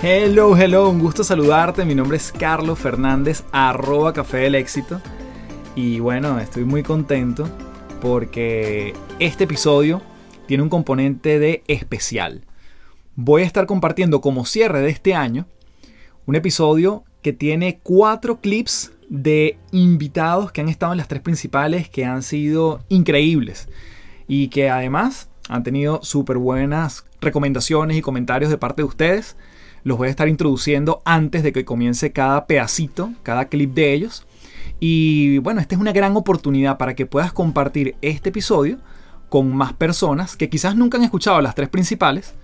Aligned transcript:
Hello, 0.00 0.56
hello, 0.56 0.90
un 0.90 1.00
gusto 1.00 1.24
saludarte. 1.24 1.84
Mi 1.84 1.96
nombre 1.96 2.18
es 2.18 2.30
Carlos 2.30 2.78
Fernández, 2.78 3.42
arroba 3.50 4.12
Café 4.12 4.36
del 4.36 4.54
Éxito. 4.54 5.00
Y 5.74 5.98
bueno, 5.98 6.38
estoy 6.38 6.64
muy 6.64 6.84
contento 6.84 7.48
porque 8.00 8.94
este 9.18 9.42
episodio 9.42 10.00
tiene 10.46 10.62
un 10.62 10.68
componente 10.68 11.40
de 11.40 11.64
especial. 11.66 12.44
Voy 13.16 13.42
a 13.42 13.44
estar 13.44 13.66
compartiendo 13.66 14.20
como 14.20 14.46
cierre 14.46 14.82
de 14.82 14.90
este 14.90 15.16
año 15.16 15.48
un 16.26 16.36
episodio 16.36 17.02
que 17.20 17.32
tiene 17.32 17.80
cuatro 17.82 18.40
clips 18.40 18.92
de 19.08 19.58
invitados 19.72 20.52
que 20.52 20.60
han 20.60 20.68
estado 20.68 20.92
en 20.92 20.98
las 20.98 21.08
tres 21.08 21.22
principales 21.22 21.88
que 21.88 22.04
han 22.04 22.22
sido 22.22 22.84
increíbles 22.88 23.68
y 24.28 24.46
que 24.46 24.70
además 24.70 25.28
han 25.48 25.64
tenido 25.64 25.98
súper 26.04 26.38
buenas 26.38 27.04
recomendaciones 27.20 27.96
y 27.96 28.00
comentarios 28.00 28.52
de 28.52 28.58
parte 28.58 28.82
de 28.82 28.86
ustedes 28.86 29.36
los 29.84 29.98
voy 29.98 30.08
a 30.08 30.10
estar 30.10 30.28
introduciendo 30.28 31.02
antes 31.04 31.42
de 31.42 31.52
que 31.52 31.64
comience 31.64 32.12
cada 32.12 32.46
pedacito, 32.46 33.12
cada 33.22 33.46
clip 33.46 33.74
de 33.74 33.92
ellos. 33.92 34.26
Y 34.80 35.38
bueno, 35.38 35.60
esta 35.60 35.74
es 35.74 35.80
una 35.80 35.92
gran 35.92 36.16
oportunidad 36.16 36.78
para 36.78 36.94
que 36.94 37.06
puedas 37.06 37.32
compartir 37.32 37.96
este 38.00 38.28
episodio 38.28 38.78
con 39.28 39.54
más 39.54 39.72
personas 39.72 40.36
que 40.36 40.48
quizás 40.48 40.76
nunca 40.76 40.98
han 40.98 41.04
escuchado 41.04 41.40
las 41.40 41.54
tres 41.54 41.68
principales 41.68 42.34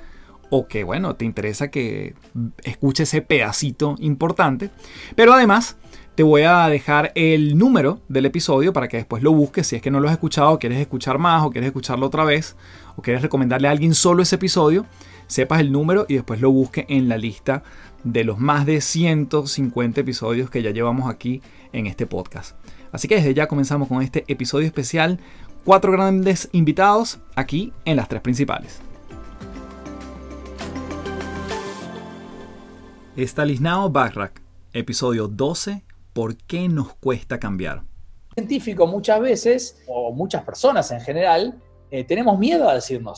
o 0.51 0.67
que 0.67 0.85
bueno, 0.85 1.17
te 1.17 1.25
interesa 1.25 1.69
que 1.69 2.15
escuche 2.63 3.05
ese 3.05 3.23
pedacito 3.23 3.97
importante. 3.99 4.71
Pero 5.17 5.33
además 5.33 5.77
te 6.15 6.23
voy 6.23 6.43
a 6.43 6.69
dejar 6.69 7.11
el 7.17 7.59
número 7.59 8.01
del 8.09 8.27
episodio 8.27 8.73
para 8.73 8.87
que 8.87 8.99
después 8.99 9.23
lo 9.23 9.33
busques 9.33 9.67
si 9.67 9.77
es 9.77 9.83
que 9.83 9.91
no 9.91 9.99
lo 9.99 10.09
has 10.09 10.15
escuchado, 10.15 10.59
quieres 10.59 10.79
escuchar 10.79 11.19
más 11.19 11.43
o 11.43 11.51
quieres 11.51 11.69
escucharlo 11.69 12.07
otra 12.07 12.25
vez 12.25 12.57
o 12.97 13.03
quieres 13.03 13.23
recomendarle 13.23 13.67
a 13.67 13.73
alguien 13.73 13.95
solo 13.95 14.23
ese 14.23 14.37
episodio 14.37 14.87
sepas 15.35 15.61
el 15.61 15.73
número 15.73 16.07
y 16.09 16.15
después 16.15 16.41
lo 16.41 16.51
busque 16.53 16.87
en 16.89 17.09
la 17.09 17.19
lista 17.19 17.65
de 18.05 18.23
los 18.23 18.39
más 18.39 18.67
de 18.67 18.81
150 18.81 20.01
episodios 20.01 20.49
que 20.49 20.63
ya 20.63 20.71
llevamos 20.71 21.11
aquí 21.11 21.43
en 21.73 21.89
este 21.89 22.07
podcast. 22.07 22.57
Así 22.93 23.09
que 23.09 23.17
desde 23.17 23.35
ya 23.35 23.49
comenzamos 23.49 23.89
con 23.89 24.01
este 24.01 24.25
episodio 24.29 24.67
especial. 24.67 25.19
Cuatro 25.65 25.91
grandes 25.91 26.49
invitados 26.53 27.19
aquí 27.35 27.73
en 27.85 27.97
las 27.97 28.09
tres 28.09 28.23
principales. 28.23 28.81
Stalisnao 33.17 33.91
Backrack, 33.91 34.41
episodio 34.73 35.27
12, 35.27 35.83
¿por 36.13 36.37
qué 36.37 36.69
nos 36.69 36.95
cuesta 36.95 37.41
cambiar? 37.41 37.83
Científico 38.35 38.87
muchas 38.87 39.21
veces, 39.21 39.83
o 39.89 40.13
muchas 40.13 40.45
personas 40.45 40.91
en 40.93 41.01
general, 41.01 41.61
eh, 41.91 42.05
tenemos 42.05 42.39
miedo 42.39 42.69
a 42.69 42.75
decir 42.75 43.03
no 43.03 43.15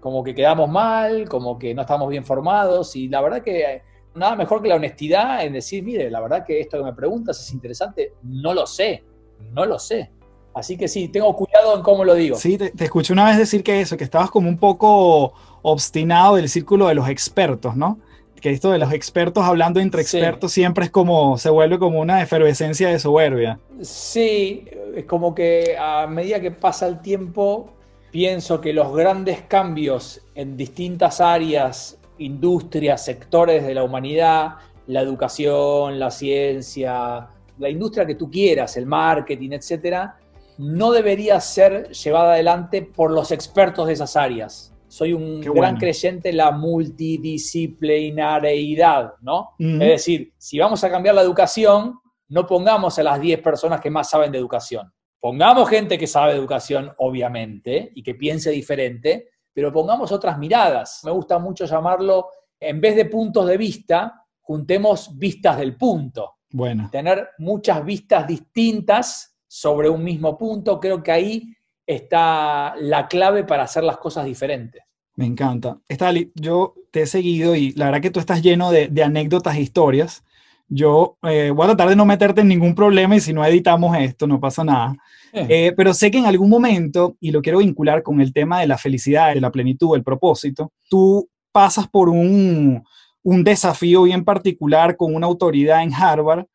como 0.00 0.22
que 0.22 0.34
quedamos 0.34 0.68
mal, 0.68 1.28
como 1.28 1.58
que 1.58 1.74
no 1.74 1.82
estamos 1.82 2.08
bien 2.08 2.24
formados 2.24 2.94
y 2.96 3.08
la 3.08 3.20
verdad 3.20 3.42
que 3.42 3.82
nada 4.14 4.36
mejor 4.36 4.62
que 4.62 4.68
la 4.68 4.76
honestidad 4.76 5.44
en 5.44 5.52
decir, 5.54 5.82
mire, 5.82 6.10
la 6.10 6.20
verdad 6.20 6.44
que 6.44 6.60
esto 6.60 6.78
que 6.78 6.84
me 6.84 6.92
preguntas 6.92 7.40
es 7.40 7.52
interesante, 7.52 8.14
no 8.22 8.52
lo 8.52 8.66
sé, 8.66 9.04
no 9.52 9.64
lo 9.64 9.78
sé. 9.78 10.10
Así 10.54 10.76
que 10.76 10.88
sí, 10.88 11.08
tengo 11.08 11.34
cuidado 11.36 11.76
en 11.76 11.82
cómo 11.82 12.04
lo 12.04 12.14
digo. 12.14 12.36
Sí, 12.36 12.58
te, 12.58 12.72
escuché 12.82 13.12
una 13.12 13.26
vez 13.26 13.38
decir 13.38 13.62
que 13.62 13.80
eso, 13.80 13.96
que 13.96 14.04
estabas 14.04 14.30
como 14.30 14.48
un 14.48 14.58
poco 14.58 15.32
obstinado 15.62 16.36
del 16.36 16.48
círculo 16.48 16.88
de 16.88 16.94
los 16.94 17.08
expertos, 17.08 17.76
¿no? 17.76 17.98
Que 18.40 18.50
esto 18.50 18.70
de 18.70 18.78
los 18.78 18.92
expertos 18.92 19.44
hablando 19.44 19.80
entre 19.80 20.02
expertos 20.02 20.52
siempre 20.52 20.84
es 20.84 20.90
como, 20.90 21.38
se 21.38 21.50
vuelve 21.50 21.78
como 21.78 22.00
una 22.00 22.22
efervescencia 22.22 22.88
de 22.88 22.98
soberbia. 22.98 23.58
Sí, 23.82 24.64
es 24.94 25.04
como 25.04 25.34
que 25.34 25.76
a 25.78 26.06
medida 26.06 26.40
que 26.40 26.52
pasa 26.52 26.86
el 26.86 27.00
tiempo 27.00 27.77
pienso 28.10 28.60
que 28.60 28.72
los 28.72 28.92
grandes 28.94 29.42
cambios 29.42 30.20
en 30.34 30.56
distintas 30.56 31.20
áreas, 31.20 31.98
industrias, 32.18 33.04
sectores 33.04 33.64
de 33.66 33.74
la 33.74 33.84
humanidad, 33.84 34.54
la 34.86 35.00
educación, 35.00 35.98
la 35.98 36.10
ciencia, 36.10 37.28
la 37.58 37.68
industria 37.68 38.06
que 38.06 38.14
tú 38.14 38.30
quieras, 38.30 38.76
el 38.76 38.86
marketing, 38.86 39.50
etcétera, 39.52 40.16
no 40.58 40.92
debería 40.92 41.40
ser 41.40 41.90
llevada 41.90 42.32
adelante 42.32 42.82
por 42.82 43.10
los 43.10 43.30
expertos 43.30 43.86
de 43.86 43.92
esas 43.92 44.16
áreas. 44.16 44.74
Soy 44.88 45.12
un 45.12 45.42
gran 45.42 45.76
creyente 45.76 46.30
en 46.30 46.38
la 46.38 46.50
multidisciplinariedad, 46.50 49.12
¿no? 49.20 49.50
Es 49.58 49.78
decir, 49.78 50.32
si 50.38 50.58
vamos 50.58 50.82
a 50.82 50.90
cambiar 50.90 51.14
la 51.14 51.20
educación, 51.20 52.00
no 52.28 52.46
pongamos 52.46 52.98
a 52.98 53.02
las 53.02 53.20
10 53.20 53.42
personas 53.42 53.82
que 53.82 53.90
más 53.90 54.08
saben 54.08 54.32
de 54.32 54.38
educación 54.38 54.90
Pongamos 55.20 55.68
gente 55.68 55.98
que 55.98 56.06
sabe 56.06 56.32
de 56.32 56.38
educación, 56.38 56.92
obviamente, 56.98 57.90
y 57.94 58.02
que 58.02 58.14
piense 58.14 58.50
diferente, 58.50 59.30
pero 59.52 59.72
pongamos 59.72 60.12
otras 60.12 60.38
miradas. 60.38 61.00
Me 61.04 61.10
gusta 61.10 61.38
mucho 61.38 61.64
llamarlo, 61.64 62.28
en 62.60 62.80
vez 62.80 62.96
de 62.96 63.06
puntos 63.06 63.46
de 63.46 63.56
vista, 63.56 64.24
juntemos 64.40 65.18
vistas 65.18 65.58
del 65.58 65.76
punto. 65.76 66.36
Bueno. 66.50 66.88
Tener 66.90 67.30
muchas 67.38 67.84
vistas 67.84 68.26
distintas 68.26 69.36
sobre 69.46 69.88
un 69.88 70.04
mismo 70.04 70.36
punto, 70.36 70.78
creo 70.78 71.02
que 71.02 71.12
ahí 71.12 71.54
está 71.86 72.74
la 72.76 73.08
clave 73.08 73.44
para 73.44 73.64
hacer 73.64 73.82
las 73.82 73.96
cosas 73.96 74.26
diferentes. 74.26 74.82
Me 75.16 75.26
encanta. 75.26 75.80
Estali, 75.88 76.30
yo 76.34 76.74
te 76.92 77.02
he 77.02 77.06
seguido 77.06 77.56
y 77.56 77.72
la 77.72 77.86
verdad 77.86 78.00
que 78.00 78.10
tú 78.10 78.20
estás 78.20 78.40
lleno 78.40 78.70
de, 78.70 79.02
anécdotas 79.02 79.56
e 79.56 79.62
historias. 79.62 80.22
Yo 80.68 81.16
eh, 81.22 81.50
voy 81.50 81.64
a 81.64 81.68
tratar 81.68 81.88
de 81.88 81.96
no 81.96 82.04
meterte 82.04 82.42
en 82.42 82.48
ningún 82.48 82.74
problema 82.74 83.16
y 83.16 83.20
si 83.20 83.32
no 83.32 83.44
editamos 83.44 83.96
esto, 83.96 84.26
no 84.26 84.38
pasa 84.38 84.64
nada. 84.64 84.96
Eh. 85.32 85.46
Eh, 85.48 85.72
pero 85.76 85.94
sé 85.94 86.10
que 86.10 86.18
en 86.18 86.26
algún 86.26 86.50
momento, 86.50 87.16
y 87.20 87.30
lo 87.30 87.42
quiero 87.42 87.58
vincular 87.58 88.02
con 88.02 88.20
el 88.20 88.32
tema 88.32 88.60
de 88.60 88.66
la 88.66 88.78
felicidad, 88.78 89.34
de 89.34 89.40
la 89.40 89.50
plenitud, 89.50 89.96
el 89.96 90.04
propósito, 90.04 90.72
tú 90.88 91.28
pasas 91.52 91.88
por 91.88 92.08
un, 92.08 92.82
un 93.22 93.44
desafío 93.44 94.02
bien 94.02 94.24
particular 94.24 94.96
con 94.96 95.14
una 95.14 95.26
autoridad 95.26 95.82
en 95.82 95.94
Harvard 95.94 96.46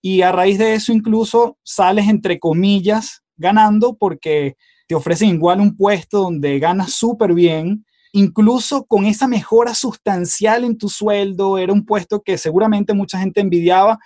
y 0.00 0.22
a 0.22 0.32
raíz 0.32 0.58
de 0.58 0.74
eso 0.74 0.92
incluso 0.92 1.58
sales 1.64 2.08
entre 2.08 2.38
comillas 2.38 3.22
ganando 3.36 3.96
porque 3.96 4.56
te 4.86 4.94
ofrecen 4.94 5.30
igual 5.30 5.60
un 5.60 5.76
puesto 5.76 6.22
donde 6.22 6.58
ganas 6.58 6.92
súper 6.92 7.34
bien, 7.34 7.84
incluso 8.16 8.86
con 8.86 9.04
esa 9.04 9.28
mejora 9.28 9.74
sustancial 9.74 10.64
en 10.64 10.78
tu 10.78 10.88
sueldo, 10.88 11.58
era 11.58 11.70
un 11.72 11.84
puesto 11.84 12.22
que 12.22 12.38
seguramente 12.38 12.94
mucha 12.94 13.18
gente 13.18 13.42
envidiaba, 13.42 13.98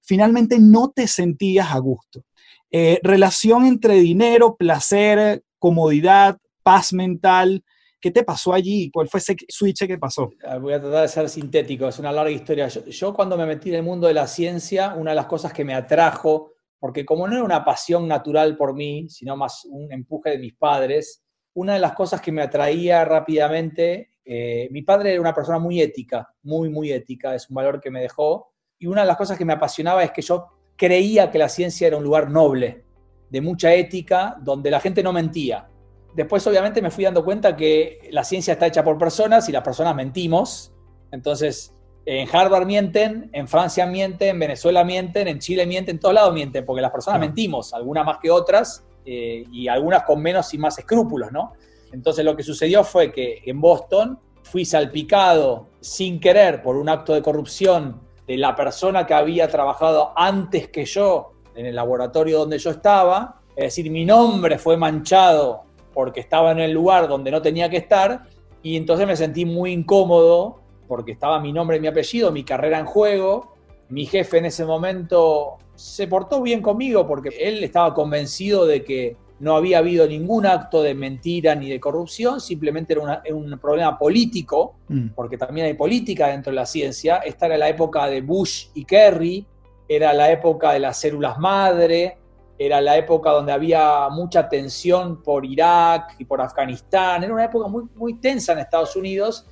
finalmente 0.00 0.58
no 0.58 0.90
te 0.90 1.06
sentías 1.06 1.70
a 1.70 1.78
gusto. 1.78 2.24
Eh, 2.70 2.98
relación 3.02 3.66
entre 3.66 3.96
dinero, 3.96 4.56
placer, 4.56 5.42
comodidad, 5.58 6.38
paz 6.62 6.94
mental. 6.94 7.62
¿Qué 8.00 8.10
te 8.10 8.22
pasó 8.22 8.54
allí? 8.54 8.90
¿Cuál 8.90 9.06
fue 9.08 9.20
ese 9.20 9.36
switch 9.48 9.86
que 9.86 9.98
pasó? 9.98 10.30
Ah, 10.46 10.56
voy 10.56 10.72
a 10.72 10.80
tratar 10.80 11.02
de 11.02 11.08
ser 11.08 11.28
sintético, 11.28 11.88
es 11.88 11.98
una 11.98 12.10
larga 12.10 12.30
historia. 12.30 12.68
Yo, 12.68 13.12
cuando 13.12 13.36
me 13.36 13.44
metí 13.44 13.68
en 13.68 13.74
el 13.74 13.82
mundo 13.82 14.06
de 14.06 14.14
la 14.14 14.26
ciencia, 14.26 14.94
una 14.94 15.10
de 15.10 15.16
las 15.16 15.26
cosas 15.26 15.52
que 15.52 15.64
me 15.66 15.74
atrajo, 15.74 16.52
porque 16.78 17.04
como 17.04 17.28
no 17.28 17.34
era 17.34 17.44
una 17.44 17.66
pasión 17.66 18.08
natural 18.08 18.56
por 18.56 18.74
mí, 18.74 19.10
sino 19.10 19.36
más 19.36 19.66
un 19.66 19.92
empuje 19.92 20.30
de 20.30 20.38
mis 20.38 20.54
padres, 20.54 21.22
una 21.58 21.74
de 21.74 21.80
las 21.80 21.92
cosas 21.92 22.20
que 22.20 22.30
me 22.30 22.40
atraía 22.40 23.04
rápidamente, 23.04 24.10
eh, 24.24 24.68
mi 24.70 24.82
padre 24.82 25.10
era 25.12 25.20
una 25.20 25.34
persona 25.34 25.58
muy 25.58 25.80
ética, 25.80 26.32
muy, 26.44 26.68
muy 26.68 26.92
ética, 26.92 27.34
es 27.34 27.50
un 27.50 27.56
valor 27.56 27.80
que 27.80 27.90
me 27.90 28.00
dejó, 28.00 28.52
y 28.78 28.86
una 28.86 29.00
de 29.00 29.08
las 29.08 29.16
cosas 29.16 29.36
que 29.36 29.44
me 29.44 29.54
apasionaba 29.54 30.04
es 30.04 30.12
que 30.12 30.22
yo 30.22 30.46
creía 30.76 31.32
que 31.32 31.38
la 31.38 31.48
ciencia 31.48 31.88
era 31.88 31.96
un 31.96 32.04
lugar 32.04 32.30
noble, 32.30 32.84
de 33.28 33.40
mucha 33.40 33.74
ética, 33.74 34.36
donde 34.40 34.70
la 34.70 34.78
gente 34.78 35.02
no 35.02 35.12
mentía. 35.12 35.68
Después 36.14 36.46
obviamente 36.46 36.80
me 36.80 36.92
fui 36.92 37.02
dando 37.02 37.24
cuenta 37.24 37.56
que 37.56 38.08
la 38.12 38.22
ciencia 38.22 38.52
está 38.52 38.68
hecha 38.68 38.84
por 38.84 38.96
personas 38.96 39.48
y 39.48 39.52
las 39.52 39.64
personas 39.64 39.96
mentimos. 39.96 40.72
Entonces, 41.10 41.74
en 42.06 42.28
Harvard 42.32 42.66
mienten, 42.66 43.30
en 43.32 43.48
Francia 43.48 43.84
mienten, 43.84 44.30
en 44.30 44.38
Venezuela 44.38 44.84
mienten, 44.84 45.26
en 45.26 45.40
Chile 45.40 45.66
mienten, 45.66 45.96
en 45.96 46.00
todos 46.00 46.14
lados 46.14 46.32
mienten, 46.32 46.64
porque 46.64 46.82
las 46.82 46.92
personas 46.92 47.18
mentimos, 47.18 47.74
algunas 47.74 48.06
más 48.06 48.18
que 48.18 48.30
otras 48.30 48.87
eh, 49.04 49.44
y 49.50 49.68
algunas 49.68 50.02
con 50.02 50.20
menos 50.20 50.52
y 50.54 50.58
más 50.58 50.78
escrúpulos, 50.78 51.32
¿no? 51.32 51.52
Entonces 51.92 52.24
lo 52.24 52.36
que 52.36 52.42
sucedió 52.42 52.84
fue 52.84 53.12
que 53.12 53.42
en 53.44 53.60
Boston 53.60 54.18
fui 54.42 54.64
salpicado 54.64 55.68
sin 55.80 56.20
querer 56.20 56.62
por 56.62 56.76
un 56.76 56.88
acto 56.88 57.14
de 57.14 57.22
corrupción 57.22 58.00
de 58.26 58.36
la 58.36 58.54
persona 58.54 59.06
que 59.06 59.14
había 59.14 59.48
trabajado 59.48 60.12
antes 60.16 60.68
que 60.68 60.84
yo 60.84 61.32
en 61.54 61.66
el 61.66 61.74
laboratorio 61.74 62.40
donde 62.40 62.58
yo 62.58 62.70
estaba, 62.70 63.40
es 63.56 63.64
decir, 63.64 63.90
mi 63.90 64.04
nombre 64.04 64.58
fue 64.58 64.76
manchado 64.76 65.64
porque 65.92 66.20
estaba 66.20 66.52
en 66.52 66.60
el 66.60 66.72
lugar 66.72 67.08
donde 67.08 67.30
no 67.30 67.42
tenía 67.42 67.68
que 67.68 67.78
estar 67.78 68.22
y 68.62 68.76
entonces 68.76 69.06
me 69.06 69.16
sentí 69.16 69.44
muy 69.44 69.72
incómodo 69.72 70.60
porque 70.86 71.12
estaba 71.12 71.38
mi 71.38 71.52
nombre 71.52 71.76
y 71.76 71.80
mi 71.80 71.86
apellido, 71.86 72.32
mi 72.32 72.44
carrera 72.44 72.78
en 72.78 72.86
juego. 72.86 73.54
Mi 73.90 74.06
jefe 74.06 74.38
en 74.38 74.46
ese 74.46 74.64
momento 74.64 75.58
se 75.78 76.08
portó 76.08 76.42
bien 76.42 76.60
conmigo 76.60 77.06
porque 77.06 77.30
él 77.38 77.62
estaba 77.62 77.94
convencido 77.94 78.66
de 78.66 78.82
que 78.82 79.16
no 79.38 79.56
había 79.56 79.78
habido 79.78 80.08
ningún 80.08 80.44
acto 80.44 80.82
de 80.82 80.92
mentira 80.94 81.54
ni 81.54 81.70
de 81.70 81.78
corrupción, 81.78 82.40
simplemente 82.40 82.94
era, 82.94 83.22
un 83.32 83.56
problema 83.60 83.96
político, 83.96 84.74
mm. 84.88 85.10
porque 85.14 85.38
también 85.38 85.66
hay 85.66 85.74
política 85.74 86.26
dentro 86.28 86.50
de 86.50 86.56
la 86.56 86.66
ciencia. 86.66 87.18
Esta 87.18 87.46
era 87.46 87.56
la 87.56 87.68
época 87.68 88.08
de 88.08 88.20
Bush 88.20 88.66
y 88.74 88.84
Kerry, 88.84 89.46
era 89.88 90.12
la 90.12 90.32
época 90.32 90.72
de 90.72 90.80
las 90.80 90.98
células 90.98 91.38
madre, 91.38 92.18
era 92.58 92.80
la 92.80 92.96
época 92.96 93.30
donde 93.30 93.52
había 93.52 94.08
mucha 94.10 94.48
tensión 94.48 95.22
por 95.22 95.46
Irak 95.46 96.16
y 96.18 96.24
por 96.24 96.40
Afganistán, 96.40 97.22
era 97.22 97.32
una 97.32 97.44
época 97.44 97.68
muy, 97.68 97.84
muy 97.94 98.14
tensa 98.14 98.52
en 98.52 98.58
Estados 98.58 98.96
Unidos 98.96 99.46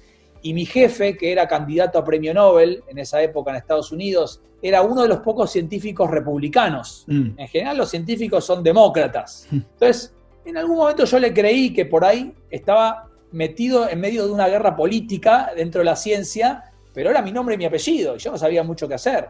y 0.46 0.54
mi 0.54 0.64
jefe, 0.64 1.16
que 1.16 1.32
era 1.32 1.48
candidato 1.48 1.98
a 1.98 2.04
premio 2.04 2.32
Nobel 2.32 2.84
en 2.86 2.98
esa 2.98 3.20
época 3.20 3.50
en 3.50 3.56
Estados 3.56 3.90
Unidos, 3.90 4.40
era 4.62 4.80
uno 4.82 5.02
de 5.02 5.08
los 5.08 5.18
pocos 5.18 5.50
científicos 5.50 6.08
republicanos. 6.08 7.04
Mm. 7.08 7.30
En 7.36 7.48
general 7.48 7.78
los 7.78 7.90
científicos 7.90 8.44
son 8.44 8.62
demócratas. 8.62 9.48
Entonces, 9.50 10.14
en 10.44 10.56
algún 10.56 10.76
momento 10.76 11.04
yo 11.04 11.18
le 11.18 11.34
creí 11.34 11.72
que 11.72 11.84
por 11.84 12.04
ahí 12.04 12.32
estaba 12.48 13.08
metido 13.32 13.88
en 13.90 13.98
medio 13.98 14.24
de 14.24 14.32
una 14.32 14.46
guerra 14.46 14.76
política 14.76 15.50
dentro 15.56 15.80
de 15.80 15.86
la 15.86 15.96
ciencia, 15.96 16.72
pero 16.94 17.10
era 17.10 17.22
mi 17.22 17.32
nombre 17.32 17.56
y 17.56 17.58
mi 17.58 17.64
apellido, 17.64 18.14
y 18.14 18.20
yo 18.20 18.30
no 18.30 18.38
sabía 18.38 18.62
mucho 18.62 18.86
qué 18.86 18.94
hacer. 18.94 19.28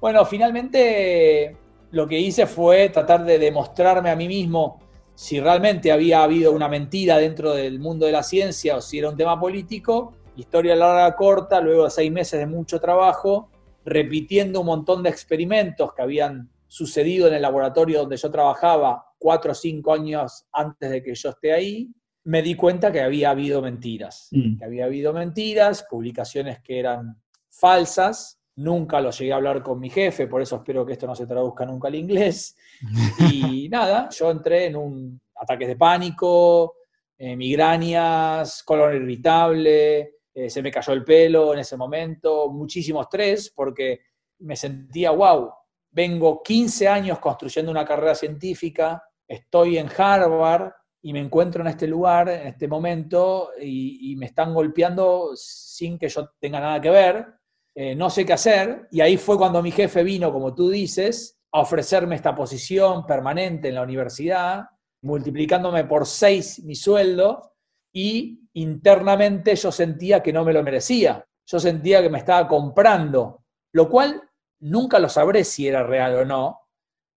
Bueno, 0.00 0.24
finalmente 0.24 1.58
lo 1.90 2.08
que 2.08 2.18
hice 2.18 2.46
fue 2.46 2.88
tratar 2.88 3.22
de 3.26 3.38
demostrarme 3.38 4.08
a 4.08 4.16
mí 4.16 4.28
mismo 4.28 4.80
si 5.14 5.40
realmente 5.40 5.92
había 5.92 6.22
habido 6.22 6.52
una 6.52 6.68
mentira 6.68 7.18
dentro 7.18 7.52
del 7.52 7.78
mundo 7.80 8.06
de 8.06 8.12
la 8.12 8.22
ciencia 8.22 8.76
o 8.76 8.80
si 8.80 8.98
era 8.98 9.10
un 9.10 9.16
tema 9.18 9.38
político, 9.38 10.14
Historia 10.36 10.74
larga, 10.74 11.14
corta, 11.16 11.60
luego 11.60 11.84
de 11.84 11.90
seis 11.90 12.10
meses 12.10 12.40
de 12.40 12.46
mucho 12.46 12.80
trabajo, 12.80 13.50
repitiendo 13.84 14.60
un 14.60 14.66
montón 14.66 15.02
de 15.02 15.10
experimentos 15.10 15.92
que 15.94 16.02
habían 16.02 16.50
sucedido 16.66 17.28
en 17.28 17.34
el 17.34 17.42
laboratorio 17.42 18.00
donde 18.00 18.16
yo 18.16 18.30
trabajaba 18.30 19.06
cuatro 19.18 19.52
o 19.52 19.54
cinco 19.54 19.92
años 19.92 20.46
antes 20.52 20.90
de 20.90 21.02
que 21.02 21.14
yo 21.14 21.30
esté 21.30 21.52
ahí, 21.52 21.88
me 22.24 22.42
di 22.42 22.54
cuenta 22.54 22.90
que 22.90 23.00
había 23.00 23.30
habido 23.30 23.62
mentiras, 23.62 24.28
mm. 24.32 24.58
que 24.58 24.64
había 24.64 24.86
habido 24.86 25.12
mentiras, 25.12 25.86
publicaciones 25.88 26.60
que 26.62 26.78
eran 26.78 27.22
falsas, 27.48 28.40
nunca 28.56 29.00
lo 29.00 29.10
llegué 29.10 29.32
a 29.32 29.36
hablar 29.36 29.62
con 29.62 29.78
mi 29.78 29.90
jefe, 29.90 30.26
por 30.26 30.42
eso 30.42 30.56
espero 30.56 30.84
que 30.84 30.94
esto 30.94 31.06
no 31.06 31.14
se 31.14 31.26
traduzca 31.26 31.64
nunca 31.66 31.88
al 31.88 31.94
inglés, 31.94 32.56
y 33.32 33.68
nada, 33.68 34.08
yo 34.10 34.30
entré 34.30 34.66
en 34.66 34.76
un 34.76 35.20
ataque 35.36 35.66
de 35.66 35.76
pánico, 35.76 36.74
eh, 37.16 37.36
migrañas, 37.36 38.62
color 38.62 38.94
irritable, 38.94 40.13
eh, 40.34 40.50
se 40.50 40.62
me 40.62 40.70
cayó 40.70 40.92
el 40.92 41.04
pelo 41.04 41.54
en 41.54 41.60
ese 41.60 41.76
momento, 41.76 42.50
muchísimo 42.50 43.00
estrés 43.00 43.52
porque 43.54 44.00
me 44.40 44.56
sentía, 44.56 45.12
wow, 45.12 45.50
vengo 45.92 46.42
15 46.42 46.88
años 46.88 47.20
construyendo 47.20 47.70
una 47.70 47.84
carrera 47.84 48.16
científica, 48.16 49.02
estoy 49.28 49.78
en 49.78 49.88
Harvard 49.96 50.72
y 51.02 51.12
me 51.12 51.20
encuentro 51.20 51.62
en 51.62 51.68
este 51.68 51.86
lugar, 51.86 52.28
en 52.28 52.48
este 52.48 52.66
momento, 52.66 53.50
y, 53.60 54.16
me 54.16 54.26
están 54.26 54.54
golpeando 54.54 55.32
sin 55.34 55.98
que 55.98 56.08
yo 56.08 56.30
tenga 56.40 56.58
nada 56.58 56.80
que 56.80 56.90
ver, 56.90 57.26
eh, 57.74 57.94
no 57.94 58.08
sé 58.08 58.24
qué 58.24 58.32
hacer, 58.32 58.88
y 58.90 59.02
ahí 59.02 59.16
fue 59.18 59.36
cuando 59.36 59.62
mi 59.62 59.70
jefe 59.70 60.02
vino, 60.02 60.32
como 60.32 60.54
tú 60.54 60.70
dices, 60.70 61.38
a 61.52 61.60
ofrecerme 61.60 62.16
esta 62.16 62.34
posición 62.34 63.06
permanente 63.06 63.68
en 63.68 63.74
la 63.74 63.82
universidad, 63.82 64.64
multiplicándome 65.02 65.84
por 65.84 66.06
seis 66.06 66.64
mi 66.64 66.74
sueldo, 66.74 67.53
y 67.94 68.40
internamente 68.54 69.54
yo 69.54 69.70
sentía 69.72 70.22
que 70.22 70.32
no 70.32 70.44
me 70.44 70.52
lo 70.52 70.62
merecía, 70.62 71.24
yo 71.46 71.60
sentía 71.60 72.02
que 72.02 72.10
me 72.10 72.18
estaba 72.18 72.46
comprando, 72.48 73.44
lo 73.72 73.88
cual 73.88 74.20
nunca 74.60 74.98
lo 74.98 75.08
sabré 75.08 75.44
si 75.44 75.68
era 75.68 75.84
real 75.84 76.16
o 76.16 76.24
no, 76.24 76.60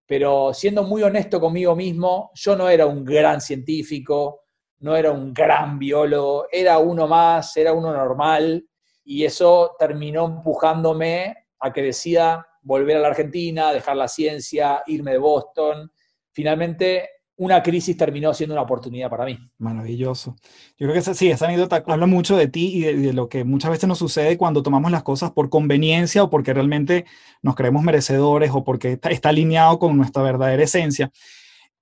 pero 0.06 0.54
siendo 0.54 0.84
muy 0.84 1.02
honesto 1.02 1.40
conmigo 1.42 1.76
mismo, 1.76 2.32
yo 2.36 2.56
no 2.56 2.70
era 2.70 2.86
un 2.86 3.04
gran 3.04 3.42
científico, 3.42 4.42
no 4.80 4.96
era 4.96 5.12
un 5.12 5.34
gran 5.34 5.80
biólogo, 5.80 6.46
era 6.52 6.78
uno 6.78 7.08
más, 7.08 7.58
era 7.58 7.74
uno 7.74 7.92
normal, 7.92 8.64
y 9.04 9.26
eso 9.26 9.76
terminó 9.80 10.26
empujándome 10.26 11.48
a 11.60 11.74
que 11.74 11.82
decida 11.82 12.46
volver 12.62 12.98
a 12.98 13.00
la 13.00 13.08
Argentina, 13.08 13.74
dejar 13.74 13.98
la 13.98 14.08
ciencia, 14.08 14.84
irme 14.86 15.14
de 15.14 15.18
Boston. 15.18 15.92
Finalmente 16.32 17.10
una 17.38 17.62
crisis 17.62 17.96
terminó 17.96 18.34
siendo 18.34 18.56
una 18.56 18.64
oportunidad 18.64 19.10
para 19.10 19.26
mí. 19.26 19.38
Maravilloso. 19.60 20.36
Yo 20.78 20.88
creo 20.88 20.94
que 20.94 21.14
sí, 21.14 21.30
esa 21.30 21.46
anécdota 21.46 21.84
habla 21.86 22.08
mucho 22.08 22.36
de 22.36 22.48
ti 22.48 22.78
y 22.78 22.82
de, 22.82 23.14
lo 23.14 23.30
que 23.30 23.44
muchas 23.44 23.72
veces 23.72 23.88
nos 23.88 24.00
sucede 24.00 24.38
cuando 24.38 24.64
tomamos 24.64 24.92
las 24.92 25.04
cosas 25.04 25.32
por 25.32 25.50
conveniencia 25.50 26.24
o 26.24 26.30
porque 26.30 26.54
realmente 26.54 27.06
nos 27.44 27.56
creemos 27.56 27.84
merecedores 27.84 28.52
o 28.54 28.64
porque 28.64 29.00
está, 29.10 29.30
alineado 29.30 29.78
con 29.78 29.96
nuestra 29.96 30.24
verdadera 30.24 30.64
esencia. 30.64 31.12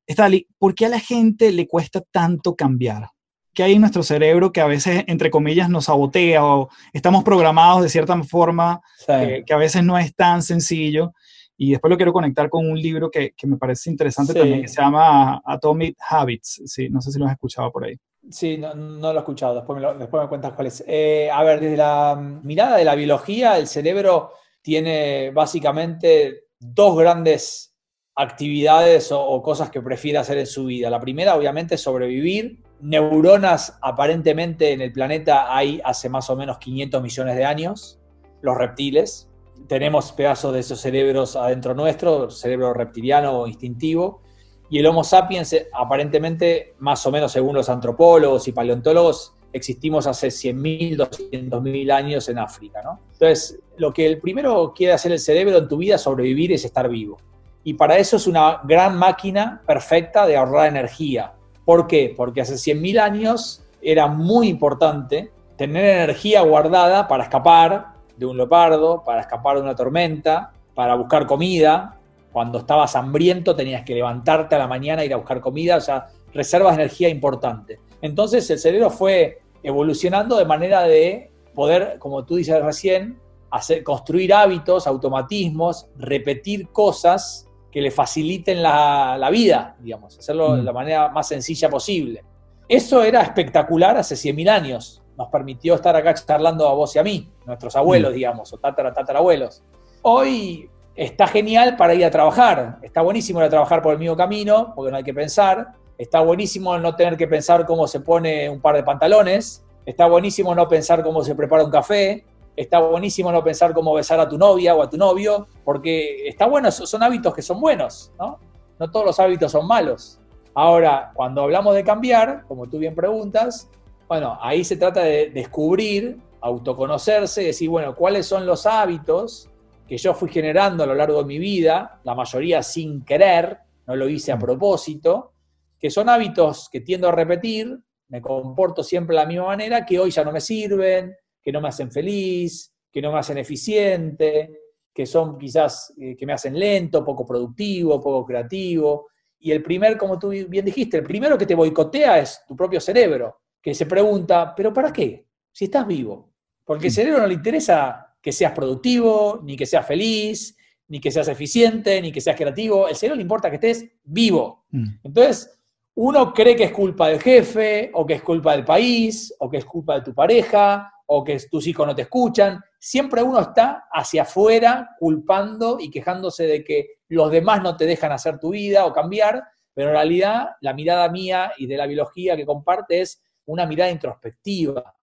Estali, 0.05 0.47
¿por 0.59 0.75
qué 0.75 0.87
a 0.87 0.89
la 0.89 0.99
gente 0.99 1.51
le 1.51 1.67
cuesta 1.67 2.01
tanto 2.01 2.55
cambiar? 2.55 3.09
¿Qué 3.53 3.63
hay 3.63 3.73
en 3.73 3.81
nuestro 3.81 4.03
cerebro 4.03 4.51
que 4.51 4.59
a 4.59 4.67
veces, 4.67 5.05
entre 5.07 5.31
comillas, 5.31 5.69
nos 5.69 5.85
sabotea 5.85 6.43
o 6.43 6.69
estamos 6.91 7.23
programados 7.23 7.81
de 7.81 7.89
cierta 7.89 8.21
forma 8.23 8.81
que 9.07 9.53
a 9.53 9.57
veces 9.57 9.81
no 9.83 9.97
es 9.97 10.13
tan 10.13 10.43
sencillo? 10.43 11.13
Y 11.57 11.71
después 11.71 11.89
lo 11.89 11.97
quiero 11.97 12.13
conectar 12.13 12.49
con 12.49 12.69
un 12.69 12.79
libro 12.79 13.09
que, 13.09 13.31
que 13.31 13.47
me 13.47 13.57
parece 13.57 13.89
interesante 13.89 14.33
también, 14.33 14.61
que 14.61 14.67
se 14.67 14.81
llama 14.81 15.41
Atomic 15.45 15.97
Habits. 16.09 16.63
Sí, 16.65 16.89
no 16.89 17.01
sé 17.01 17.11
si 17.11 17.19
lo 17.19 17.25
has 17.25 17.31
escuchado 17.31 17.71
por 17.71 17.85
ahí. 17.85 17.97
Sí, 18.29 18.57
no, 18.57 18.73
no 18.73 19.13
lo 19.13 19.19
he 19.19 19.21
escuchado, 19.21 19.55
después 19.55 19.79
me, 19.79 19.93
después 19.95 20.23
me 20.23 20.29
cuentas 20.29 20.53
cuál 20.53 20.67
es. 20.67 20.83
Eh, 20.87 21.29
a 21.31 21.43
ver, 21.43 21.59
desde 21.59 21.77
la 21.77 22.15
mirada 22.43 22.77
de 22.77 22.85
la 22.85 22.95
biología, 22.95 23.57
el 23.57 23.67
cerebro 23.67 24.31
tiene 24.61 25.29
básicamente 25.31 26.45
dos 26.59 26.97
grandes 26.97 27.75
actividades 28.15 29.11
o, 29.11 29.21
o, 29.23 29.43
cosas 29.43 29.69
que 29.69 29.81
prefiere 29.81 30.17
hacer 30.17 30.37
en 30.39 30.47
su 30.47 30.65
vida. 30.65 30.89
La 30.89 30.99
primera, 30.99 31.35
obviamente, 31.35 31.75
es 31.75 31.81
sobrevivir. 31.81 32.63
Neuronas, 32.81 33.77
aparentemente, 33.81 34.71
en 34.71 34.81
el 34.81 34.91
planeta 34.91 35.55
hay 35.55 35.79
hace 35.83 36.09
más 36.09 36.29
o 36.29 36.35
menos 36.35 36.57
500 36.57 37.03
millones 37.03 37.35
de 37.35 37.45
años. 37.45 37.99
Los 38.41 38.57
reptiles, 38.57 39.29
tenemos 39.67 40.11
pedazos 40.11 40.53
de 40.53 40.59
esos 40.59 40.79
cerebros 40.79 41.35
adentro 41.35 41.73
nuestro, 41.73 42.29
cerebro 42.29 42.73
reptiliano 42.73 43.39
o 43.39 43.47
instintivo, 43.47 44.21
y 44.69 44.79
el 44.79 44.85
Homo 44.87 45.03
sapiens, 45.03 45.53
eh, 45.53 45.69
aparentemente, 45.73 46.75
más 46.79 47.05
o 47.05 47.11
menos 47.11 47.31
según 47.31 47.55
los 47.55 47.69
antropólogos 47.69 48.47
y 48.47 48.51
paleontólogos, 48.51 49.33
existimos 49.53 50.07
hace 50.07 50.27
100.000, 50.27 50.97
200.000 50.97 51.91
años 51.91 52.27
en 52.29 52.39
África. 52.39 52.81
¿no? 52.83 52.99
Entonces, 53.13 53.59
lo 53.77 53.93
que 53.93 54.05
el 54.05 54.19
primero 54.19 54.73
quiere 54.75 54.93
hacer 54.93 55.11
el 55.11 55.19
cerebro 55.19 55.57
en 55.57 55.67
tu 55.67 55.77
vida, 55.77 55.97
sobrevivir, 55.97 56.51
es 56.51 56.65
estar 56.65 56.89
vivo. 56.89 57.17
Y 57.63 57.75
para 57.75 57.97
eso 57.97 58.17
es 58.17 58.27
una 58.27 58.61
gran 58.63 58.97
máquina 58.97 59.61
perfecta 59.65 60.27
de 60.27 60.35
ahorrar 60.35 60.67
energía. 60.67 61.33
¿Por 61.63 61.87
qué? 61.87 62.13
Porque 62.15 62.41
hace 62.41 62.55
100.000 62.55 62.99
años 62.99 63.63
era 63.81 64.07
muy 64.07 64.49
importante 64.49 65.31
tener 65.57 65.85
energía 65.85 66.41
guardada 66.41 67.07
para 67.07 67.23
escapar 67.23 67.94
de 68.17 68.25
un 68.25 68.37
leopardo, 68.37 69.03
para 69.03 69.21
escapar 69.21 69.57
de 69.57 69.63
una 69.63 69.75
tormenta, 69.75 70.53
para 70.73 70.95
buscar 70.95 71.25
comida. 71.25 71.97
Cuando 72.31 72.59
estabas 72.59 72.95
hambriento 72.95 73.55
tenías 73.55 73.83
que 73.83 73.95
levantarte 73.95 74.55
a 74.55 74.59
la 74.59 74.67
mañana 74.67 75.01
e 75.01 75.05
ir 75.05 75.13
a 75.13 75.17
buscar 75.17 75.39
comida, 75.39 75.77
o 75.77 75.81
sea, 75.81 76.07
reservas 76.33 76.75
de 76.75 76.83
energía 76.83 77.09
importante. 77.09 77.79
Entonces 78.01 78.49
el 78.49 78.59
cerebro 78.59 78.89
fue 78.89 79.39
evolucionando 79.63 80.37
de 80.37 80.45
manera 80.45 80.83
de 80.83 81.31
poder, 81.53 81.97
como 81.97 82.25
tú 82.25 82.35
dices 82.35 82.61
recién, 82.61 83.19
hacer, 83.49 83.83
construir 83.83 84.33
hábitos, 84.33 84.85
automatismos, 84.85 85.87
repetir 85.97 86.67
cosas 86.67 87.47
que 87.71 87.81
le 87.81 87.91
faciliten 87.91 88.61
la, 88.61 89.29
vida, 89.31 89.75
digamos, 89.79 90.17
hacerlo 90.17 90.55
de 90.55 90.61
mm. 90.61 90.65
la 90.65 90.73
manera 90.73 91.09
más 91.09 91.27
sencilla 91.27 91.69
posible. 91.69 92.23
Eso 92.67 93.03
era 93.03 93.21
espectacular 93.21 93.97
hace 93.97 94.15
100.000 94.15 94.49
años. 94.49 95.03
Nos 95.17 95.29
permitió 95.29 95.75
estar 95.75 95.95
acá 95.95 96.13
charlando 96.13 96.67
a 96.67 96.73
vos 96.73 96.95
y 96.95 96.99
a 96.99 97.03
mí, 97.03 97.29
nuestros 97.45 97.75
abuelos, 97.75 98.11
mm. 98.11 98.15
digamos, 98.15 98.53
o 98.53 98.57
tatara, 98.57 98.93
tatarabuelos. 98.93 99.63
Hoy 100.01 100.69
está 100.95 101.27
genial 101.27 101.75
para 101.77 101.93
ir 101.93 102.05
a 102.05 102.11
trabajar. 102.11 102.79
Está 102.81 103.01
buenísimo 103.01 103.39
ir 103.39 103.45
a 103.45 103.49
trabajar 103.49 103.81
por 103.81 103.93
el 103.93 103.99
mismo 103.99 104.15
camino, 104.15 104.73
porque 104.75 104.91
no 104.91 104.97
hay 104.97 105.03
que 105.03 105.13
pensar. 105.13 105.73
Está 105.97 106.21
buenísimo 106.21 106.77
no 106.77 106.95
tener 106.95 107.17
que 107.17 107.27
pensar 107.27 107.65
cómo 107.65 107.87
se 107.87 108.01
pone 108.01 108.49
un 108.49 108.61
par 108.61 108.75
de 108.75 108.83
pantalones. 108.83 109.63
Está 109.85 110.07
buenísimo 110.07 110.53
no 110.55 110.67
pensar 110.67 111.03
cómo 111.03 111.23
se 111.23 111.35
prepara 111.35 111.63
un 111.63 111.71
café. 111.71 112.25
Está 112.55 112.79
buenísimo 112.79 113.31
no 113.31 113.43
pensar 113.43 113.73
cómo 113.73 113.93
besar 113.93 114.19
a 114.19 114.27
tu 114.27 114.37
novia 114.37 114.75
o 114.75 114.81
a 114.81 114.89
tu 114.89 114.97
novio, 114.97 115.47
porque 115.65 116.27
está 116.27 116.45
bueno, 116.45 116.71
son 116.71 117.03
hábitos 117.03 117.33
que 117.33 117.41
son 117.41 117.59
buenos, 117.59 118.11
¿no? 118.17 118.39
No 118.79 118.89
todos 118.89 119.05
los 119.05 119.19
hábitos 119.19 119.51
son 119.51 119.67
malos. 119.67 120.19
Ahora, 120.53 121.11
cuando 121.13 121.43
hablamos 121.43 121.75
de 121.75 121.83
cambiar, 121.83 122.45
como 122.47 122.67
tú 122.67 122.77
bien 122.77 122.95
preguntas, 122.95 123.69
bueno, 124.07 124.37
ahí 124.41 124.63
se 124.63 124.77
trata 124.77 125.01
de 125.01 125.29
descubrir, 125.29 126.17
autoconocerse, 126.41 127.43
decir, 127.43 127.69
bueno, 127.69 127.95
cuáles 127.95 128.25
son 128.25 128.45
los 128.45 128.65
hábitos 128.65 129.49
que 129.87 129.97
yo 129.97 130.13
fui 130.13 130.29
generando 130.29 130.83
a 130.83 130.87
lo 130.87 130.95
largo 130.95 131.19
de 131.19 131.25
mi 131.25 131.39
vida, 131.39 131.99
la 132.03 132.15
mayoría 132.15 132.63
sin 132.63 133.03
querer, 133.03 133.57
no 133.87 133.95
lo 133.95 134.09
hice 134.09 134.31
a 134.31 134.35
mm. 134.35 134.39
propósito, 134.39 135.33
que 135.79 135.89
son 135.89 136.09
hábitos 136.09 136.69
que 136.71 136.81
tiendo 136.81 137.07
a 137.07 137.11
repetir, 137.11 137.77
me 138.09 138.21
comporto 138.21 138.83
siempre 138.83 139.15
de 139.15 139.23
la 139.23 139.27
misma 139.27 139.45
manera, 139.47 139.85
que 139.85 139.99
hoy 139.99 140.11
ya 140.11 140.23
no 140.23 140.31
me 140.31 140.41
sirven, 140.41 141.15
que 141.41 141.51
no 141.51 141.61
me 141.61 141.69
hacen 141.69 141.91
feliz, 141.91 142.71
que 142.91 143.01
no 143.01 143.11
me 143.11 143.19
hacen 143.19 143.37
eficiente, 143.37 144.59
que 144.93 145.05
son 145.05 145.37
quizás 145.37 145.93
eh, 145.99 146.15
que 146.15 146.25
me 146.25 146.33
hacen 146.33 146.57
lento, 146.57 147.03
poco 147.03 147.25
productivo, 147.25 148.01
poco 148.01 148.25
creativo. 148.25 149.07
Y 149.39 149.51
el 149.51 149.61
primer, 149.61 149.97
como 149.97 150.17
tú 150.17 150.29
bien 150.29 150.65
dijiste, 150.65 150.97
el 150.97 151.03
primero 151.03 151.37
que 151.37 151.45
te 151.45 151.55
boicotea 151.55 152.19
es 152.19 152.41
tu 152.47 152.55
propio 152.55 152.79
cerebro, 152.79 153.41
que 153.65 153.73
se 153.73 153.87
pregunta, 153.87 154.53
¿pero 154.55 154.71
para 154.71 154.93
qué? 154.93 155.25
Si 155.51 155.65
estás 155.65 155.87
vivo. 155.87 156.31
Porque 156.63 156.85
al 156.85 156.91
mm. 156.91 156.93
cerebro 156.93 157.21
no 157.21 157.25
le 157.25 157.33
interesa 157.33 158.15
que 158.21 158.31
seas 158.31 158.51
productivo, 158.51 159.41
ni 159.43 159.57
que 159.57 159.65
seas 159.65 159.87
feliz, 159.87 160.55
ni 160.87 160.99
que 160.99 161.09
seas 161.09 161.29
eficiente, 161.29 161.99
ni 161.99 162.11
que 162.11 162.21
seas 162.21 162.37
creativo. 162.37 162.87
El 162.87 162.95
cerebro 162.95 163.15
le 163.15 163.23
importa 163.23 163.49
que 163.49 163.55
estés 163.55 163.91
vivo. 164.03 164.65
Mm. 164.69 164.85
Entonces, 165.05 165.59
uno 165.95 166.31
cree 166.31 166.55
que 166.55 166.65
es 166.65 166.71
culpa 166.71 167.07
del 167.07 167.19
jefe, 167.19 167.89
o 167.95 168.05
que 168.05 168.13
es 168.13 168.21
culpa 168.21 168.51
del 168.51 168.63
país, 168.63 169.33
o 169.39 169.49
que 169.49 169.57
es 169.57 169.65
culpa 169.65 169.95
de 169.95 170.01
tu 170.01 170.13
pareja, 170.13 170.93
o 171.07 171.23
que 171.23 171.35
tus 171.49 171.65
hijos 171.65 171.87
no 171.87 171.95
te 171.95 172.03
escuchan. 172.03 172.61
Siempre 172.77 173.23
uno 173.23 173.39
está 173.39 173.87
hacia 173.91 174.21
afuera 174.21 174.91
culpando 174.99 175.77
y 175.79 175.89
quejándose 175.89 176.45
de 176.45 176.63
que 176.63 176.99
los 177.07 177.31
demás 177.31 177.63
no 177.63 177.75
te 177.75 177.87
dejan 177.87 178.11
hacer 178.11 178.37
tu 178.37 178.51
vida 178.51 178.85
o 178.85 178.93
cambiar, 178.93 179.43
pero 179.73 179.87
en 179.87 179.95
realidad 179.95 180.49
la 180.61 180.75
mirada 180.75 181.09
mía 181.09 181.51
y 181.57 181.65
de 181.65 181.77
la 181.77 181.87
biología 181.87 182.37
que 182.37 182.45
comparte 182.45 183.01
es 183.01 183.24
una 183.45 183.65
mirada 183.65 183.91
introspectiva. 183.91 184.95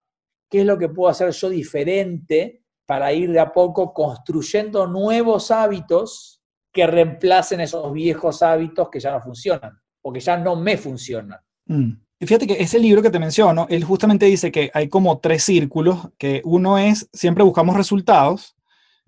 ¿Qué 0.50 0.60
es 0.60 0.66
lo 0.66 0.78
que 0.78 0.88
puedo 0.88 1.10
hacer 1.10 1.30
yo 1.30 1.48
diferente 1.48 2.64
para 2.86 3.12
ir 3.12 3.32
de 3.32 3.40
a 3.40 3.52
poco 3.52 3.92
construyendo 3.92 4.86
nuevos 4.86 5.50
hábitos 5.50 6.42
que 6.72 6.86
reemplacen 6.86 7.60
esos 7.60 7.92
viejos 7.92 8.42
hábitos 8.42 8.88
que 8.90 9.00
ya 9.00 9.12
no 9.12 9.20
funcionan? 9.20 9.82
porque 10.02 10.20
ya 10.20 10.36
no 10.36 10.56
me 10.56 10.76
funciona. 10.76 11.42
Mm. 11.66 11.92
Y 12.18 12.26
fíjate 12.26 12.46
que 12.46 12.62
ese 12.62 12.78
libro 12.78 13.02
que 13.02 13.10
te 13.10 13.18
menciono, 13.18 13.66
él 13.68 13.82
justamente 13.84 14.26
dice 14.26 14.52
que 14.52 14.70
hay 14.74 14.88
como 14.88 15.18
tres 15.18 15.42
círculos, 15.44 16.10
que 16.18 16.40
uno 16.44 16.78
es, 16.78 17.08
siempre 17.12 17.42
buscamos 17.42 17.76
resultados, 17.76 18.54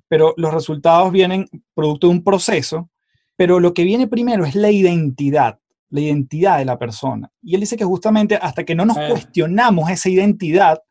pero 0.09 0.35
los 0.37 0.53
resultados 0.53 1.13
vienen 1.13 1.49
producto 1.75 2.09
de 2.09 2.13
un 2.13 2.25
proceso, 2.25 2.91
pero 3.37 3.61
lo 3.61 3.73
que 3.75 3.85
viene 3.85 4.09
primero 4.09 4.45
es 4.45 4.55
la 4.55 4.71
identidad, 4.71 5.61
la 5.95 6.01
identidad 6.01 6.59
de 6.59 6.65
la 6.65 6.77
persona. 6.77 7.31
Y 7.41 7.55
él 7.55 7.61
dice 7.61 7.77
que 7.77 7.85
justamente 7.85 8.35
hasta 8.35 8.65
que 8.65 8.75
no 8.75 8.85
nos 8.85 8.97
eh. 8.97 9.07
cuestionamos 9.09 9.89
esa 9.89 10.09
identidad, 10.09 10.83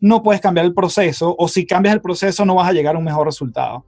no 0.00 0.20
puedes 0.20 0.40
cambiar 0.40 0.66
el 0.66 0.74
proceso, 0.74 1.32
o 1.38 1.46
si 1.46 1.64
cambias 1.64 1.94
el 1.94 2.00
proceso 2.00 2.44
no 2.44 2.56
vas 2.56 2.68
a 2.68 2.72
llegar 2.72 2.96
a 2.96 2.98
un 2.98 3.04
mejor 3.04 3.24
resultado. 3.24 3.86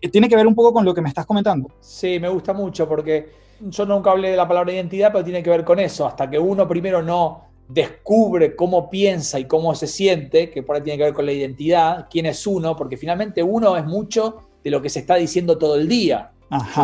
Y 0.00 0.08
tiene 0.08 0.28
que 0.28 0.36
ver 0.36 0.46
un 0.46 0.54
poco 0.54 0.72
con 0.72 0.84
lo 0.84 0.94
que 0.94 1.00
me 1.00 1.08
estás 1.08 1.26
comentando. 1.26 1.72
Sí, 1.80 2.20
me 2.20 2.28
gusta 2.28 2.52
mucho 2.52 2.88
porque 2.88 3.32
yo 3.62 3.84
nunca 3.84 4.12
hablé 4.12 4.30
de 4.30 4.36
la 4.36 4.46
palabra 4.46 4.72
identidad, 4.72 5.10
pero 5.10 5.24
tiene 5.24 5.42
que 5.42 5.50
ver 5.50 5.64
con 5.64 5.80
eso. 5.80 6.06
Hasta 6.06 6.30
que 6.30 6.38
uno 6.38 6.68
primero 6.68 7.02
no 7.02 7.48
descubre 7.68 8.54
cómo 8.54 8.88
piensa 8.88 9.40
y 9.40 9.46
cómo 9.46 9.74
se 9.74 9.88
siente, 9.88 10.50
que 10.50 10.62
por 10.62 10.76
ahí 10.76 10.82
tiene 10.82 10.98
que 10.98 11.04
ver 11.04 11.14
con 11.14 11.26
la 11.26 11.32
identidad, 11.32 12.06
quién 12.08 12.26
es 12.26 12.46
uno, 12.46 12.76
porque 12.76 12.96
finalmente 12.96 13.42
uno 13.42 13.76
es 13.76 13.84
mucho 13.84 14.50
de 14.62 14.70
lo 14.70 14.80
que 14.80 14.88
se 14.88 15.00
está 15.00 15.16
diciendo 15.16 15.58
todo 15.58 15.74
el 15.74 15.88
día. 15.88 16.30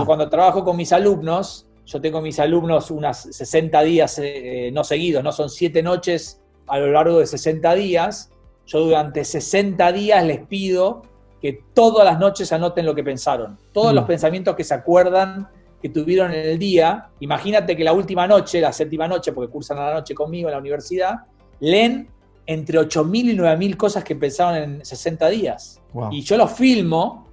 Cuando 0.07 0.29
trabajo 0.29 0.65
con 0.65 0.77
mis 0.77 0.93
alumnos, 0.93 1.68
yo 1.89 2.03
tengo 2.03 2.21
mis 2.21 2.39
alumnos 2.39 2.91
unas 2.91 3.23
60 3.35 3.83
días 3.83 4.21
eh, 4.23 4.71
no 4.75 4.85
seguidos, 4.85 5.25
no 5.25 5.33
son 5.33 5.49
7 5.49 5.83
noches 5.83 6.43
a 6.67 6.79
lo 6.79 6.93
largo 6.93 7.19
de 7.19 7.27
60 7.27 7.75
días. 7.75 8.31
Yo 8.67 8.81
durante 8.81 9.25
60 9.25 9.91
días 9.93 10.23
les 10.23 10.47
pido 10.47 11.01
que 11.41 11.65
todas 11.73 12.05
las 12.05 12.19
noches 12.19 12.53
anoten 12.53 12.85
lo 12.85 12.95
que 12.95 13.03
pensaron, 13.03 13.57
todos 13.73 13.95
los 13.95 14.05
mm. 14.05 14.07
pensamientos 14.07 14.55
que 14.55 14.65
se 14.65 14.75
acuerdan 14.75 15.49
que 15.81 15.89
tuvieron 15.89 16.33
en 16.33 16.45
el 16.45 16.59
día, 16.59 17.09
imagínate 17.21 17.75
que 17.75 17.85
la 17.85 17.93
última 17.93 18.27
noche, 18.27 18.61
la 18.61 18.73
séptima 18.73 19.09
noche, 19.09 19.33
porque 19.33 19.51
cursan 19.51 19.79
a 19.79 19.87
la 19.87 19.95
noche 19.95 20.13
conmigo 20.13 20.49
en 20.49 20.53
la 20.53 20.59
universidad, 20.59 21.15
leen 21.61 22.11
entre 22.45 22.81
8.000 22.81 23.15
y 23.31 23.37
9.000 23.37 23.77
cosas 23.77 24.05
que 24.05 24.17
pensaron 24.17 24.57
en 24.57 24.85
60 24.85 25.29
días. 25.29 25.81
Y 26.11 26.21
yo 26.23 26.37
los 26.37 26.53
filmo, 26.53 27.29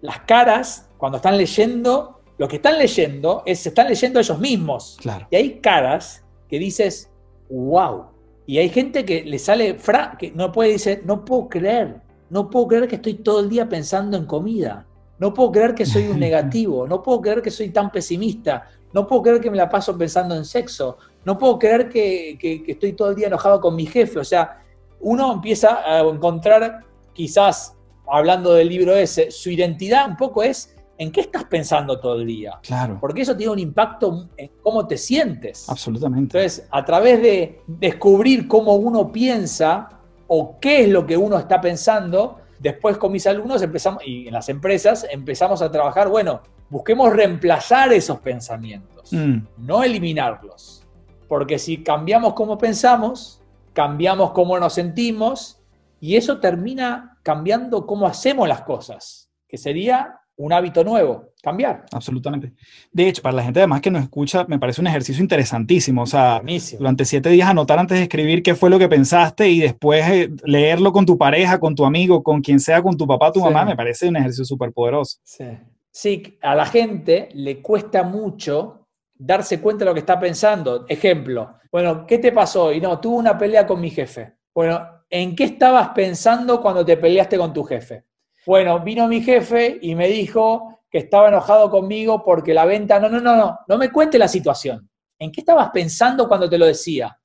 las 0.00 0.20
caras, 0.20 0.88
cuando 0.96 1.16
están 1.16 1.36
leyendo, 1.36 2.21
lo 2.42 2.48
que 2.48 2.56
están 2.56 2.76
leyendo 2.76 3.44
es, 3.46 3.60
se 3.60 3.68
están 3.68 3.86
leyendo 3.86 4.18
ellos 4.18 4.36
mismos. 4.40 4.98
Y 5.30 5.36
hay 5.36 5.60
caras 5.60 6.24
que 6.48 6.58
dices, 6.58 7.08
wow. 7.48 8.06
Y 8.46 8.58
hay 8.58 8.68
gente 8.68 9.04
que 9.04 9.22
le 9.22 9.38
sale, 9.38 9.74
fra 9.74 10.16
que 10.18 10.32
no 10.32 10.50
puede 10.50 10.72
decir, 10.72 11.02
no 11.04 11.24
puedo 11.24 11.48
creer, 11.48 12.00
no 12.30 12.50
puedo 12.50 12.66
creer 12.66 12.88
que 12.88 12.96
estoy 12.96 13.14
todo 13.14 13.38
el 13.38 13.48
día 13.48 13.68
pensando 13.68 14.16
en 14.16 14.26
comida. 14.26 14.84
No 15.20 15.32
puedo 15.32 15.52
creer 15.52 15.72
que 15.72 15.86
soy 15.86 16.08
un 16.08 16.18
negativo, 16.28 16.84
no 16.88 17.00
puedo 17.00 17.20
creer 17.20 17.42
que 17.42 17.50
soy 17.52 17.68
tan 17.68 17.92
pesimista, 17.92 18.68
no 18.92 19.06
puedo 19.06 19.22
creer 19.22 19.40
que 19.40 19.48
me 19.48 19.56
la 19.56 19.68
paso 19.68 19.96
pensando 19.96 20.34
en 20.34 20.44
sexo, 20.44 20.98
no 21.24 21.38
puedo 21.38 21.60
creer 21.60 21.88
que, 21.88 22.64
estoy 22.66 22.94
todo 22.94 23.10
el 23.10 23.14
día 23.14 23.28
enojado 23.28 23.60
con 23.60 23.76
mi 23.76 23.86
jefe. 23.86 24.18
O 24.18 24.24
sea, 24.24 24.64
uno 24.98 25.32
empieza 25.32 25.80
a 25.86 26.00
encontrar, 26.00 26.80
quizás 27.12 27.76
hablando 28.10 28.52
del 28.54 28.68
libro 28.68 28.96
ese, 28.96 29.30
su 29.30 29.48
identidad 29.48 30.08
un 30.08 30.16
poco 30.16 30.42
es 30.42 30.74
en 31.02 31.12
qué 31.12 31.22
estás 31.22 31.44
pensando 31.44 31.98
todo 32.00 32.20
el 32.20 32.26
día. 32.26 32.58
Claro. 32.62 32.98
Porque 33.00 33.22
eso 33.22 33.36
tiene 33.36 33.52
un 33.52 33.58
impacto 33.58 34.28
en 34.36 34.50
cómo 34.62 34.86
te 34.86 34.96
sientes. 34.96 35.68
Absolutamente. 35.68 36.38
Entonces, 36.38 36.68
a 36.70 36.84
través 36.84 37.20
de 37.20 37.60
descubrir 37.66 38.48
cómo 38.48 38.74
uno 38.76 39.10
piensa 39.10 39.88
o 40.26 40.58
qué 40.60 40.82
es 40.82 40.88
lo 40.88 41.06
que 41.06 41.16
uno 41.16 41.38
está 41.38 41.60
pensando, 41.60 42.38
Después 42.62 42.96
con 42.96 43.10
mis 43.10 43.26
alumnos 43.26 43.60
empezamos, 43.60 44.06
y 44.06 44.28
en 44.28 44.34
las 44.34 44.48
empresas 44.48 45.04
empezamos 45.10 45.60
a 45.62 45.70
trabajar, 45.72 46.08
bueno, 46.08 46.42
busquemos 46.70 47.12
reemplazar 47.12 47.92
esos 47.92 48.20
pensamientos, 48.20 49.12
mm. 49.12 49.38
no 49.58 49.82
eliminarlos. 49.82 50.84
Porque 51.26 51.58
si 51.58 51.82
cambiamos 51.82 52.34
cómo 52.34 52.56
pensamos, 52.58 53.42
cambiamos 53.72 54.30
cómo 54.30 54.60
nos 54.60 54.74
sentimos, 54.74 55.60
y 55.98 56.14
eso 56.14 56.38
termina 56.38 57.18
cambiando 57.24 57.84
cómo 57.84 58.06
hacemos 58.06 58.46
las 58.46 58.62
cosas, 58.62 59.28
que 59.48 59.58
sería 59.58 60.20
un 60.36 60.52
hábito 60.52 60.82
nuevo, 60.82 61.32
cambiar. 61.42 61.84
Absolutamente. 61.92 62.52
De 62.90 63.08
hecho, 63.08 63.22
para 63.22 63.36
la 63.36 63.42
gente 63.42 63.60
además 63.60 63.80
que 63.80 63.90
nos 63.90 64.02
escucha, 64.02 64.44
me 64.48 64.58
parece 64.58 64.80
un 64.80 64.86
ejercicio 64.86 65.22
interesantísimo. 65.22 66.02
O 66.02 66.06
sea, 66.06 66.42
durante 66.78 67.04
siete 67.04 67.28
días 67.28 67.48
anotar 67.48 67.78
antes 67.78 67.98
de 67.98 68.04
escribir 68.04 68.42
qué 68.42 68.54
fue 68.54 68.70
lo 68.70 68.78
que 68.78 68.88
pensaste 68.88 69.48
y 69.48 69.60
después 69.60 70.08
eh, 70.08 70.30
leerlo 70.44 70.92
con 70.92 71.06
tu 71.06 71.18
pareja, 71.18 71.60
con 71.60 71.74
tu 71.74 71.84
amigo, 71.84 72.22
con 72.22 72.40
quien 72.40 72.60
sea, 72.60 72.82
con 72.82 72.96
tu 72.96 73.06
papá, 73.06 73.32
tu 73.32 73.40
mamá, 73.40 73.64
me 73.64 73.76
parece 73.76 74.08
un 74.08 74.16
ejercicio 74.16 74.44
súper 74.44 74.72
poderoso. 74.72 75.18
Sí. 75.22 75.44
sí, 75.90 76.38
a 76.40 76.54
la 76.54 76.66
gente 76.66 77.28
le 77.34 77.60
cuesta 77.60 78.02
mucho 78.02 78.88
darse 79.14 79.60
cuenta 79.60 79.84
de 79.84 79.90
lo 79.90 79.94
que 79.94 80.00
está 80.00 80.18
pensando. 80.18 80.86
Ejemplo, 80.88 81.56
bueno, 81.70 82.06
¿qué 82.06 82.18
te 82.18 82.32
pasó? 82.32 82.72
Y 82.72 82.80
no, 82.80 82.98
tuve 82.98 83.16
una 83.16 83.38
pelea 83.38 83.66
con 83.66 83.80
mi 83.80 83.90
jefe. 83.90 84.34
Bueno, 84.54 84.86
¿en 85.08 85.34
qué 85.34 85.44
estabas 85.44 85.90
pensando 85.90 86.60
cuando 86.60 86.84
te 86.84 86.96
peleaste 86.96 87.38
con 87.38 87.52
tu 87.52 87.62
jefe? 87.64 88.04
Bueno, 88.46 88.80
vino 88.80 89.08
mi 89.08 89.22
jefe 89.22 89.78
y 89.80 89.94
me 89.94 90.08
dijo 90.08 90.80
que 90.90 90.98
estaba 90.98 91.28
enojado 91.28 91.70
conmigo 91.70 92.22
porque 92.24 92.52
la 92.52 92.64
venta, 92.64 92.98
no, 92.98 93.08
no, 93.08 93.20
no, 93.20 93.36
no, 93.36 93.58
no 93.66 93.78
me 93.78 93.90
cuente 93.90 94.18
la 94.18 94.28
situación. 94.28 94.88
¿en 95.22 95.30
qué 95.30 95.40
estabas 95.40 95.70
pensando 95.70 96.26
cuando 96.26 96.50
te 96.50 96.58
lo 96.58 96.66
decía? 96.66 97.16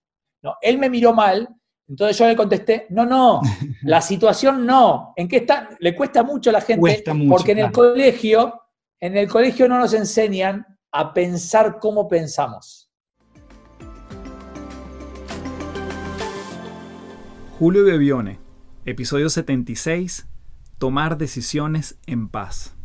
No, 0.44 0.56
él 0.62 0.78
me 0.78 0.88
miró 0.88 1.14
mal, 1.14 1.50
entonces 1.88 2.16
yo 2.18 2.28
le 2.28 2.36
contesté, 2.36 2.86
no, 2.92 3.08
no, 3.08 3.42
la 3.84 4.02
situación 4.02 4.66
no. 4.68 5.14
¿En 5.16 5.28
qué 5.28 5.38
está? 5.38 5.70
Le 5.80 5.96
cuesta 5.96 6.22
mucho 6.22 6.52
a 6.52 6.54
la 6.54 6.62
gente, 6.62 7.04
porque 7.28 7.54
en 7.54 7.60
el 7.60 7.72
colegio, 7.72 8.62
en 9.00 9.18
el 9.18 9.28
colegio 9.28 9.68
no 9.68 9.80
nos 9.80 9.94
enseñan 9.94 10.66
a 10.92 11.12
pensar 11.12 11.80
como 11.80 12.08
pensamos. 12.08 12.92
Julio 17.58 17.84
Bebione, 17.84 18.40
episodio 18.86 19.32
76, 19.32 20.28
tomar 20.78 21.18
decisiones 21.18 21.98
en 22.06 22.30
paz. 22.30 22.76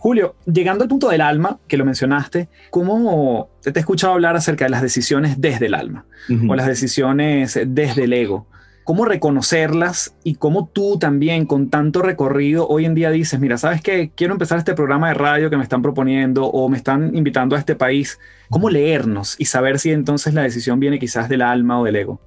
Julio, 0.00 0.34
llegando 0.46 0.82
al 0.82 0.88
punto 0.88 1.10
del 1.10 1.20
alma, 1.20 1.58
que 1.68 1.76
lo 1.76 1.84
mencionaste, 1.84 2.48
¿cómo 2.70 3.50
te 3.62 3.70
he 3.70 3.78
escuchado 3.80 4.14
hablar 4.14 4.34
acerca 4.34 4.64
de 4.64 4.70
las 4.70 4.80
decisiones 4.80 5.42
desde 5.42 5.66
el 5.66 5.74
alma 5.74 6.06
o 6.48 6.54
las 6.54 6.66
decisiones 6.66 7.60
desde 7.66 8.04
el 8.04 8.14
ego? 8.14 8.46
¿Cómo 8.84 9.04
reconocerlas 9.04 10.16
y 10.24 10.36
cómo 10.36 10.68
tú 10.72 10.98
también 10.98 11.44
con 11.44 11.68
tanto 11.68 12.00
recorrido 12.00 12.66
hoy 12.66 12.86
en 12.86 12.94
día 12.94 13.10
dices, 13.10 13.38
mira, 13.38 13.58
¿sabes 13.58 13.82
qué? 13.82 14.10
Quiero 14.16 14.32
empezar 14.32 14.58
este 14.58 14.72
programa 14.72 15.08
de 15.08 15.14
radio 15.14 15.50
que 15.50 15.58
me 15.58 15.62
están 15.62 15.82
proponiendo 15.82 16.46
o 16.46 16.70
me 16.70 16.78
están 16.78 17.14
invitando 17.14 17.54
a 17.54 17.58
este 17.58 17.76
país. 17.76 18.18
¿Cómo 18.48 18.70
leernos 18.70 19.36
y 19.38 19.44
saber 19.44 19.78
si 19.78 19.92
entonces 19.92 20.32
la 20.32 20.42
decisión 20.42 20.80
viene 20.80 20.98
quizás 20.98 21.28
del 21.28 21.42
alma 21.42 21.78
o 21.78 21.84
del 21.84 21.96
ego? 21.96 22.22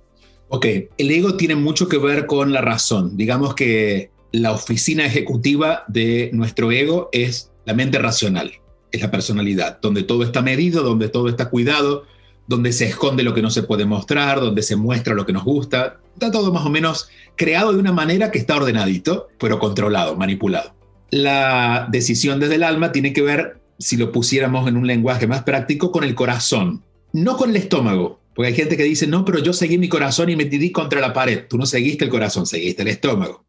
Ok, 0.50 0.67
el 0.98 1.10
ego 1.10 1.36
tiene 1.38 1.55
mucho 1.55 1.89
que 1.89 1.98
ver 1.98 2.27
con 2.27 2.53
la 2.53 2.62
razón. 2.62 3.17
Digamos 3.17 3.55
que 3.55 4.12
la 4.34 4.52
oficina 4.52 5.06
ejecutiva 5.06 5.84
de 5.88 6.32
nuestro 6.34 6.72
ego 6.72 7.08
es 7.12 7.52
la 7.66 7.75
mente 7.75 8.00
racional, 8.00 8.52
es 8.92 9.00
la 9.00 9.12
personalidad, 9.12 9.80
donde 9.80 10.02
todo 10.02 10.24
está 10.24 10.42
medido, 10.42 10.82
donde 10.82 11.08
todo 11.08 11.30
está 11.30 11.52
cuidado, 11.52 12.06
donde 12.48 12.74
se 12.74 12.88
esconde 12.88 13.22
lo 13.22 13.36
que 13.36 13.44
no 13.44 13.52
se 13.52 13.62
puede 13.62 13.86
mostrar, 13.86 14.42
donde 14.42 14.63
se 14.63 14.75
muestra 14.75 15.13
lo 15.13 15.28
que 15.28 15.34
nos 15.34 15.44
gusta. 15.44 16.00
Está 16.13 16.32
todo 16.32 16.52
más 16.52 16.66
o 16.66 16.72
menos 16.72 17.10
creado 17.36 17.74
de 17.74 17.80
una 17.80 17.92
manera 17.92 18.32
que 18.32 18.40
está 18.40 18.58
ordenadito, 18.58 19.28
pero 19.40 19.60
controlado, 19.60 20.16
manipulado. 20.16 20.75
La 21.12 21.88
decisión 21.92 22.40
desde 22.40 22.56
el 22.56 22.63
alma 22.63 22.92
tiene 22.92 23.13
que 23.13 23.22
ver, 23.22 23.62
si 23.78 23.98
lo 23.98 24.12
pusiéramos 24.12 24.68
en 24.68 24.78
un 24.78 24.88
lenguaje 24.88 25.28
más 25.28 25.44
práctico, 25.44 25.92
con 25.92 26.04
el 26.04 26.16
corazón, 26.16 26.84
no 27.12 27.38
con 27.38 27.52
el 27.52 27.56
estómago. 27.58 28.20
Porque 28.34 28.48
hay 28.48 28.56
gente 28.56 28.78
que 28.78 28.84
dice, 28.84 29.06
no, 29.06 29.25
pero 29.25 29.38
yo 29.38 29.54
seguí 29.54 29.78
mi 29.78 29.90
corazón 29.90 30.32
y 30.32 30.36
me 30.36 30.46
tiré 30.46 30.72
contra 30.72 31.00
la 31.00 31.13
pared. 31.13 31.46
Tú 31.48 31.60
no 31.60 31.68
seguiste 31.68 32.06
el 32.06 32.10
corazón, 32.10 32.48
seguiste 32.48 32.82
el 32.82 32.88
estómago. 32.88 33.46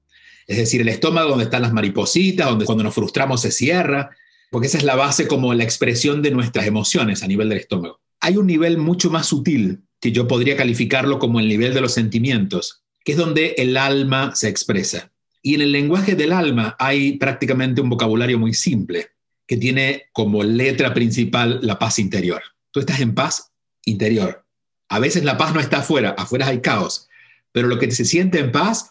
Es 0.47 0.59
decir, 0.59 0.81
el 0.81 0.89
estómago 0.89 1.31
donde 1.31 1.45
están 1.45 1.63
las 1.63 1.73
maripositas, 1.73 2.49
donde 2.49 2.67
cuando 2.67 2.85
nos 2.85 2.95
frustramos 2.95 3.41
se 3.41 3.51
cierra, 3.51 4.11
porque 4.51 4.67
esa 4.67 4.79
es 4.79 4.85
la 4.85 4.95
base 4.95 5.27
como 5.27 5.53
la 5.55 5.65
expresión 5.65 6.23
de 6.23 6.31
nuestras 6.31 6.67
emociones 6.67 7.23
a 7.23 7.27
nivel 7.27 7.49
del 7.49 7.59
estómago. 7.59 8.01
Hay 8.21 8.37
un 8.37 8.47
nivel 8.47 8.79
mucho 8.79 9.11
más 9.11 9.27
sutil 9.27 9.83
que 10.01 10.13
yo 10.13 10.29
podría 10.29 10.57
calificarlo 10.57 11.19
como 11.19 11.41
el 11.41 11.49
nivel 11.49 11.75
de 11.75 11.81
los 11.81 11.95
sentimientos, 11.95 12.83
que 13.05 13.13
es 13.13 13.19
donde 13.19 13.55
el 13.59 13.77
alma 13.77 14.35
se 14.35 14.49
expresa. 14.49 15.11
Y 15.43 15.55
en 15.55 15.63
el 15.63 15.73
lenguaje 15.73 16.15
del 16.15 16.33
alma 16.33 16.77
hay 16.79 17.19
prácticamente 17.19 17.81
un 17.81 17.91
vocabulario 17.91 18.39
muy 18.39 18.55
simple, 18.55 19.09
que 19.47 19.57
tiene 19.57 20.05
como 20.13 20.43
letra 20.43 20.95
principal 20.95 21.61
la 21.63 21.79
paz 21.79 21.99
interior. 21.99 22.43
Tú 22.71 22.81
estás 22.81 23.01
en 23.01 23.15
paz 23.15 23.53
interior. 23.85 24.45
A 24.89 24.99
veces 24.99 25.25
la 25.25 25.37
paz 25.37 25.55
no 25.55 25.61
está 25.61 25.79
afuera, 25.79 26.15
afuera 26.17 26.47
hay 26.47 26.61
caos, 26.61 27.09
pero 27.53 27.69
lo 27.69 27.79
que 27.79 27.91
se 27.91 28.05
siente 28.05 28.39
en 28.39 28.53
paz 28.53 28.91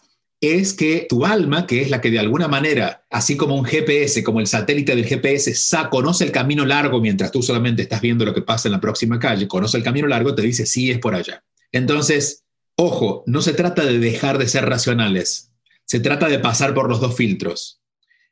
es 0.52 0.74
que 0.74 1.06
tu 1.08 1.24
alma, 1.24 1.66
que 1.66 1.82
es 1.82 1.90
la 1.90 2.00
que 2.00 2.10
de 2.10 2.18
alguna 2.18 2.48
manera, 2.48 3.04
así 3.10 3.36
como 3.36 3.54
un 3.54 3.64
GPS, 3.64 4.24
como 4.24 4.40
el 4.40 4.46
satélite 4.46 4.96
del 4.96 5.06
GPS, 5.06 5.54
conoce 5.90 6.24
el 6.24 6.32
camino 6.32 6.64
largo 6.64 7.00
mientras 7.00 7.30
tú 7.30 7.42
solamente 7.42 7.82
estás 7.82 8.00
viendo 8.00 8.24
lo 8.24 8.34
que 8.34 8.42
pasa 8.42 8.68
en 8.68 8.72
la 8.72 8.80
próxima 8.80 9.18
calle, 9.18 9.46
conoce 9.46 9.76
el 9.76 9.84
camino 9.84 10.06
largo, 10.06 10.34
te 10.34 10.42
dice, 10.42 10.66
sí, 10.66 10.90
es 10.90 10.98
por 10.98 11.14
allá. 11.14 11.44
Entonces, 11.72 12.44
ojo, 12.76 13.22
no 13.26 13.42
se 13.42 13.52
trata 13.52 13.84
de 13.84 13.98
dejar 13.98 14.38
de 14.38 14.48
ser 14.48 14.68
racionales, 14.68 15.50
se 15.84 16.00
trata 16.00 16.28
de 16.28 16.38
pasar 16.38 16.74
por 16.74 16.88
los 16.88 17.00
dos 17.00 17.14
filtros. 17.16 17.80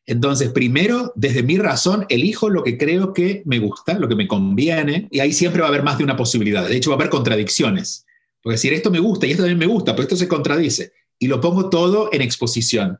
Entonces, 0.04 0.48
primero, 0.48 1.12
desde 1.14 1.44
mi 1.44 1.58
razón, 1.58 2.06
elijo 2.08 2.50
lo 2.50 2.64
que 2.64 2.78
creo 2.78 3.12
que 3.12 3.42
me 3.44 3.60
gusta, 3.60 3.98
lo 3.98 4.08
que 4.08 4.16
me 4.16 4.26
conviene, 4.26 5.08
y 5.12 5.20
ahí 5.20 5.32
siempre 5.32 5.60
va 5.60 5.68
a 5.68 5.70
haber 5.70 5.84
más 5.84 5.98
de 5.98 6.04
una 6.04 6.16
posibilidad. 6.16 6.66
De 6.66 6.76
hecho, 6.76 6.90
va 6.90 6.96
a 6.96 6.98
haber 6.98 7.10
contradicciones. 7.10 8.04
Porque 8.42 8.54
decir, 8.54 8.72
esto 8.72 8.90
me 8.90 8.98
gusta 8.98 9.26
y 9.26 9.30
esto 9.30 9.44
también 9.44 9.60
me 9.60 9.66
gusta, 9.66 9.92
pero 9.92 10.02
esto 10.02 10.16
se 10.16 10.26
contradice 10.26 10.92
y 11.22 11.28
lo 11.28 11.40
pongo 11.40 11.70
todo 11.70 12.10
en 12.12 12.20
exposición. 12.20 12.98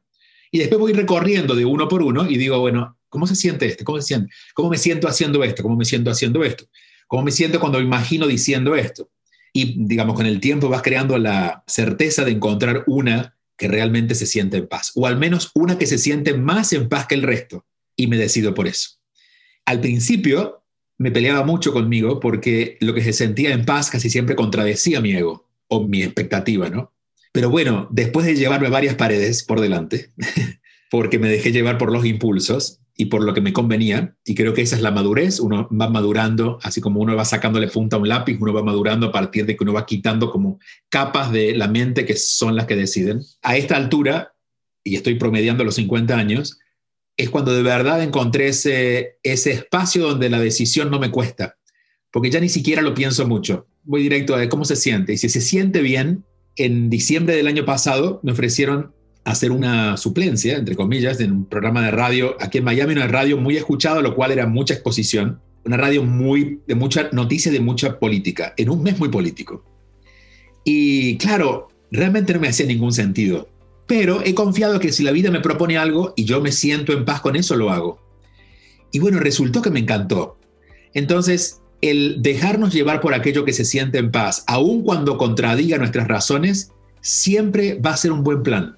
Y 0.52 0.60
después 0.60 0.78
voy 0.78 0.92
recorriendo 0.92 1.56
de 1.56 1.64
uno 1.64 1.88
por 1.88 2.02
uno 2.02 2.30
y 2.30 2.38
digo, 2.38 2.60
bueno, 2.60 2.96
¿cómo 3.08 3.26
se 3.26 3.34
siente 3.34 3.66
este? 3.66 3.82
¿Cómo 3.82 4.00
se 4.00 4.06
siente? 4.06 4.32
¿Cómo 4.54 4.70
me 4.70 4.78
siento 4.78 5.08
haciendo 5.08 5.42
esto? 5.42 5.64
¿Cómo 5.64 5.74
me 5.74 5.84
siento 5.84 6.08
haciendo 6.08 6.44
esto? 6.44 6.66
¿Cómo 7.08 7.24
me 7.24 7.32
siento 7.32 7.58
cuando 7.58 7.80
me 7.80 7.84
imagino 7.84 8.28
diciendo 8.28 8.76
esto? 8.76 9.10
Y 9.52 9.74
digamos, 9.88 10.14
con 10.14 10.26
el 10.26 10.38
tiempo 10.38 10.68
vas 10.68 10.82
creando 10.82 11.18
la 11.18 11.64
certeza 11.66 12.24
de 12.24 12.30
encontrar 12.30 12.84
una 12.86 13.36
que 13.56 13.66
realmente 13.66 14.14
se 14.14 14.26
siente 14.26 14.58
en 14.58 14.68
paz, 14.68 14.92
o 14.94 15.08
al 15.08 15.16
menos 15.16 15.50
una 15.56 15.76
que 15.76 15.88
se 15.88 15.98
siente 15.98 16.32
más 16.32 16.72
en 16.72 16.88
paz 16.88 17.08
que 17.08 17.16
el 17.16 17.22
resto, 17.24 17.66
y 17.96 18.06
me 18.06 18.18
decido 18.18 18.54
por 18.54 18.68
eso. 18.68 19.00
Al 19.64 19.80
principio 19.80 20.62
me 20.96 21.10
peleaba 21.10 21.44
mucho 21.44 21.72
conmigo 21.72 22.20
porque 22.20 22.76
lo 22.78 22.94
que 22.94 23.02
se 23.02 23.12
sentía 23.12 23.52
en 23.52 23.64
paz 23.64 23.90
casi 23.90 24.10
siempre 24.10 24.36
contradecía 24.36 25.00
mi 25.00 25.10
ego 25.12 25.48
o 25.66 25.88
mi 25.88 26.04
expectativa, 26.04 26.68
¿no? 26.68 26.91
Pero 27.32 27.48
bueno, 27.48 27.88
después 27.90 28.26
de 28.26 28.36
llevarme 28.36 28.68
varias 28.68 28.94
paredes 28.94 29.42
por 29.42 29.60
delante, 29.60 30.12
porque 30.90 31.18
me 31.18 31.30
dejé 31.30 31.50
llevar 31.50 31.78
por 31.78 31.90
los 31.90 32.04
impulsos 32.04 32.80
y 32.94 33.06
por 33.06 33.24
lo 33.24 33.32
que 33.32 33.40
me 33.40 33.54
convenía, 33.54 34.14
y 34.22 34.34
creo 34.34 34.52
que 34.52 34.60
esa 34.60 34.76
es 34.76 34.82
la 34.82 34.90
madurez, 34.90 35.40
uno 35.40 35.66
va 35.72 35.88
madurando, 35.88 36.58
así 36.62 36.82
como 36.82 37.00
uno 37.00 37.16
va 37.16 37.24
sacándole 37.24 37.68
punta 37.68 37.96
a 37.96 37.98
un 37.98 38.08
lápiz, 38.08 38.36
uno 38.38 38.52
va 38.52 38.62
madurando 38.62 39.06
a 39.06 39.12
partir 39.12 39.46
de 39.46 39.56
que 39.56 39.64
uno 39.64 39.72
va 39.72 39.86
quitando 39.86 40.30
como 40.30 40.60
capas 40.90 41.32
de 41.32 41.54
la 41.54 41.68
mente 41.68 42.04
que 42.04 42.16
son 42.16 42.54
las 42.54 42.66
que 42.66 42.76
deciden. 42.76 43.22
A 43.40 43.56
esta 43.56 43.76
altura, 43.76 44.34
y 44.84 44.96
estoy 44.96 45.14
promediando 45.14 45.64
los 45.64 45.76
50 45.76 46.14
años, 46.14 46.58
es 47.16 47.30
cuando 47.30 47.54
de 47.54 47.62
verdad 47.62 48.02
encontré 48.02 48.48
ese, 48.48 49.18
ese 49.22 49.52
espacio 49.52 50.06
donde 50.06 50.28
la 50.28 50.40
decisión 50.40 50.90
no 50.90 51.00
me 51.00 51.10
cuesta, 51.10 51.56
porque 52.10 52.30
ya 52.30 52.40
ni 52.40 52.50
siquiera 52.50 52.82
lo 52.82 52.92
pienso 52.92 53.26
mucho. 53.26 53.66
Voy 53.84 54.02
directo 54.02 54.34
a 54.34 54.48
cómo 54.50 54.66
se 54.66 54.76
siente, 54.76 55.14
y 55.14 55.16
si 55.16 55.30
se 55.30 55.40
siente 55.40 55.80
bien, 55.80 56.24
en 56.56 56.90
diciembre 56.90 57.36
del 57.36 57.46
año 57.46 57.64
pasado 57.64 58.20
me 58.22 58.32
ofrecieron 58.32 58.92
hacer 59.24 59.52
una 59.52 59.96
suplencia, 59.96 60.56
entre 60.56 60.76
comillas, 60.76 61.20
en 61.20 61.32
un 61.32 61.44
programa 61.46 61.82
de 61.82 61.90
radio 61.90 62.36
aquí 62.40 62.58
en 62.58 62.64
Miami, 62.64 62.92
una 62.92 63.06
radio 63.06 63.38
muy 63.38 63.56
escuchada, 63.56 64.02
lo 64.02 64.14
cual 64.14 64.32
era 64.32 64.46
mucha 64.46 64.74
exposición, 64.74 65.40
una 65.64 65.76
radio 65.76 66.02
muy 66.02 66.60
de 66.66 66.74
mucha 66.74 67.08
noticia, 67.12 67.52
de 67.52 67.60
mucha 67.60 67.98
política, 67.98 68.52
en 68.56 68.68
un 68.68 68.82
mes 68.82 68.98
muy 68.98 69.08
político. 69.08 69.64
Y 70.64 71.16
claro, 71.18 71.68
realmente 71.90 72.34
no 72.34 72.40
me 72.40 72.48
hacía 72.48 72.66
ningún 72.66 72.92
sentido, 72.92 73.48
pero 73.86 74.22
he 74.24 74.34
confiado 74.34 74.80
que 74.80 74.92
si 74.92 75.02
la 75.02 75.12
vida 75.12 75.30
me 75.30 75.40
propone 75.40 75.78
algo 75.78 76.14
y 76.16 76.24
yo 76.24 76.40
me 76.40 76.52
siento 76.52 76.92
en 76.92 77.04
paz 77.04 77.20
con 77.20 77.36
eso, 77.36 77.56
lo 77.56 77.70
hago. 77.70 78.00
Y 78.90 78.98
bueno, 78.98 79.20
resultó 79.20 79.62
que 79.62 79.70
me 79.70 79.80
encantó. 79.80 80.38
Entonces, 80.94 81.61
el 81.82 82.22
dejarnos 82.22 82.72
llevar 82.72 83.00
por 83.00 83.12
aquello 83.12 83.44
que 83.44 83.52
se 83.52 83.64
siente 83.64 83.98
en 83.98 84.10
paz, 84.10 84.44
aun 84.46 84.82
cuando 84.82 85.18
contradiga 85.18 85.78
nuestras 85.78 86.08
razones, 86.08 86.70
siempre 87.00 87.74
va 87.74 87.90
a 87.90 87.96
ser 87.96 88.12
un 88.12 88.22
buen 88.22 88.42
plan. 88.42 88.76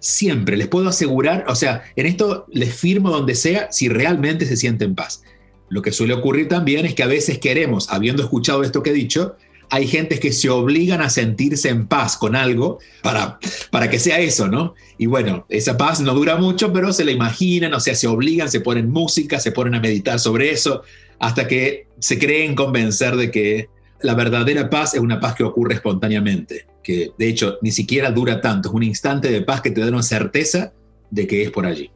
Siempre, 0.00 0.56
les 0.56 0.68
puedo 0.68 0.88
asegurar, 0.88 1.44
o 1.48 1.54
sea, 1.54 1.84
en 1.94 2.06
esto 2.06 2.46
les 2.50 2.74
firmo 2.74 3.10
donde 3.10 3.34
sea 3.34 3.70
si 3.70 3.88
realmente 3.88 4.46
se 4.46 4.56
siente 4.56 4.84
en 4.84 4.94
paz. 4.94 5.22
Lo 5.68 5.82
que 5.82 5.92
suele 5.92 6.14
ocurrir 6.14 6.48
también 6.48 6.86
es 6.86 6.94
que 6.94 7.02
a 7.02 7.08
veces 7.08 7.38
queremos, 7.38 7.90
habiendo 7.90 8.22
escuchado 8.22 8.62
esto 8.62 8.82
que 8.82 8.90
he 8.90 8.94
dicho, 8.94 9.36
hay 9.70 9.86
gentes 9.86 10.18
que 10.18 10.32
se 10.32 10.48
obligan 10.48 11.02
a 11.02 11.10
sentirse 11.10 11.68
en 11.68 11.86
paz 11.86 12.16
con 12.16 12.34
algo 12.34 12.78
para, 13.02 13.38
para 13.70 13.90
que 13.90 13.98
sea 13.98 14.18
eso, 14.20 14.48
¿no? 14.48 14.74
Y 14.96 15.04
bueno, 15.04 15.44
esa 15.50 15.76
paz 15.76 16.00
no 16.00 16.14
dura 16.14 16.36
mucho, 16.36 16.72
pero 16.72 16.94
se 16.94 17.04
la 17.04 17.10
imaginan, 17.10 17.74
o 17.74 17.80
sea, 17.80 17.94
se 17.94 18.06
obligan, 18.06 18.50
se 18.50 18.60
ponen 18.60 18.90
música, 18.90 19.38
se 19.38 19.52
ponen 19.52 19.74
a 19.74 19.80
meditar 19.80 20.18
sobre 20.18 20.50
eso, 20.50 20.84
hasta 21.18 21.48
que 21.48 21.86
se 21.98 22.18
creen 22.18 22.54
convencer 22.54 23.16
de 23.16 23.30
que 23.30 23.68
la 24.00 24.14
verdadera 24.14 24.70
paz 24.70 24.94
es 24.94 25.00
una 25.00 25.20
paz 25.20 25.34
que 25.34 25.44
ocurre 25.44 25.74
espontáneamente, 25.74 26.66
que 26.82 27.10
de 27.18 27.28
hecho 27.28 27.58
ni 27.62 27.72
siquiera 27.72 28.10
dura 28.10 28.40
tanto, 28.40 28.68
es 28.68 28.74
un 28.74 28.82
instante 28.82 29.30
de 29.30 29.42
paz 29.42 29.60
que 29.60 29.70
te 29.70 29.80
da 29.80 29.88
una 29.88 30.02
certeza 30.02 30.72
de 31.10 31.26
que 31.26 31.42
es 31.42 31.50
por 31.50 31.66
allí. 31.66 31.90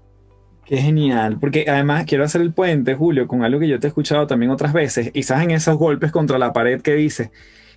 Qué 0.65 0.77
genial, 0.79 1.39
porque 1.41 1.67
además 1.69 2.05
quiero 2.07 2.25
hacer 2.25 2.41
el 2.41 2.53
puente, 2.53 2.95
Julio, 2.95 3.27
con 3.27 3.45
algo 3.45 3.61
que 3.61 3.69
yo 3.69 3.79
te 3.79 3.87
he 3.87 3.89
escuchado 3.89 4.27
también 4.27 4.51
otras 4.51 4.73
veces, 4.73 5.11
quizás 5.13 5.43
en 5.43 5.51
esos 5.51 5.77
golpes 5.77 6.11
contra 6.13 6.39
la 6.39 6.53
pared 6.53 6.81
que 6.81 6.95
dices, 6.95 7.31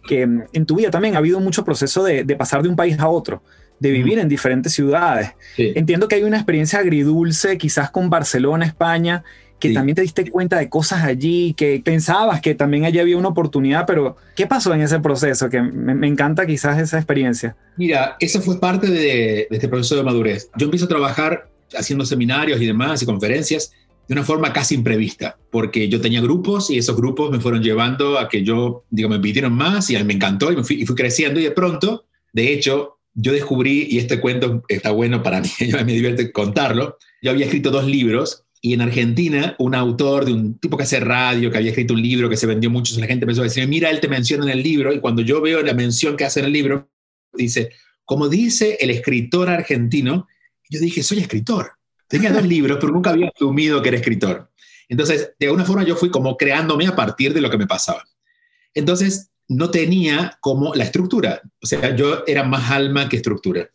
que 0.07 0.21
en 0.21 0.65
tu 0.65 0.75
vida 0.75 0.91
también 0.91 1.15
ha 1.15 1.17
habido 1.17 1.39
mucho 1.39 1.65
proceso 1.65 2.03
de, 2.03 2.23
pasar 2.35 2.61
de 2.61 2.69
un 2.69 2.75
país 2.75 2.99
a 2.99 3.07
otro, 3.07 3.41
de 3.79 3.91
vivir 3.91 4.19
en 4.19 4.29
diferentes 4.29 4.71
ciudades. 4.71 5.31
Entiendo 5.57 6.07
que 6.07 6.15
hay 6.15 6.23
una 6.23 6.37
experiencia 6.37 6.79
agridulce, 6.79 7.57
quizás 7.57 7.89
con 7.89 8.09
Barcelona, 8.09 8.65
España, 8.65 9.23
que 9.59 9.73
también 9.73 9.95
te 9.95 10.01
diste 10.01 10.29
cuenta 10.29 10.57
de 10.57 10.69
cosas 10.69 11.03
allí, 11.03 11.53
que 11.53 11.81
pensabas 11.83 12.41
que 12.41 12.55
también 12.55 12.85
allí 12.85 12.99
había 12.99 13.17
una 13.17 13.29
oportunidad, 13.29 13.85
pero 13.85 14.17
¿qué 14.35 14.47
pasó 14.47 14.73
en 14.73 14.81
ese 14.81 14.99
proceso? 14.99 15.49
Que 15.49 15.61
me, 15.61 16.07
encanta 16.07 16.45
quizás 16.45 16.79
esa 16.79 16.97
experiencia. 16.97 17.55
Mira, 17.77 18.15
eso 18.19 18.41
fue 18.41 18.59
parte 18.59 18.87
de, 18.87 19.47
de, 19.47 19.47
este 19.49 19.67
proceso 19.67 19.95
de 19.95 20.03
madurez. 20.03 20.49
Yo 20.57 20.65
empiezo 20.65 20.85
a 20.85 20.89
trabajar 20.89 21.49
haciendo 21.75 22.05
seminarios 22.05 22.61
y 22.61 22.65
demás 22.65 23.01
y 23.01 23.05
conferencias 23.05 23.71
de 24.07 24.13
una 24.13 24.23
forma 24.23 24.53
casi 24.53 24.75
imprevista, 24.75 25.37
porque 25.51 25.89
yo 25.89 25.99
tenía 25.99 26.21
grupos 26.21 26.69
y 26.69 26.77
esos 26.77 26.95
grupos 26.95 27.31
me 27.31 27.39
fueron 27.39 27.63
llevando 27.63 28.19
a 28.19 28.29
que 28.29 28.43
yo, 28.43 28.83
digo, 28.89 29.09
me 29.09 29.19
pidieron 29.19 29.53
más 29.53 29.89
y 29.89 30.03
me 30.03 30.13
encantó 30.13 30.51
y, 30.51 30.63
fui, 30.63 30.81
y 30.81 30.85
fui 30.85 30.95
creciendo 30.95 31.39
y 31.39 31.43
de 31.43 31.51
pronto, 31.51 32.05
de 32.33 32.53
hecho, 32.53 32.99
yo 33.15 33.31
descubrí, 33.31 33.87
y 33.89 33.97
este 33.97 34.19
cuento 34.19 34.63
está 34.67 34.91
bueno 34.91 35.23
para 35.23 35.41
mí, 35.41 35.49
me 35.73 35.85
divierte 35.85 36.31
contarlo, 36.31 36.97
yo 37.21 37.31
había 37.31 37.45
escrito 37.45 37.71
dos 37.71 37.85
libros 37.85 38.44
y 38.65 38.73
en 38.73 38.81
Argentina 38.81 39.55
un 39.59 39.75
autor 39.75 40.25
de 40.25 40.33
un 40.33 40.57
tipo 40.57 40.75
que 40.75 40.85
hace 40.85 40.99
radio, 40.99 41.51
que 41.51 41.57
había 41.59 41.69
escrito 41.69 41.93
un 41.93 42.01
libro 42.01 42.27
que 42.27 42.35
se 42.35 42.47
vendió 42.47 42.71
mucho, 42.71 42.99
la 42.99 43.05
gente 43.05 43.25
empezó 43.25 43.41
a 43.41 43.43
decir, 43.43 43.67
mira, 43.67 43.91
él 43.91 43.99
te 43.99 44.07
menciona 44.07 44.43
en 44.45 44.49
el 44.49 44.63
libro 44.63 44.91
y 44.91 44.99
cuando 44.99 45.21
yo 45.21 45.39
veo 45.39 45.61
la 45.61 45.75
mención 45.75 46.17
que 46.17 46.25
hace 46.25 46.39
en 46.39 46.47
el 46.47 46.53
libro, 46.53 46.89
dice, 47.31 47.69
como 48.05 48.27
dice 48.27 48.79
el 48.79 48.89
escritor 48.89 49.51
argentino, 49.51 50.27
yo 50.67 50.79
dije, 50.79 51.03
soy 51.03 51.19
escritor. 51.19 51.73
Tenía 52.07 52.33
dos 52.33 52.43
libros, 52.43 52.79
pero 52.81 52.91
nunca 52.91 53.11
había 53.11 53.29
asumido 53.29 53.83
que 53.83 53.89
era 53.89 53.99
escritor. 53.99 54.49
Entonces, 54.89 55.35
de 55.37 55.45
alguna 55.45 55.63
forma 55.63 55.83
yo 55.83 55.95
fui 55.95 56.09
como 56.09 56.35
creándome 56.35 56.87
a 56.87 56.95
partir 56.95 57.35
de 57.35 57.41
lo 57.41 57.51
que 57.51 57.59
me 57.59 57.67
pasaba. 57.67 58.03
Entonces, 58.73 59.29
no 59.47 59.69
tenía 59.69 60.39
como 60.41 60.73
la 60.73 60.85
estructura. 60.85 61.39
O 61.61 61.67
sea, 61.67 61.95
yo 61.95 62.23
era 62.25 62.41
más 62.41 62.71
alma 62.71 63.09
que 63.09 63.17
estructura. 63.17 63.69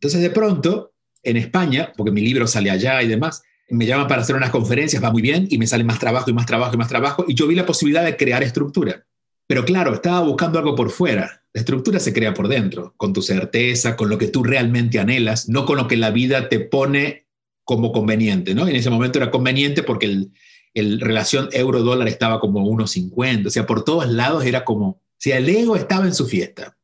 Entonces, 0.00 0.22
de 0.22 0.30
pronto, 0.30 0.94
en 1.22 1.36
España, 1.36 1.92
porque 1.94 2.10
mi 2.10 2.22
libro 2.22 2.46
sale 2.46 2.70
allá 2.70 3.02
y 3.02 3.08
demás, 3.08 3.42
me 3.74 3.86
llaman 3.86 4.08
para 4.08 4.22
hacer 4.22 4.36
unas 4.36 4.50
conferencias, 4.50 5.02
va 5.02 5.10
muy 5.10 5.22
bien, 5.22 5.46
y 5.50 5.58
me 5.58 5.66
sale 5.66 5.84
más 5.84 5.98
trabajo 5.98 6.30
y 6.30 6.32
más 6.32 6.46
trabajo 6.46 6.74
y 6.74 6.78
más 6.78 6.88
trabajo, 6.88 7.24
y 7.28 7.34
yo 7.34 7.46
vi 7.46 7.54
la 7.54 7.66
posibilidad 7.66 8.04
de 8.04 8.16
crear 8.16 8.42
estructura. 8.42 9.04
Pero 9.46 9.64
claro, 9.64 9.94
estaba 9.94 10.20
buscando 10.20 10.58
algo 10.58 10.74
por 10.74 10.90
fuera. 10.90 11.42
La 11.52 11.60
estructura 11.60 12.00
se 12.00 12.12
crea 12.12 12.32
por 12.34 12.48
dentro, 12.48 12.94
con 12.96 13.12
tu 13.12 13.22
certeza, 13.22 13.96
con 13.96 14.08
lo 14.08 14.18
que 14.18 14.28
tú 14.28 14.42
realmente 14.42 14.98
anhelas, 14.98 15.48
no 15.48 15.66
con 15.66 15.76
lo 15.76 15.86
que 15.86 15.96
la 15.96 16.10
vida 16.10 16.48
te 16.48 16.60
pone 16.60 17.26
como 17.62 17.92
conveniente, 17.92 18.54
¿no? 18.54 18.66
En 18.66 18.76
ese 18.76 18.90
momento 18.90 19.18
era 19.18 19.30
conveniente 19.30 19.82
porque 19.82 20.06
el, 20.06 20.32
el 20.74 21.00
relación 21.00 21.48
euro-dólar 21.52 22.08
estaba 22.08 22.40
como 22.40 22.60
1,50, 22.68 23.46
o 23.46 23.50
sea, 23.50 23.66
por 23.66 23.84
todos 23.84 24.08
lados 24.08 24.44
era 24.44 24.64
como, 24.64 25.00
si 25.16 25.30
el 25.30 25.48
ego 25.48 25.76
estaba 25.76 26.04
en 26.04 26.14
su 26.14 26.26
fiesta. 26.26 26.76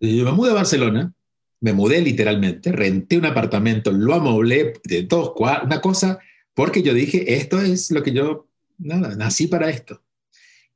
Yo 0.00 0.24
me 0.24 0.32
mudé 0.32 0.50
a 0.50 0.54
Barcelona, 0.54 1.14
me 1.60 1.72
mudé 1.72 2.02
literalmente, 2.02 2.72
renté 2.72 3.16
un 3.16 3.24
apartamento, 3.24 3.92
lo 3.92 4.14
amoblé 4.14 4.74
de 4.84 5.02
dos 5.02 5.32
cuartos, 5.32 5.66
una 5.66 5.80
cosa, 5.80 6.18
porque 6.56 6.82
yo 6.82 6.94
dije, 6.94 7.34
esto 7.34 7.60
es 7.60 7.90
lo 7.90 8.02
que 8.02 8.12
yo, 8.12 8.48
nací 8.78 9.46
para 9.46 9.68
esto. 9.68 10.02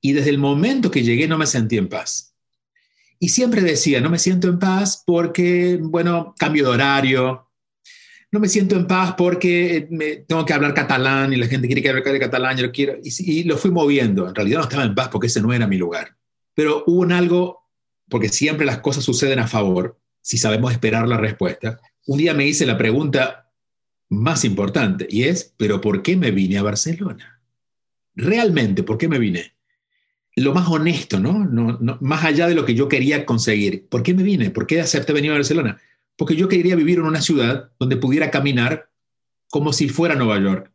Y 0.02 0.12
desde 0.12 0.28
el 0.28 0.36
momento 0.36 0.90
que 0.90 1.02
llegué 1.02 1.26
no 1.26 1.38
me 1.38 1.46
sentí 1.46 1.78
en 1.78 1.88
paz. 1.88 2.34
Y 3.18 3.30
siempre 3.30 3.62
decía, 3.62 3.98
no 4.02 4.10
me 4.10 4.18
siento 4.18 4.46
en 4.48 4.58
paz 4.58 5.02
porque, 5.06 5.78
bueno, 5.80 6.34
cambio 6.38 6.64
de 6.64 6.70
horario, 6.70 7.48
no 8.30 8.40
me 8.40 8.48
siento 8.50 8.76
en 8.76 8.86
paz 8.86 9.14
porque 9.16 9.88
me, 9.90 10.16
tengo 10.16 10.44
que 10.44 10.52
hablar 10.52 10.74
catalán 10.74 11.32
y 11.32 11.36
la 11.36 11.46
gente 11.46 11.66
quiere 11.66 11.82
que 11.82 11.88
hable 11.88 12.20
catalán, 12.20 12.58
yo 12.58 12.66
lo 12.66 12.72
quiero. 12.72 12.98
Y, 13.02 13.40
y, 13.40 13.44
lo 13.44 13.56
fui 13.56 13.70
moviendo. 13.70 14.28
En 14.28 14.34
realidad 14.34 14.58
no 14.58 14.64
estaba 14.64 14.84
en 14.84 14.94
paz 14.94 15.08
porque 15.08 15.28
ese 15.28 15.40
no 15.40 15.50
era 15.50 15.66
mi 15.66 15.78
lugar. 15.78 16.14
Pero 16.54 16.84
hubo 16.86 17.00
un 17.00 17.12
algo, 17.12 17.70
porque 18.10 18.28
siempre 18.28 18.66
las 18.66 18.80
cosas 18.80 19.02
suceden 19.02 19.38
a 19.38 19.48
favor, 19.48 19.98
si 20.20 20.36
sabemos 20.36 20.72
esperar 20.72 21.08
la 21.08 21.16
respuesta. 21.16 21.80
Un 22.06 22.18
día 22.18 22.34
me 22.34 22.46
hice 22.46 22.66
la 22.66 22.76
pregunta 22.76 23.49
más 24.10 24.44
importante 24.44 25.06
y 25.08 25.24
es, 25.24 25.54
¿pero 25.56 25.80
por 25.80 26.02
qué 26.02 26.16
me 26.16 26.30
vine 26.30 26.58
a 26.58 26.62
Barcelona? 26.62 27.40
Realmente, 28.14 28.82
¿por 28.82 28.98
qué 28.98 29.08
me 29.08 29.18
vine? 29.18 29.54
Lo 30.36 30.52
más 30.52 30.68
honesto, 30.68 31.18
¿no? 31.18 31.46
No, 31.46 31.78
no 31.80 31.98
más 32.00 32.24
allá 32.24 32.46
de 32.46 32.54
lo 32.54 32.66
que 32.66 32.74
yo 32.74 32.88
quería 32.88 33.24
conseguir. 33.24 33.88
¿Por 33.88 34.02
qué 34.02 34.12
me 34.12 34.22
vine? 34.22 34.50
¿Por 34.50 34.66
qué 34.66 34.80
acepté 34.80 35.12
venir 35.12 35.30
a 35.30 35.34
Barcelona? 35.34 35.80
porque 36.20 36.36
yo 36.36 36.48
quería 36.48 36.76
vivir 36.76 36.98
en 36.98 37.06
una 37.06 37.22
ciudad 37.22 37.70
donde 37.78 37.96
pudiera 37.96 38.30
caminar 38.30 38.90
como 39.48 39.72
si 39.72 39.88
fuera 39.88 40.14
Nueva 40.14 40.38
York. 40.38 40.70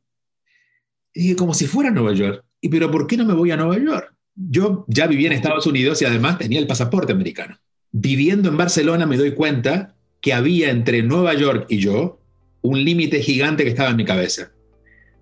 Y 1.14 1.22
dije, 1.22 1.36
como 1.36 1.54
si 1.54 1.68
fuera 1.68 1.92
Nueva 1.92 2.14
York. 2.14 2.44
¿Y 2.62 2.70
pero 2.70 2.90
por 2.90 3.06
qué 3.06 3.16
no 3.16 3.26
me 3.26 3.36
voy 3.36 3.52
a 3.52 3.56
Nueva 3.56 3.78
York? 3.78 4.12
Yo 4.34 4.86
ya 4.88 5.06
vivía 5.06 5.28
en 5.28 5.34
Estados 5.34 5.68
Unidos 5.68 6.02
y 6.02 6.06
además 6.06 6.40
tenía 6.40 6.58
el 6.58 6.66
pasaporte 6.66 7.14
americano. 7.14 7.60
Viviendo 7.92 8.50
en 8.50 8.58
Barcelona 8.58 9.06
me 9.06 9.18
doy 9.18 9.36
cuenta 9.36 9.96
que 10.20 10.34
había 10.34 10.72
entre 10.72 11.04
Nueva 11.04 11.36
York 11.36 11.68
y 11.70 11.78
yo 11.78 12.20
un 12.66 12.84
límite 12.84 13.22
gigante 13.22 13.64
que 13.64 13.70
estaba 13.70 13.90
en 13.90 13.96
mi 13.96 14.06
cabeza. 14.06 14.52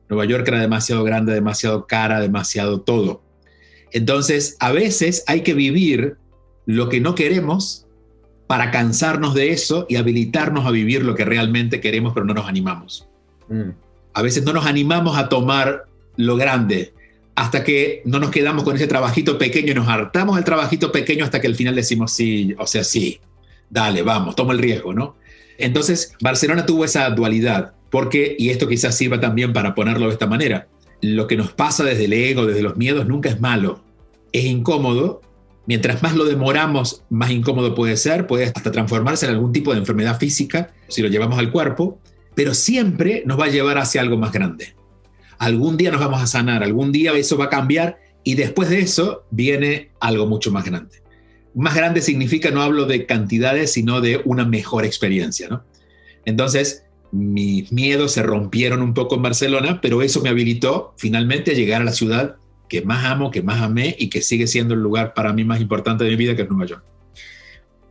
Nueva 0.09 0.25
York 0.25 0.47
era 0.47 0.59
demasiado 0.59 1.03
grande, 1.03 1.33
demasiado 1.33 1.87
cara, 1.87 2.19
demasiado 2.19 2.81
todo. 2.81 3.23
Entonces, 3.91 4.57
a 4.59 4.71
veces 4.71 5.23
hay 5.27 5.41
que 5.41 5.53
vivir 5.53 6.17
lo 6.65 6.89
que 6.89 6.99
no 6.99 7.15
queremos 7.15 7.85
para 8.47 8.71
cansarnos 8.71 9.33
de 9.33 9.51
eso 9.51 9.85
y 9.89 9.95
habilitarnos 9.95 10.65
a 10.65 10.71
vivir 10.71 11.03
lo 11.03 11.15
que 11.15 11.25
realmente 11.25 11.79
queremos, 11.79 12.13
pero 12.13 12.25
no 12.25 12.33
nos 12.33 12.47
animamos. 12.47 13.07
Mm. 13.49 13.69
A 14.13 14.21
veces 14.21 14.43
no 14.43 14.53
nos 14.53 14.65
animamos 14.65 15.17
a 15.17 15.29
tomar 15.29 15.85
lo 16.17 16.35
grande 16.35 16.93
hasta 17.35 17.63
que 17.63 18.03
no 18.05 18.19
nos 18.19 18.29
quedamos 18.29 18.63
con 18.63 18.75
ese 18.75 18.87
trabajito 18.87 19.37
pequeño 19.37 19.71
y 19.71 19.75
nos 19.75 19.87
hartamos 19.87 20.37
el 20.37 20.43
trabajito 20.43 20.91
pequeño 20.91 21.25
hasta 21.25 21.41
que 21.41 21.47
al 21.47 21.55
final 21.55 21.75
decimos 21.75 22.11
sí, 22.11 22.53
o 22.59 22.67
sea, 22.67 22.83
sí, 22.83 23.19
dale, 23.69 24.03
vamos, 24.03 24.35
toma 24.35 24.53
el 24.53 24.59
riesgo, 24.59 24.93
¿no? 24.93 25.15
Entonces, 25.57 26.13
Barcelona 26.21 26.65
tuvo 26.65 26.85
esa 26.85 27.09
dualidad, 27.09 27.73
porque, 27.89 28.35
y 28.37 28.49
esto 28.49 28.67
quizás 28.67 28.95
sirva 28.95 29.19
también 29.19 29.53
para 29.53 29.75
ponerlo 29.75 30.07
de 30.07 30.13
esta 30.13 30.27
manera, 30.27 30.67
lo 31.01 31.27
que 31.27 31.37
nos 31.37 31.51
pasa 31.53 31.83
desde 31.83 32.05
el 32.05 32.13
ego, 32.13 32.45
desde 32.45 32.63
los 32.63 32.77
miedos, 32.77 33.07
nunca 33.07 33.29
es 33.29 33.39
malo. 33.39 33.83
Es 34.31 34.45
incómodo, 34.45 35.21
Mientras 35.65 36.03
más 36.03 36.15
lo 36.15 36.25
demoramos, 36.25 37.03
más 37.09 37.31
incómodo 37.31 37.73
puede 37.73 37.95
ser, 37.95 38.27
puede 38.27 38.45
hasta 38.45 38.71
transformarse 38.71 39.25
en 39.25 39.31
algún 39.31 39.53
tipo 39.53 39.71
de 39.71 39.79
enfermedad 39.79 40.19
física 40.19 40.73
si 40.89 41.01
lo 41.01 41.07
llevamos 41.07 41.39
al 41.39 41.51
cuerpo, 41.51 41.99
pero 42.35 42.53
siempre 42.53 43.23
nos 43.25 43.39
va 43.39 43.45
a 43.45 43.49
llevar 43.49 43.77
hacia 43.77 44.01
algo 44.01 44.17
más 44.17 44.33
grande. 44.33 44.75
Algún 45.37 45.77
día 45.77 45.91
nos 45.91 46.01
vamos 46.01 46.21
a 46.21 46.27
sanar, 46.27 46.63
algún 46.63 46.91
día 46.91 47.13
eso 47.13 47.37
va 47.37 47.45
a 47.45 47.49
cambiar 47.49 47.97
y 48.25 48.35
después 48.35 48.69
de 48.69 48.81
eso 48.81 49.23
viene 49.31 49.91
algo 50.01 50.25
mucho 50.25 50.51
más 50.51 50.65
grande. 50.65 51.02
Más 51.55 51.75
grande 51.75 52.01
significa, 52.01 52.51
no 52.51 52.61
hablo 52.61 52.85
de 52.85 53.05
cantidades, 53.05 53.71
sino 53.71 54.01
de 54.01 54.21
una 54.25 54.45
mejor 54.45 54.85
experiencia, 54.85 55.47
¿no? 55.49 55.63
Entonces, 56.25 56.85
mis 57.11 57.71
miedos 57.71 58.13
se 58.13 58.23
rompieron 58.23 58.81
un 58.81 58.93
poco 58.93 59.15
en 59.15 59.21
Barcelona, 59.21 59.79
pero 59.81 60.01
eso 60.01 60.21
me 60.21 60.29
habilitó 60.29 60.93
finalmente 60.97 61.51
a 61.51 61.53
llegar 61.53 61.81
a 61.81 61.85
la 61.85 61.91
ciudad 61.91 62.37
que 62.67 62.81
más 62.81 63.05
amo, 63.05 63.29
que 63.29 63.43
más 63.43 63.61
amé 63.61 63.95
y 63.99 64.09
que 64.09 64.21
sigue 64.21 64.47
siendo 64.47 64.73
el 64.73 64.79
lugar 64.79 65.13
para 65.13 65.31
mí 65.31 65.43
más 65.43 65.61
importante 65.61 66.03
de 66.03 66.09
mi 66.09 66.15
vida, 66.15 66.35
que 66.35 66.41
es 66.41 66.49
Nueva 66.49 66.65
York. 66.65 66.83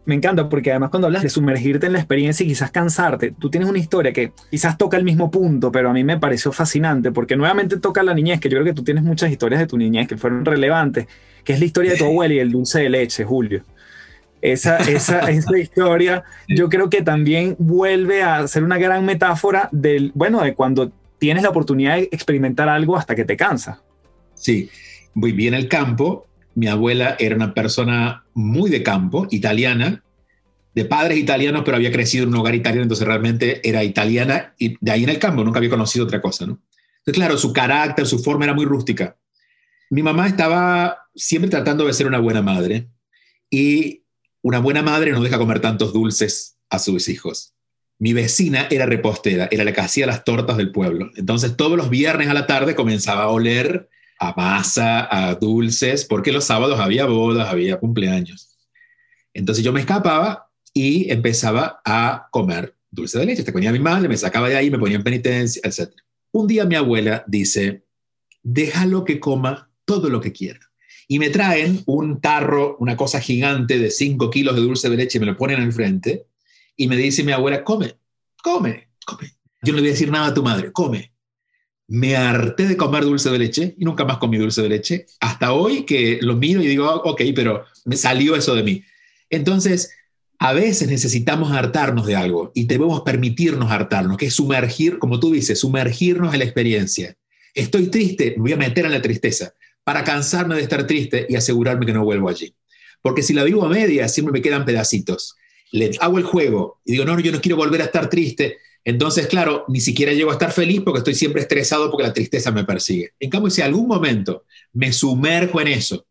Me 0.04 0.16
encanta 0.16 0.48
porque 0.48 0.72
además 0.72 0.90
cuando 0.90 1.06
hablas 1.06 1.22
de 1.22 1.28
sumergirte 1.28 1.86
en 1.86 1.92
la 1.92 2.00
experiencia 2.00 2.42
y 2.42 2.48
quizás 2.48 2.72
cansarte, 2.72 3.32
tú 3.38 3.48
tienes 3.48 3.68
una 3.68 3.78
historia 3.78 4.12
que 4.12 4.32
quizás 4.50 4.76
toca 4.76 4.96
el 4.96 5.04
mismo 5.04 5.30
punto, 5.30 5.70
pero 5.70 5.90
a 5.90 5.92
mí 5.92 6.02
me 6.02 6.18
pareció 6.18 6.50
fascinante 6.50 7.12
porque 7.12 7.36
nuevamente 7.36 7.76
toca 7.76 8.02
la 8.02 8.12
niñez, 8.12 8.40
que 8.40 8.48
yo 8.48 8.56
creo 8.56 8.64
que 8.64 8.72
tú 8.72 8.82
tienes 8.82 9.04
muchas 9.04 9.30
historias 9.30 9.60
de 9.60 9.68
tu 9.68 9.78
niñez 9.78 10.08
que 10.08 10.16
fueron 10.16 10.44
relevantes, 10.44 11.06
que 11.44 11.52
es 11.52 11.58
la 11.58 11.64
historia 11.64 11.92
de 11.92 11.98
tu 11.98 12.04
abuela 12.04 12.34
y 12.34 12.38
el 12.38 12.52
dulce 12.52 12.80
de 12.80 12.90
leche, 12.90 13.24
Julio. 13.24 13.64
Esa, 14.40 14.78
esa, 14.78 15.20
esa 15.30 15.58
historia 15.58 16.24
yo 16.48 16.68
creo 16.68 16.90
que 16.90 17.02
también 17.02 17.54
vuelve 17.58 18.22
a 18.22 18.46
ser 18.48 18.64
una 18.64 18.78
gran 18.78 19.04
metáfora 19.04 19.68
del, 19.72 20.12
bueno, 20.14 20.42
de 20.42 20.54
cuando 20.54 20.92
tienes 21.18 21.42
la 21.42 21.50
oportunidad 21.50 21.96
de 21.96 22.08
experimentar 22.10 22.68
algo 22.68 22.96
hasta 22.96 23.14
que 23.14 23.24
te 23.24 23.36
cansa. 23.36 23.80
Sí, 24.34 24.68
viví 25.14 25.46
en 25.46 25.54
el 25.54 25.68
campo. 25.68 26.26
Mi 26.54 26.66
abuela 26.66 27.16
era 27.18 27.36
una 27.36 27.54
persona 27.54 28.24
muy 28.34 28.70
de 28.70 28.82
campo, 28.82 29.26
italiana, 29.30 30.02
de 30.74 30.84
padres 30.84 31.18
italianos, 31.18 31.62
pero 31.64 31.76
había 31.76 31.92
crecido 31.92 32.24
en 32.24 32.30
un 32.30 32.36
hogar 32.36 32.54
italiano, 32.54 32.82
entonces 32.82 33.06
realmente 33.06 33.66
era 33.66 33.84
italiana 33.84 34.54
y 34.58 34.76
de 34.80 34.90
ahí 34.90 35.04
en 35.04 35.10
el 35.10 35.18
campo 35.18 35.44
nunca 35.44 35.58
había 35.58 35.70
conocido 35.70 36.04
otra 36.04 36.20
cosa, 36.20 36.46
¿no? 36.46 36.58
Entonces, 36.98 37.14
claro, 37.14 37.36
su 37.36 37.52
carácter, 37.52 38.06
su 38.06 38.18
forma 38.20 38.44
era 38.44 38.54
muy 38.54 38.64
rústica. 38.64 39.16
Mi 39.92 40.02
mamá 40.02 40.26
estaba 40.26 41.06
siempre 41.14 41.50
tratando 41.50 41.84
de 41.84 41.92
ser 41.92 42.06
una 42.06 42.18
buena 42.18 42.40
madre 42.40 42.88
y 43.50 44.04
una 44.40 44.58
buena 44.58 44.80
madre 44.80 45.12
no 45.12 45.22
deja 45.22 45.36
comer 45.36 45.60
tantos 45.60 45.92
dulces 45.92 46.56
a 46.70 46.78
sus 46.78 47.10
hijos. 47.10 47.52
Mi 47.98 48.14
vecina 48.14 48.68
era 48.70 48.86
repostera, 48.86 49.48
era 49.50 49.64
la 49.64 49.74
que 49.74 49.82
hacía 49.82 50.06
las 50.06 50.24
tortas 50.24 50.56
del 50.56 50.72
pueblo. 50.72 51.10
Entonces, 51.16 51.58
todos 51.58 51.76
los 51.76 51.90
viernes 51.90 52.28
a 52.28 52.32
la 52.32 52.46
tarde 52.46 52.74
comenzaba 52.74 53.24
a 53.24 53.28
oler 53.28 53.90
a 54.18 54.32
masa, 54.34 55.08
a 55.10 55.34
dulces, 55.34 56.06
porque 56.06 56.32
los 56.32 56.44
sábados 56.44 56.80
había 56.80 57.04
bodas, 57.04 57.50
había 57.50 57.78
cumpleaños. 57.78 58.56
Entonces 59.34 59.62
yo 59.62 59.74
me 59.74 59.80
escapaba 59.80 60.48
y 60.72 61.12
empezaba 61.12 61.82
a 61.84 62.28
comer 62.30 62.74
dulce 62.90 63.18
de 63.18 63.26
leche. 63.26 63.42
Te 63.44 63.52
ponía 63.52 63.70
mi 63.70 63.78
madre, 63.78 64.08
me 64.08 64.16
sacaba 64.16 64.48
de 64.48 64.56
ahí, 64.56 64.70
me 64.70 64.78
ponía 64.78 64.96
en 64.96 65.04
penitencia, 65.04 65.60
etc. 65.62 65.90
Un 66.30 66.46
día 66.46 66.64
mi 66.64 66.76
abuela 66.76 67.24
dice, 67.26 67.84
déjalo 68.42 69.04
que 69.04 69.20
coma 69.20 69.68
todo 69.84 70.08
lo 70.08 70.20
que 70.20 70.32
quiera. 70.32 70.60
Y 71.08 71.18
me 71.18 71.30
traen 71.30 71.82
un 71.86 72.20
tarro, 72.20 72.76
una 72.78 72.96
cosa 72.96 73.20
gigante 73.20 73.78
de 73.78 73.90
5 73.90 74.30
kilos 74.30 74.54
de 74.54 74.62
dulce 74.62 74.88
de 74.88 74.96
leche 74.96 75.20
me 75.20 75.26
lo 75.26 75.36
ponen 75.36 75.60
al 75.60 75.72
frente. 75.72 76.26
Y 76.76 76.86
me 76.86 76.96
dice 76.96 77.22
mi 77.22 77.32
abuela, 77.32 77.64
come, 77.64 77.96
come, 78.42 78.88
come. 79.04 79.32
Yo 79.62 79.72
no 79.72 79.76
le 79.76 79.82
voy 79.82 79.88
a 79.90 79.92
decir 79.92 80.10
nada 80.10 80.28
a 80.28 80.34
tu 80.34 80.42
madre, 80.42 80.72
come 80.72 81.12
me 81.92 82.16
harté 82.16 82.66
de 82.66 82.76
comer 82.78 83.04
dulce 83.04 83.30
de 83.30 83.38
leche 83.38 83.74
y 83.76 83.84
nunca 83.84 84.06
más 84.06 84.16
comí 84.16 84.38
dulce 84.38 84.62
de 84.62 84.68
leche. 84.70 85.06
Hasta 85.20 85.52
hoy 85.52 85.84
que 85.84 86.18
lo 86.22 86.36
miro 86.36 86.62
y 86.62 86.66
digo, 86.66 86.90
ok, 86.90 87.20
pero 87.34 87.66
me 87.84 87.96
salió 87.96 88.34
eso 88.34 88.54
de 88.54 88.62
mí. 88.62 88.82
Entonces, 89.28 89.90
a 90.38 90.54
veces 90.54 90.88
necesitamos 90.88 91.52
hartarnos 91.52 92.06
de 92.06 92.16
algo 92.16 92.50
y 92.54 92.64
debemos 92.64 93.02
permitirnos 93.02 93.70
hartarnos, 93.70 94.16
que 94.16 94.26
es 94.26 94.34
sumergir, 94.34 94.98
como 94.98 95.20
tú 95.20 95.32
dices, 95.32 95.60
sumergirnos 95.60 96.32
en 96.32 96.38
la 96.38 96.46
experiencia. 96.46 97.14
Estoy 97.54 97.88
triste, 97.88 98.34
me 98.36 98.42
voy 98.42 98.52
a 98.52 98.56
meter 98.56 98.86
en 98.86 98.92
la 98.92 99.02
tristeza 99.02 99.52
para 99.84 100.04
cansarme 100.04 100.54
de 100.56 100.62
estar 100.62 100.86
triste 100.86 101.26
y 101.28 101.36
asegurarme 101.36 101.86
que 101.86 101.92
no 101.92 102.04
vuelvo 102.04 102.28
allí. 102.28 102.54
Porque 103.00 103.22
si 103.22 103.32
la 103.32 103.44
vivo 103.44 103.64
a 103.64 103.68
media, 103.68 104.08
siempre 104.08 104.32
me 104.32 104.42
quedan 104.42 104.64
pedacitos. 104.64 105.34
Le 105.72 105.90
hago 106.00 106.18
el 106.18 106.24
juego 106.24 106.80
y 106.84 106.92
digo, 106.92 107.04
no, 107.04 107.18
yo 107.18 107.32
no 107.32 107.40
quiero 107.40 107.56
volver 107.56 107.82
a 107.82 107.86
estar 107.86 108.08
triste. 108.08 108.58
Entonces, 108.84 109.26
claro, 109.26 109.64
ni 109.68 109.80
siquiera 109.80 110.12
llego 110.12 110.30
a 110.30 110.34
estar 110.34 110.52
feliz 110.52 110.80
porque 110.84 110.98
estoy 110.98 111.14
siempre 111.14 111.42
estresado 111.42 111.90
porque 111.90 112.06
la 112.06 112.12
tristeza 112.12 112.50
me 112.50 112.64
persigue. 112.64 113.12
En 113.18 113.30
cambio, 113.30 113.50
si 113.50 113.62
algún 113.62 113.86
momento 113.86 114.44
me 114.72 114.92
sumerjo 114.92 115.60
en 115.60 115.68
eso, 115.68 116.06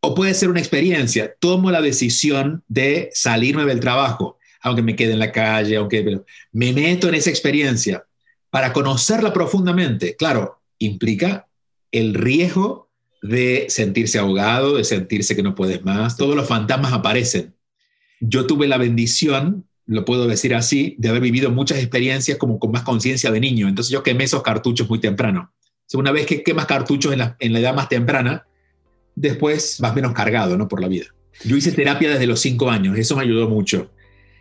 o 0.00 0.14
puede 0.14 0.34
ser 0.34 0.48
una 0.48 0.58
experiencia, 0.58 1.34
tomo 1.38 1.70
la 1.70 1.80
decisión 1.80 2.64
de 2.66 3.10
salirme 3.12 3.64
del 3.64 3.80
trabajo, 3.80 4.38
aunque 4.60 4.82
me 4.82 4.96
quede 4.96 5.12
en 5.12 5.18
la 5.18 5.32
calle, 5.32 5.76
aunque 5.76 6.22
me 6.52 6.72
meto 6.72 7.08
en 7.08 7.14
esa 7.14 7.30
experiencia 7.30 8.04
para 8.50 8.72
conocerla 8.72 9.32
profundamente. 9.32 10.16
Claro, 10.16 10.60
implica 10.78 11.46
el 11.92 12.14
riesgo 12.14 12.90
de 13.22 13.66
sentirse 13.68 14.18
ahogado, 14.18 14.76
de 14.76 14.84
sentirse 14.84 15.36
que 15.36 15.42
no 15.42 15.54
puedes 15.54 15.84
más. 15.84 16.16
Todos 16.16 16.34
los 16.34 16.48
fantasmas 16.48 16.92
aparecen. 16.92 17.54
Yo 18.20 18.46
tuve 18.46 18.66
la 18.66 18.78
bendición, 18.78 19.66
lo 19.86 20.04
puedo 20.04 20.26
decir 20.26 20.54
así, 20.54 20.96
de 20.98 21.08
haber 21.08 21.22
vivido 21.22 21.50
muchas 21.50 21.78
experiencias 21.78 22.38
como 22.38 22.58
con 22.58 22.72
más 22.72 22.82
conciencia 22.82 23.30
de 23.30 23.40
niño. 23.40 23.68
Entonces 23.68 23.92
yo 23.92 24.02
quemé 24.02 24.24
esos 24.24 24.42
cartuchos 24.42 24.88
muy 24.88 24.98
temprano. 24.98 25.52
Una 25.94 26.10
vez 26.10 26.26
que 26.26 26.42
quemas 26.42 26.66
cartuchos 26.66 27.12
en 27.12 27.18
la, 27.18 27.36
edad 27.38 27.74
más 27.74 27.88
temprana, 27.88 28.46
después 29.14 29.78
vas 29.80 29.94
menos 29.94 30.12
cargado 30.12 30.56
¿no? 30.56 30.66
por 30.66 30.80
la 30.80 30.88
vida. 30.88 31.06
Yo 31.44 31.56
hice 31.56 31.72
terapia 31.72 32.10
desde 32.10 32.26
los 32.26 32.40
cinco 32.40 32.70
años, 32.70 32.96
eso 32.96 33.16
me 33.16 33.22
ayudó 33.22 33.48
mucho. 33.48 33.90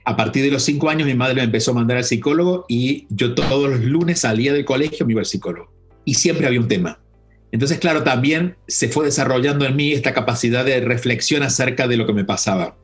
A 0.05 0.15
partir 0.15 0.43
de 0.43 0.51
los 0.51 0.63
cinco 0.63 0.89
años 0.89 1.07
mi 1.07 1.13
madre 1.13 1.35
me 1.35 1.43
empezó 1.43 1.71
a 1.71 1.73
mandar 1.75 1.97
al 1.97 2.03
psicólogo 2.03 2.65
y 2.67 3.05
yo 3.09 3.35
todos 3.35 3.69
los 3.69 3.81
lunes 3.81 4.19
salía 4.19 4.53
del 4.53 4.65
colegio 4.65 5.05
me 5.05 5.13
iba 5.13 5.21
al 5.21 5.25
psicólogo. 5.25 5.71
Y 6.05 6.15
siempre 6.15 6.47
había 6.47 6.59
un 6.59 6.67
tema. 6.67 6.99
Entonces, 7.51 7.79
claro, 7.79 8.03
también 8.03 8.55
se 8.67 8.87
fue 8.87 9.05
desarrollando 9.05 9.65
en 9.65 9.75
mí 9.75 9.91
esta 9.91 10.13
capacidad 10.13 10.63
de 10.63 10.79
reflexión 10.79 11.43
acerca 11.43 11.87
de 11.87 11.97
lo 11.97 12.07
que 12.07 12.13
me 12.13 12.23
pasaba. 12.23 12.77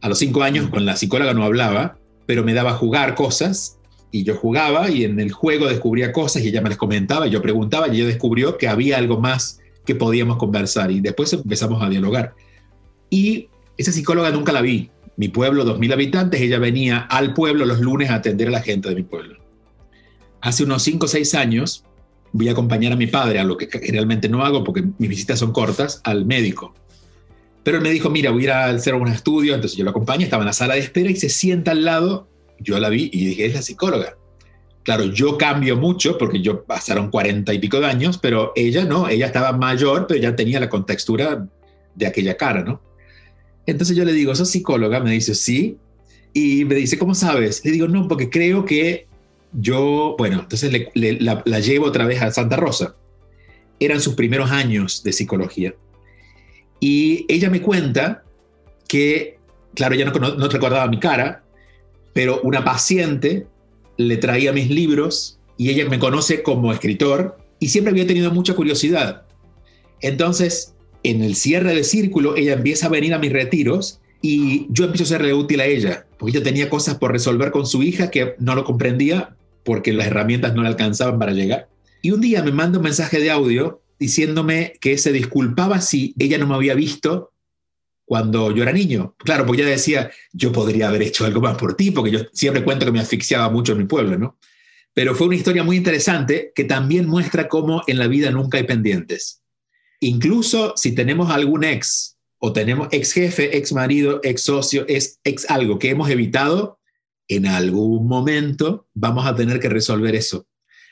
A 0.00 0.08
los 0.08 0.18
cinco 0.18 0.42
años 0.42 0.70
con 0.70 0.86
la 0.86 0.96
psicóloga 0.96 1.34
no 1.34 1.44
hablaba, 1.44 1.98
pero 2.26 2.42
me 2.42 2.54
daba 2.54 2.70
a 2.70 2.74
jugar 2.74 3.14
cosas 3.14 3.78
y 4.10 4.24
yo 4.24 4.34
jugaba 4.36 4.90
y 4.90 5.04
en 5.04 5.20
el 5.20 5.30
juego 5.32 5.66
descubría 5.66 6.12
cosas 6.12 6.42
y 6.42 6.48
ella 6.48 6.62
me 6.62 6.70
las 6.70 6.78
comentaba, 6.78 7.26
y 7.26 7.30
yo 7.30 7.42
preguntaba 7.42 7.88
y 7.88 7.96
ella 7.96 8.06
descubrió 8.06 8.56
que 8.56 8.68
había 8.68 8.96
algo 8.96 9.20
más 9.20 9.60
que 9.84 9.94
podíamos 9.94 10.36
conversar 10.38 10.90
y 10.90 11.00
después 11.00 11.32
empezamos 11.32 11.82
a 11.82 11.88
dialogar. 11.88 12.34
Y 13.10 13.48
esa 13.76 13.92
psicóloga 13.92 14.30
nunca 14.30 14.52
la 14.52 14.62
vi. 14.62 14.90
Mi 15.16 15.28
pueblo, 15.28 15.64
2.000 15.66 15.92
habitantes, 15.92 16.40
ella 16.40 16.58
venía 16.58 16.98
al 16.98 17.34
pueblo 17.34 17.66
los 17.66 17.80
lunes 17.80 18.10
a 18.10 18.16
atender 18.16 18.48
a 18.48 18.52
la 18.52 18.62
gente 18.62 18.88
de 18.88 18.94
mi 18.94 19.02
pueblo. 19.02 19.38
Hace 20.40 20.64
unos 20.64 20.82
5 20.82 21.04
o 21.04 21.08
6 21.08 21.34
años 21.34 21.84
voy 22.32 22.48
a 22.48 22.52
acompañar 22.52 22.92
a 22.92 22.96
mi 22.96 23.06
padre, 23.06 23.38
a 23.38 23.44
lo 23.44 23.56
que 23.56 23.68
realmente 23.90 24.28
no 24.28 24.44
hago 24.44 24.64
porque 24.64 24.84
mis 24.98 25.08
visitas 25.08 25.38
son 25.38 25.52
cortas, 25.52 26.00
al 26.04 26.24
médico. 26.26 26.74
Pero 27.62 27.76
él 27.76 27.82
me 27.82 27.90
dijo, 27.90 28.08
mira, 28.08 28.30
voy 28.30 28.42
a 28.42 28.44
ir 28.44 28.50
a 28.50 28.66
hacer 28.66 28.94
un 28.94 29.08
estudio, 29.08 29.54
entonces 29.54 29.76
yo 29.76 29.84
lo 29.84 29.90
acompaño, 29.90 30.24
estaba 30.24 30.42
en 30.42 30.46
la 30.46 30.52
sala 30.52 30.74
de 30.74 30.80
espera 30.80 31.10
y 31.10 31.16
se 31.16 31.28
sienta 31.28 31.72
al 31.72 31.84
lado, 31.84 32.28
yo 32.58 32.78
la 32.78 32.88
vi 32.88 33.10
y 33.12 33.26
dije, 33.26 33.46
es 33.46 33.54
la 33.54 33.62
psicóloga. 33.62 34.16
Claro, 34.82 35.04
yo 35.04 35.36
cambio 35.36 35.76
mucho 35.76 36.16
porque 36.16 36.40
yo 36.40 36.64
pasaron 36.64 37.10
cuarenta 37.10 37.52
y 37.52 37.58
pico 37.58 37.80
de 37.80 37.86
años, 37.86 38.18
pero 38.18 38.52
ella 38.56 38.84
no, 38.84 39.08
ella 39.08 39.26
estaba 39.26 39.52
mayor, 39.52 40.06
pero 40.06 40.20
ya 40.20 40.34
tenía 40.34 40.58
la 40.58 40.70
contextura 40.70 41.46
de 41.94 42.06
aquella 42.06 42.36
cara, 42.36 42.62
¿no? 42.62 42.80
Entonces 43.66 43.94
yo 43.94 44.04
le 44.04 44.12
digo, 44.12 44.34
¿sos 44.34 44.50
psicóloga? 44.50 45.00
Me 45.00 45.12
dice, 45.12 45.34
sí. 45.34 45.76
Y 46.32 46.64
me 46.64 46.76
dice, 46.76 46.98
¿cómo 46.98 47.14
sabes? 47.14 47.62
Le 47.64 47.72
digo, 47.72 47.88
no, 47.88 48.08
porque 48.08 48.30
creo 48.30 48.64
que 48.64 49.06
yo, 49.52 50.14
bueno, 50.18 50.40
entonces 50.40 50.72
la, 50.94 51.60
llevo 51.60 51.86
otra 51.86 52.06
vez 52.06 52.22
a 52.22 52.30
Santa 52.30 52.56
Rosa. 52.56 52.96
Eran 53.78 54.00
sus 54.00 54.14
primeros 54.14 54.50
años 54.50 55.02
de 55.02 55.12
psicología. 55.12 55.74
Y 56.80 57.26
ella 57.28 57.50
me 57.50 57.62
cuenta 57.62 58.24
que, 58.88 59.38
claro, 59.74 59.94
ya 59.94 60.04
no, 60.04 60.12
no 60.12 60.48
recordaba 60.48 60.86
mi 60.88 60.98
cara, 60.98 61.44
pero 62.12 62.40
una 62.42 62.64
paciente 62.64 63.46
le 63.96 64.16
traía 64.16 64.52
mis 64.52 64.70
libros 64.70 65.38
y 65.56 65.70
ella 65.70 65.88
me 65.88 65.98
conoce 65.98 66.42
como 66.42 66.72
escritor 66.72 67.38
y 67.58 67.68
siempre 67.68 67.90
había 67.90 68.06
tenido 68.06 68.30
mucha 68.30 68.54
curiosidad. 68.54 69.26
Entonces, 70.00 70.74
en 71.02 71.22
el 71.22 71.34
cierre 71.34 71.74
del 71.74 71.84
círculo, 71.84 72.36
ella 72.36 72.54
empieza 72.54 72.86
a 72.86 72.90
venir 72.90 73.14
a 73.14 73.18
mis 73.18 73.32
retiros 73.32 74.00
y 74.22 74.66
yo 74.70 74.84
empiezo 74.84 75.04
a 75.04 75.18
serle 75.18 75.34
útil 75.34 75.60
a 75.60 75.66
ella, 75.66 76.06
porque 76.18 76.36
ella 76.36 76.44
tenía 76.44 76.68
cosas 76.68 76.96
por 76.96 77.12
resolver 77.12 77.50
con 77.50 77.66
su 77.66 77.82
hija 77.82 78.10
que 78.10 78.34
no 78.38 78.54
lo 78.54 78.64
comprendía 78.64 79.36
porque 79.64 79.92
las 79.92 80.06
herramientas 80.06 80.54
no 80.54 80.62
le 80.62 80.68
alcanzaban 80.68 81.18
para 81.18 81.32
llegar. 81.32 81.68
Y 82.02 82.12
un 82.12 82.20
día 82.20 82.42
me 82.42 82.52
manda 82.52 82.78
un 82.78 82.84
mensaje 82.84 83.20
de 83.20 83.30
audio 83.30 83.82
diciéndome 83.98 84.72
que 84.80 84.96
se 84.98 85.12
disculpaba 85.12 85.80
si 85.80 86.14
ella 86.18 86.38
no 86.38 86.46
me 86.46 86.54
había 86.54 86.74
visto 86.74 87.32
cuando 88.10 88.50
yo 88.50 88.64
era 88.64 88.72
niño. 88.72 89.14
Claro, 89.18 89.46
porque 89.46 89.62
ella 89.62 89.70
decía, 89.70 90.10
yo 90.32 90.50
podría 90.50 90.88
haber 90.88 91.02
hecho 91.02 91.24
algo 91.24 91.40
más 91.40 91.56
por 91.56 91.74
ti, 91.74 91.92
porque 91.92 92.10
yo 92.10 92.20
siempre 92.32 92.64
cuento 92.64 92.84
que 92.84 92.90
me 92.90 92.98
asfixiaba 92.98 93.48
mucho 93.50 93.72
en 93.72 93.78
mi 93.78 93.84
pueblo, 93.84 94.18
¿no? 94.18 94.36
Pero 94.94 95.14
fue 95.14 95.28
una 95.28 95.36
historia 95.36 95.62
muy 95.62 95.76
interesante 95.76 96.50
que 96.54 96.64
también 96.64 97.06
muestra 97.06 97.46
cómo 97.46 97.84
en 97.86 97.98
la 97.98 98.08
vida 98.08 98.32
nunca 98.32 98.58
hay 98.58 98.64
pendientes. 98.64 99.44
Incluso 100.00 100.72
si 100.76 100.92
tenemos 100.92 101.30
algún 101.30 101.62
ex 101.62 102.16
o 102.38 102.52
tenemos 102.52 102.88
ex 102.90 103.12
jefe, 103.12 103.56
ex 103.56 103.72
marido, 103.72 104.20
ex 104.24 104.42
socio, 104.42 104.84
ex, 104.88 105.20
ex 105.22 105.48
algo 105.48 105.78
que 105.78 105.90
hemos 105.90 106.10
evitado, 106.10 106.79
en 107.30 107.46
algún 107.46 108.08
momento 108.08 108.88
vamos 108.92 109.24
a 109.24 109.36
tener 109.36 109.60
que 109.60 109.68
resolver 109.68 110.16
eso. 110.16 110.48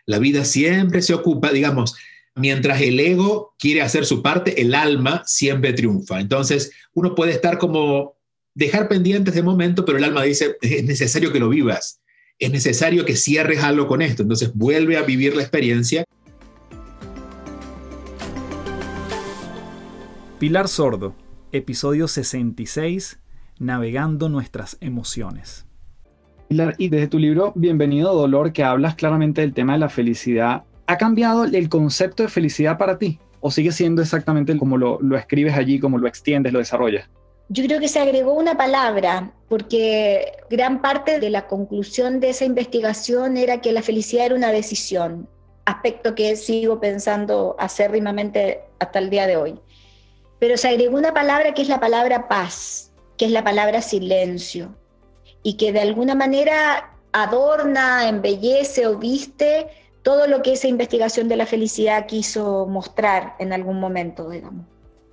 La 0.06 0.20
vida 0.20 0.44
siempre 0.44 1.02
se 1.02 1.12
ocupa, 1.12 1.50
digamos, 1.50 1.96
mientras 2.36 2.80
el 2.80 2.98
ego 3.00 3.56
quiere 3.58 3.82
hacer 3.82 4.06
su 4.06 4.22
parte, 4.22 4.62
el 4.62 4.74
alma 4.74 5.24
siempre 5.26 5.72
triunfa. 5.72 6.20
Entonces, 6.20 6.70
uno 6.94 7.16
puede 7.16 7.32
estar 7.32 7.58
como 7.58 8.16
dejar 8.54 8.88
pendientes 8.88 9.34
de 9.34 9.42
momento, 9.42 9.84
pero 9.84 9.98
el 9.98 10.04
alma 10.04 10.22
dice, 10.22 10.56
es 10.62 10.84
necesario 10.84 11.32
que 11.32 11.40
lo 11.40 11.48
vivas, 11.48 12.00
es 12.38 12.52
necesario 12.52 13.04
que 13.04 13.16
cierres 13.16 13.64
algo 13.64 13.88
con 13.88 14.00
esto. 14.00 14.22
Entonces, 14.22 14.52
vuelve 14.54 14.96
a 14.96 15.02
vivir 15.02 15.34
la 15.34 15.42
experiencia. 15.42 16.04
Pilar 20.38 20.68
Sordo, 20.68 21.16
episodio 21.50 22.06
66, 22.06 23.18
Navegando 23.58 24.28
nuestras 24.28 24.76
emociones. 24.80 25.67
Y 26.50 26.88
desde 26.88 27.08
tu 27.08 27.18
libro 27.18 27.52
Bienvenido 27.54 28.14
Dolor, 28.14 28.52
que 28.52 28.64
hablas 28.64 28.94
claramente 28.94 29.42
del 29.42 29.52
tema 29.52 29.74
de 29.74 29.80
la 29.80 29.88
felicidad, 29.88 30.64
¿Ha 30.90 30.96
cambiado 30.96 31.44
el 31.44 31.68
concepto 31.68 32.22
de 32.22 32.30
felicidad 32.30 32.78
para 32.78 32.96
ti? 32.96 33.18
¿O 33.40 33.50
sigue 33.50 33.72
siendo 33.72 34.00
exactamente 34.00 34.56
como 34.56 34.78
lo, 34.78 34.98
escribes 35.18 35.54
allí, 35.54 35.78
como 35.78 35.98
lo 35.98 36.08
extiendes, 36.08 36.50
lo 36.50 36.60
desarrollas? 36.60 37.10
Yo 37.50 37.62
creo 37.66 37.78
que 37.78 37.88
se 37.88 38.00
agregó 38.00 38.32
una 38.32 38.56
palabra, 38.56 39.32
porque 39.50 40.32
gran 40.48 40.80
parte 40.80 41.20
de 41.20 41.28
la 41.28 41.46
conclusión 41.46 42.20
de 42.20 42.30
esa 42.30 42.46
investigación 42.46 43.36
era 43.36 43.60
que 43.60 43.72
la 43.72 43.82
felicidad 43.82 44.24
era 44.24 44.34
una 44.34 44.50
decisión, 44.50 45.28
aspecto 45.66 46.14
que 46.14 46.36
sigo 46.36 46.80
pensando 46.80 47.54
acérrimamente 47.58 48.60
hasta 48.78 48.98
el 48.98 49.10
día 49.10 49.26
de 49.26 49.36
hoy. 49.36 49.60
Pero 50.38 50.56
se 50.56 50.68
agregó 50.68 50.96
una 50.96 51.12
palabra 51.12 51.52
que 51.52 51.60
es 51.60 51.68
la 51.68 51.80
palabra 51.80 52.28
paz, 52.28 52.94
que 53.18 53.26
es 53.26 53.30
la 53.30 53.44
palabra 53.44 53.82
silencio, 53.82 54.74
y 55.42 55.56
que 55.56 55.72
de 55.72 55.80
alguna 55.80 56.14
manera 56.14 56.92
adorna, 57.12 58.08
embellece 58.08 58.86
o 58.86 58.98
viste 58.98 59.66
todo 60.02 60.26
lo 60.26 60.42
que 60.42 60.52
esa 60.52 60.68
investigación 60.68 61.28
de 61.28 61.36
la 61.36 61.46
felicidad 61.46 62.06
quiso 62.06 62.66
mostrar 62.66 63.34
en 63.38 63.52
algún 63.52 63.80
momento, 63.80 64.30
digamos. 64.30 64.64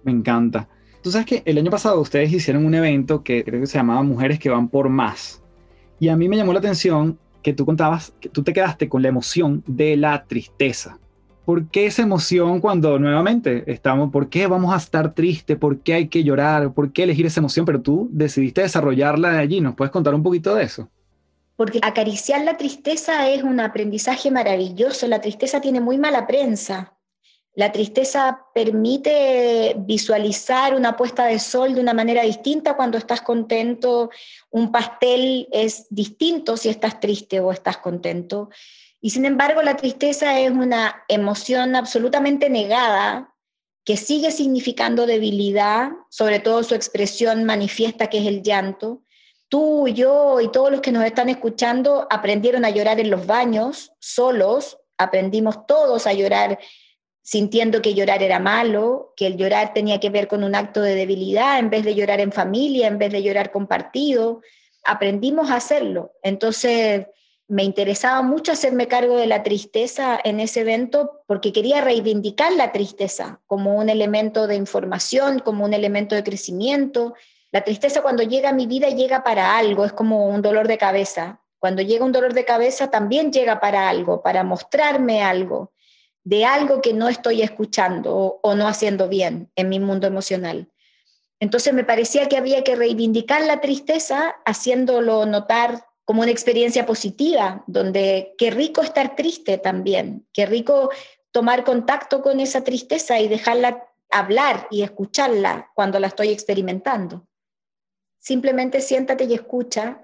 Me 0.04 0.12
encanta. 0.12 0.68
Tú 1.02 1.12
sabes 1.12 1.28
que 1.28 1.44
el 1.46 1.58
año 1.58 1.72
pasado 1.72 2.00
ustedes 2.00 2.32
hicieron 2.32 2.66
un 2.66 2.74
evento 2.76 3.24
que 3.24 3.44
creo 3.44 3.62
que 3.62 3.68
se 3.68 3.78
llamaba 3.78 4.04
Mujeres 4.04 4.40
que 4.40 4.50
van 4.50 4.70
por 4.70 4.90
más. 4.90 5.42
Y 6.00 6.10
a 6.10 6.16
mí 6.16 6.28
me 6.28 6.38
llamó 6.38 6.54
la 6.54 6.60
atención 6.60 7.20
que 7.42 7.54
tú 7.54 7.66
contabas 7.66 8.14
que 8.20 8.30
tú 8.30 8.44
te 8.44 8.54
quedaste 8.54 8.90
con 8.90 9.02
la 9.02 9.10
emoción 9.10 9.64
de 9.68 9.98
la 9.98 10.26
tristeza. 10.26 10.98
¿Por 11.46 11.68
qué 11.70 11.86
esa 11.86 12.02
emoción 12.02 12.60
cuando 12.60 12.98
nuevamente 12.98 13.64
estamos, 13.72 14.12
por 14.12 14.30
qué 14.30 14.48
vamos 14.48 14.74
a 14.74 14.78
estar 14.78 15.14
tristes, 15.14 15.58
por 15.58 15.80
qué 15.80 15.94
hay 15.94 16.08
que 16.08 16.24
llorar, 16.24 16.74
por 16.74 16.92
qué 16.92 17.04
elegir 17.04 17.26
esa 17.26 17.40
emoción, 17.40 17.66
pero 17.66 17.82
tú 17.82 18.10
decidiste 18.12 18.62
desarrollarla 18.62 19.38
allí? 19.38 19.62
¿Nos 19.62 19.76
puedes 19.76 19.92
contar 19.92 20.16
un 20.16 20.24
poquito 20.24 20.56
de 20.56 20.64
eso? 20.64 20.90
porque 21.56 21.80
acariciar 21.82 22.44
la 22.44 22.58
tristeza 22.58 23.30
es 23.30 23.44
un 23.44 23.60
aprendizaje 23.60 24.30
maravilloso. 24.30 25.08
La 25.08 25.22
tristeza 25.22 25.62
tiene 25.62 25.80
muy 25.80 25.98
mala 25.98 26.28
prensa. 26.28 26.94
La 27.54 27.72
tristeza 27.72 28.42
permite 28.54 29.76
visualizar 29.80 30.76
una 30.76 30.98
puesta 30.98 31.26
de 31.26 31.40
sol 31.40 31.74
de 31.74 31.80
una 31.80 31.94
manera 31.94 32.24
distinta 32.24 32.76
cuando 32.76 32.98
estás 32.98 33.22
contento. 33.22 34.10
Un 34.50 34.74
pastel 34.74 35.48
es 35.54 35.88
distinto 35.90 36.58
si 36.58 36.68
estás 36.68 37.00
triste 37.00 37.40
o 37.40 37.54
estás 37.54 37.78
contento. 37.78 38.50
Y 39.06 39.12
sin 39.12 39.26
embargo, 39.26 39.62
la 39.62 39.78
tristeza 39.78 40.40
es 40.40 40.50
una 40.50 41.04
emoción 41.08 41.76
absolutamente 41.76 42.50
negada 42.50 43.36
que 43.84 43.98
sigue 43.98 44.32
significando 44.32 45.06
debilidad, 45.06 45.92
sobre 46.10 46.40
todo 46.40 46.64
su 46.64 46.74
expresión 46.74 47.44
manifiesta 47.44 48.08
que 48.08 48.18
es 48.18 48.26
el 48.26 48.42
llanto, 48.42 49.04
tú, 49.48 49.88
yo 49.88 50.42
y 50.42 50.52
todos 50.52 50.72
los 50.72 50.82
que 50.82 50.92
nos 50.92 51.06
están 51.06 51.30
escuchando 51.30 52.08
aprendieron 52.10 52.66
a 52.66 52.72
llorar 52.72 53.00
en 53.00 53.12
los 53.12 53.28
baños, 53.28 53.92
solos, 54.00 54.80
aprendimos 54.98 55.68
todos 55.68 56.08
a 56.08 56.14
llorar 56.14 56.58
sintiendo 57.22 57.84
que 57.84 57.94
llorar 57.94 58.24
era 58.24 58.40
malo, 58.40 59.14
que 59.16 59.28
el 59.28 59.38
llorar 59.38 59.72
tenía 59.76 60.00
que 60.00 60.10
ver 60.10 60.28
con 60.28 60.44
un 60.44 60.56
acto 60.56 60.82
de 60.82 60.96
debilidad 60.96 61.60
en 61.60 61.70
vez 61.70 61.86
de 61.86 61.94
llorar 61.94 62.22
en 62.22 62.32
familia, 62.32 62.88
en 62.88 62.98
vez 62.98 63.12
de 63.12 63.22
llorar 63.22 63.52
compartido. 63.52 64.42
Aprendimos 64.84 65.52
a 65.52 65.58
hacerlo. 65.58 66.14
Entonces, 66.24 67.06
me 67.48 67.64
interesaba 67.64 68.22
mucho 68.22 68.52
hacerme 68.52 68.88
cargo 68.88 69.18
de 69.18 69.28
la 69.28 69.44
tristeza 69.44 70.20
en 70.24 70.40
ese 70.40 70.62
evento 70.62 71.22
porque 71.28 71.54
quería 71.54 71.82
reivindicar 71.82 72.52
la 72.54 72.72
tristeza 72.72 73.42
como 73.46 73.76
un 73.76 73.90
elemento 73.90 74.48
de 74.48 74.56
información, 74.56 75.40
como 75.40 75.64
un 75.64 75.74
elemento 75.74 76.16
de 76.16 76.24
crecimiento. 76.24 77.14
La 77.52 77.64
tristeza 77.64 78.02
cuando 78.02 78.24
llega 78.24 78.50
a 78.50 78.54
mi 78.54 78.66
vida 78.66 78.90
llega 78.90 79.24
para 79.24 79.58
algo, 79.58 79.86
es 79.86 79.94
como 79.94 80.28
un 80.28 80.42
dolor 80.42 80.68
de 80.68 80.78
cabeza. 80.78 81.42
Cuando 81.60 81.82
llega 81.84 82.06
un 82.06 82.12
dolor 82.12 82.34
de 82.34 82.46
cabeza 82.46 82.90
también 82.90 83.32
llega 83.32 83.60
para 83.60 83.90
algo, 83.90 84.24
para 84.24 84.44
mostrarme 84.44 85.22
algo, 85.22 85.72
de 86.24 86.46
algo 86.46 86.82
que 86.82 86.94
no 86.94 87.08
estoy 87.08 87.44
escuchando 87.44 88.40
o, 88.42 88.56
no 88.56 88.68
haciendo 88.68 89.08
bien 89.08 89.52
en 89.56 89.70
mi 89.70 89.80
mundo 89.80 90.08
emocional. 90.08 90.72
Entonces 91.40 91.74
me 91.74 91.84
parecía 91.84 92.28
que 92.28 92.38
había 92.38 92.64
que 92.64 92.76
reivindicar 92.76 93.42
la 93.46 93.62
tristeza 93.62 94.36
haciéndolo 94.46 95.26
notar 95.28 95.86
como 96.06 96.22
una 96.22 96.32
experiencia 96.32 96.86
positiva, 96.86 97.64
donde 97.68 98.36
qué 98.38 98.52
rico 98.52 98.82
estar 98.82 99.16
triste 99.16 99.58
también, 99.58 100.28
qué 100.32 100.46
rico 100.46 100.92
tomar 101.32 101.64
contacto 101.64 102.22
con 102.22 102.40
esa 102.40 102.64
tristeza 102.64 103.20
y 103.20 103.28
dejarla 103.28 103.84
hablar 104.12 104.68
y 104.70 104.84
escucharla 104.84 105.72
cuando 105.74 106.00
la 106.00 106.08
estoy 106.08 106.30
experimentando. 106.30 107.28
Simplemente 108.20 108.82
siéntate 108.82 109.26
y 109.26 109.34
escucha 109.34 110.02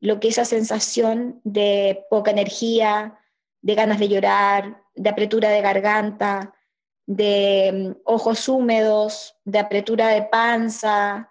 lo 0.00 0.20
que 0.20 0.28
esa 0.28 0.44
sensación 0.44 1.40
de 1.44 2.04
poca 2.10 2.30
energía, 2.30 3.18
de 3.60 3.74
ganas 3.74 3.98
de 3.98 4.08
llorar, 4.08 4.82
de 4.94 5.10
apretura 5.10 5.48
de 5.48 5.62
garganta, 5.62 6.54
de 7.06 7.94
mm, 7.96 8.00
ojos 8.04 8.48
húmedos, 8.48 9.36
de 9.44 9.58
apretura 9.58 10.08
de 10.08 10.22
panza, 10.22 11.30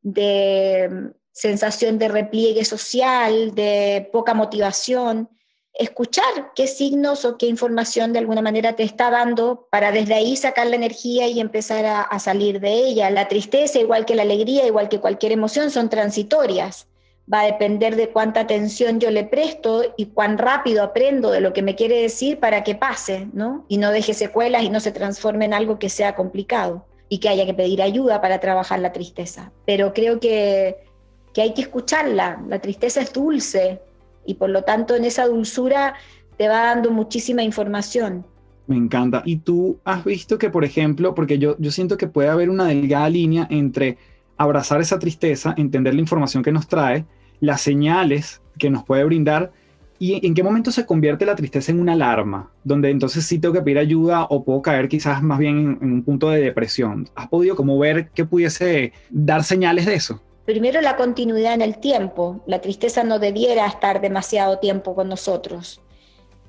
de 0.00 0.88
mm, 0.90 1.06
sensación 1.38 1.98
de 1.98 2.08
repliegue 2.08 2.64
social, 2.64 3.54
de 3.54 4.08
poca 4.12 4.34
motivación, 4.34 5.28
escuchar 5.72 6.52
qué 6.56 6.66
signos 6.66 7.24
o 7.24 7.38
qué 7.38 7.46
información 7.46 8.12
de 8.12 8.18
alguna 8.18 8.42
manera 8.42 8.74
te 8.74 8.82
está 8.82 9.08
dando 9.08 9.68
para 9.70 9.92
desde 9.92 10.14
ahí 10.14 10.36
sacar 10.36 10.66
la 10.66 10.74
energía 10.74 11.28
y 11.28 11.38
empezar 11.38 11.84
a, 11.86 12.18
salir 12.18 12.58
de 12.58 12.72
ella. 12.72 13.08
La 13.10 13.28
tristeza, 13.28 13.78
igual 13.78 14.04
que 14.04 14.16
la 14.16 14.22
alegría, 14.22 14.66
igual 14.66 14.88
que 14.88 14.98
cualquier 14.98 15.30
emoción, 15.30 15.70
son 15.70 15.88
transitorias. 15.88 16.88
Va 17.32 17.42
a 17.42 17.46
depender 17.46 17.94
de 17.94 18.08
cuánta 18.08 18.40
atención 18.40 18.98
yo 18.98 19.12
le 19.12 19.22
presto 19.22 19.94
y 19.96 20.06
cuán 20.06 20.38
rápido 20.38 20.82
aprendo 20.82 21.30
de 21.30 21.40
lo 21.40 21.52
que 21.52 21.62
me 21.62 21.76
quiere 21.76 22.02
decir 22.02 22.40
para 22.40 22.64
que 22.64 22.74
pase, 22.74 23.28
¿no? 23.32 23.64
Y 23.68 23.78
no 23.78 23.92
deje 23.92 24.12
secuelas 24.12 24.64
y 24.64 24.70
no 24.70 24.80
se 24.80 24.90
transforme 24.90 25.44
en 25.44 25.54
algo 25.54 25.78
que 25.78 25.88
sea 25.88 26.16
complicado 26.16 26.86
y 27.08 27.18
que 27.18 27.28
haya 27.28 27.46
que 27.46 27.54
pedir 27.54 27.80
ayuda 27.80 28.20
para 28.20 28.40
trabajar 28.40 28.80
la 28.80 28.92
tristeza. 28.92 29.52
Pero 29.64 29.92
creo 29.92 30.18
que 30.18 30.87
que 31.32 31.42
hay 31.42 31.54
que 31.54 31.62
escucharla. 31.62 32.42
La 32.48 32.60
tristeza 32.60 33.00
es 33.00 33.12
dulce 33.12 33.80
y 34.26 34.34
por 34.34 34.50
lo 34.50 34.62
tanto 34.62 34.94
en 34.94 35.04
esa 35.04 35.26
dulzura 35.26 35.94
te 36.36 36.48
va 36.48 36.64
dando 36.64 36.90
muchísima 36.90 37.42
información. 37.42 38.24
Me 38.66 38.76
encanta. 38.76 39.22
Y 39.24 39.36
tú 39.36 39.78
has 39.84 40.04
visto 40.04 40.38
que, 40.38 40.50
por 40.50 40.64
ejemplo, 40.64 41.14
porque 41.14 41.38
yo, 41.38 41.56
yo 41.58 41.70
siento 41.70 41.96
que 41.96 42.06
puede 42.06 42.28
haber 42.28 42.50
una 42.50 42.66
delgada 42.66 43.08
línea 43.08 43.46
entre 43.50 43.96
abrazar 44.36 44.80
esa 44.80 44.98
tristeza, 44.98 45.54
entender 45.56 45.94
la 45.94 46.00
información 46.00 46.42
que 46.42 46.52
nos 46.52 46.68
trae, 46.68 47.06
las 47.40 47.60
señales 47.60 48.42
que 48.58 48.70
nos 48.70 48.84
puede 48.84 49.04
brindar 49.04 49.52
y 49.98 50.24
en 50.24 50.34
qué 50.34 50.42
momento 50.42 50.70
se 50.70 50.86
convierte 50.86 51.26
la 51.26 51.34
tristeza 51.34 51.72
en 51.72 51.80
una 51.80 51.92
alarma, 51.92 52.52
donde 52.62 52.90
entonces 52.90 53.24
sí 53.24 53.40
tengo 53.40 53.54
que 53.54 53.62
pedir 53.62 53.78
ayuda 53.78 54.24
o 54.30 54.44
puedo 54.44 54.62
caer 54.62 54.88
quizás 54.88 55.22
más 55.22 55.38
bien 55.38 55.78
en, 55.80 55.92
un 55.92 56.02
punto 56.04 56.30
de 56.30 56.40
depresión. 56.40 57.08
¿Has 57.16 57.28
podido 57.28 57.56
como 57.56 57.78
ver 57.78 58.10
que 58.10 58.24
pudiese 58.24 58.92
dar 59.10 59.42
señales 59.42 59.86
de 59.86 59.94
eso? 59.94 60.22
Primero 60.48 60.80
la 60.80 60.96
continuidad 60.96 61.52
en 61.52 61.60
el 61.60 61.76
tiempo. 61.76 62.40
La 62.46 62.62
tristeza 62.62 63.04
no 63.04 63.18
debiera 63.18 63.66
estar 63.66 64.00
demasiado 64.00 64.58
tiempo 64.58 64.94
con 64.94 65.06
nosotros. 65.06 65.82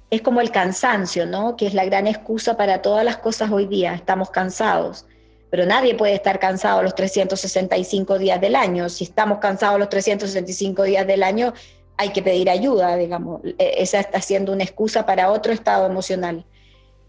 Es 0.10 0.22
como 0.22 0.40
el 0.40 0.52
cansancio, 0.52 1.26
¿no? 1.26 1.58
Que 1.58 1.68
es 1.68 1.74
la 1.74 1.84
gran 1.84 2.08
excusa 2.08 2.56
para 2.56 2.82
todas 2.82 3.04
las 3.04 3.18
cosas 3.18 3.52
hoy 3.52 3.66
día. 3.66 3.94
Estamos 3.94 4.30
cansados. 4.30 5.06
Pero 5.50 5.66
nadie 5.66 5.96
puede 5.96 6.14
estar 6.14 6.40
cansado 6.40 6.82
los 6.82 6.96
365 6.96 8.18
días 8.18 8.40
del 8.40 8.56
año. 8.56 8.88
Si 8.88 9.04
estamos 9.04 9.40
cansados 9.40 9.78
los 9.78 9.90
365 9.90 10.84
días 10.84 11.06
del 11.06 11.22
año, 11.22 11.54
hay 11.98 12.14
que 12.14 12.24
pedir 12.24 12.50
ayuda, 12.50 12.96
digamos. 12.96 13.42
E, 13.44 13.84
esa 13.84 14.00
está 14.00 14.22
siendo 14.22 14.54
una 14.54 14.64
excusa 14.64 15.06
para 15.06 15.30
otro 15.30 15.52
estado 15.52 15.86
emocional. 15.86 16.46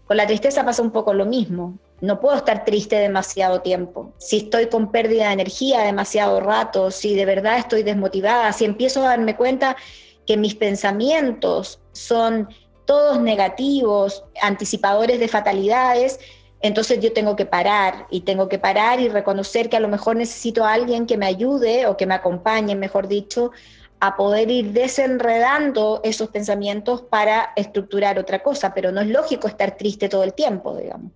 Con 0.03 0.17
la 0.17 0.27
tristeza 0.27 0.65
pasa 0.65 0.81
un 0.81 0.91
poco 0.91 1.13
lo 1.13 1.25
mismo. 1.25 1.79
No 2.01 2.19
puedo 2.19 2.35
estar 2.35 2.65
triste 2.65 2.95
demasiado 2.97 3.61
tiempo. 3.61 4.13
Si 4.17 4.37
estoy 4.37 4.67
con 4.67 4.91
pérdida 4.91 5.27
de 5.27 5.33
energía 5.33 5.81
demasiado 5.81 6.39
rato, 6.39 6.89
si 6.89 7.15
de 7.15 7.25
verdad 7.25 7.59
estoy 7.59 7.83
desmotivada, 7.83 8.51
si 8.53 8.65
empiezo 8.65 9.03
a 9.03 9.09
darme 9.09 9.35
cuenta 9.35 9.77
que 10.25 10.35
mis 10.35 10.55
pensamientos 10.55 11.79
son 11.91 12.49
todos 12.85 13.21
negativos, 13.21 14.23
anticipadores 14.41 15.19
de 15.19 15.27
fatalidades, 15.27 16.19
entonces 16.61 16.99
yo 16.99 17.13
tengo 17.13 17.35
que 17.35 17.45
parar 17.45 18.07
y 18.09 18.21
tengo 18.21 18.49
que 18.49 18.59
parar 18.59 18.99
y 18.99 19.07
reconocer 19.07 19.69
que 19.69 19.77
a 19.77 19.79
lo 19.79 19.87
mejor 19.87 20.15
necesito 20.15 20.65
a 20.65 20.73
alguien 20.73 21.05
que 21.05 21.17
me 21.17 21.27
ayude 21.27 21.85
o 21.85 21.97
que 21.97 22.07
me 22.07 22.15
acompañe, 22.15 22.75
mejor 22.75 23.07
dicho, 23.07 23.51
a 23.99 24.15
poder 24.15 24.49
ir 24.49 24.71
desenredando 24.71 26.01
esos 26.03 26.29
pensamientos 26.29 27.03
para 27.03 27.51
estructurar 27.55 28.17
otra 28.17 28.41
cosa, 28.41 28.73
pero 28.73 28.91
no 28.91 29.01
es 29.01 29.07
lógico 29.07 29.47
estar 29.47 29.77
triste 29.77 30.09
todo 30.09 30.23
el 30.23 30.33
tiempo, 30.33 30.75
digamos. 30.75 31.11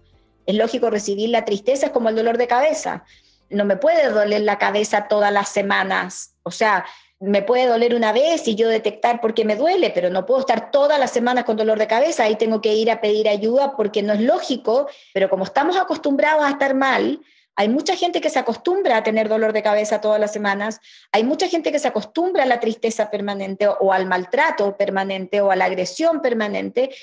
Es 0.46 0.56
lógico 0.56 0.90
recibir 0.90 1.30
la 1.30 1.46
tristeza, 1.46 1.88
es 1.88 1.92
como 1.92 2.10
el 2.10 2.16
dolor 2.16 2.38
de 2.38 2.48
cabeza. 2.48 3.06
No 3.50 3.66
me 3.66 3.78
puede 3.78 4.10
doler 4.10 4.42
la 4.42 4.58
cabeza 4.58 5.08
todas 5.08 5.32
las 5.32 5.50
semanas. 5.50 6.36
O 6.44 6.52
sea, 6.52 6.86
me 7.20 7.42
puede 7.42 7.68
doler 7.68 7.96
una 7.96 8.12
vez 8.12 8.48
y 8.48 8.56
yo 8.56 8.68
detectar 8.68 9.22
por 9.22 9.34
qué 9.34 9.46
me 9.46 9.56
duele, 9.56 9.92
pero 9.92 10.10
no 10.10 10.26
puedo 10.26 10.42
estar 10.42 10.72
todas 10.72 11.00
las 11.00 11.12
semanas 11.12 11.46
con 11.46 11.58
dolor 11.58 11.80
de 11.80 11.88
cabeza. 11.88 12.24
Ahí 12.24 12.36
tengo 12.36 12.62
que 12.62 12.74
ir 12.74 12.92
a 12.92 13.02
pedir 13.02 13.30
ayuda 13.30 13.76
porque 13.76 14.04
no 14.04 14.14
es 14.14 14.22
lógico, 14.22 14.88
pero 15.14 15.30
como 15.30 15.46
estamos 15.46 15.78
acostumbrados 15.78 16.44
a 16.44 16.52
estar 16.52 16.76
mal, 16.76 17.22
hay 17.58 17.70
mucha 17.70 17.96
gente 17.96 18.20
que 18.20 18.30
se 18.30 18.40
acostumbra 18.40 18.98
a 18.98 19.04
tener 19.04 19.30
dolor 19.30 19.54
de 19.54 19.64
cabeza 19.64 20.02
todas 20.02 20.20
las 20.20 20.34
semanas, 20.34 20.82
hay 21.12 21.24
mucha 21.24 21.48
gente 21.48 21.72
que 21.72 21.80
se 21.80 21.88
acostumbra 21.88 22.44
a 22.44 22.46
la 22.46 22.60
tristeza 22.60 23.10
permanente 23.10 23.68
o, 23.68 23.94
al 23.94 24.06
maltrato 24.06 24.76
permanente 24.76 25.40
o 25.40 25.52
a 25.52 25.56
la 25.56 25.66
agresión 25.66 26.22
permanente, 26.22 26.94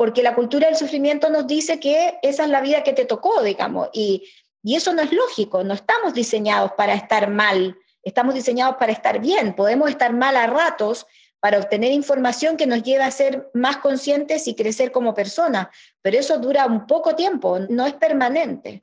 porque 0.00 0.22
la 0.22 0.34
cultura 0.34 0.66
del 0.66 0.78
sufrimiento 0.78 1.28
nos 1.28 1.46
dice 1.46 1.78
que 1.78 2.18
esa 2.22 2.44
es 2.44 2.48
la 2.48 2.62
vida 2.62 2.82
que 2.82 2.94
te 2.94 3.04
tocó, 3.04 3.42
digamos, 3.42 3.90
y, 3.92 4.26
y 4.62 4.74
eso 4.74 4.94
no 4.94 5.02
es 5.02 5.12
lógico, 5.12 5.62
no 5.62 5.74
estamos 5.74 6.14
diseñados 6.14 6.72
para 6.72 6.94
estar 6.94 7.28
mal, 7.28 7.76
estamos 8.02 8.34
diseñados 8.34 8.76
para 8.76 8.92
estar 8.92 9.20
bien, 9.20 9.54
podemos 9.54 9.90
estar 9.90 10.14
mal 10.14 10.38
a 10.38 10.46
ratos 10.46 11.06
para 11.38 11.58
obtener 11.58 11.92
información 11.92 12.56
que 12.56 12.66
nos 12.66 12.82
lleve 12.82 13.02
a 13.02 13.10
ser 13.10 13.50
más 13.52 13.76
conscientes 13.76 14.48
y 14.48 14.54
crecer 14.54 14.90
como 14.90 15.12
personas, 15.12 15.66
pero 16.00 16.18
eso 16.18 16.38
dura 16.38 16.64
un 16.64 16.86
poco 16.86 17.14
tiempo, 17.14 17.58
no 17.68 17.84
es 17.84 17.92
permanente. 17.92 18.80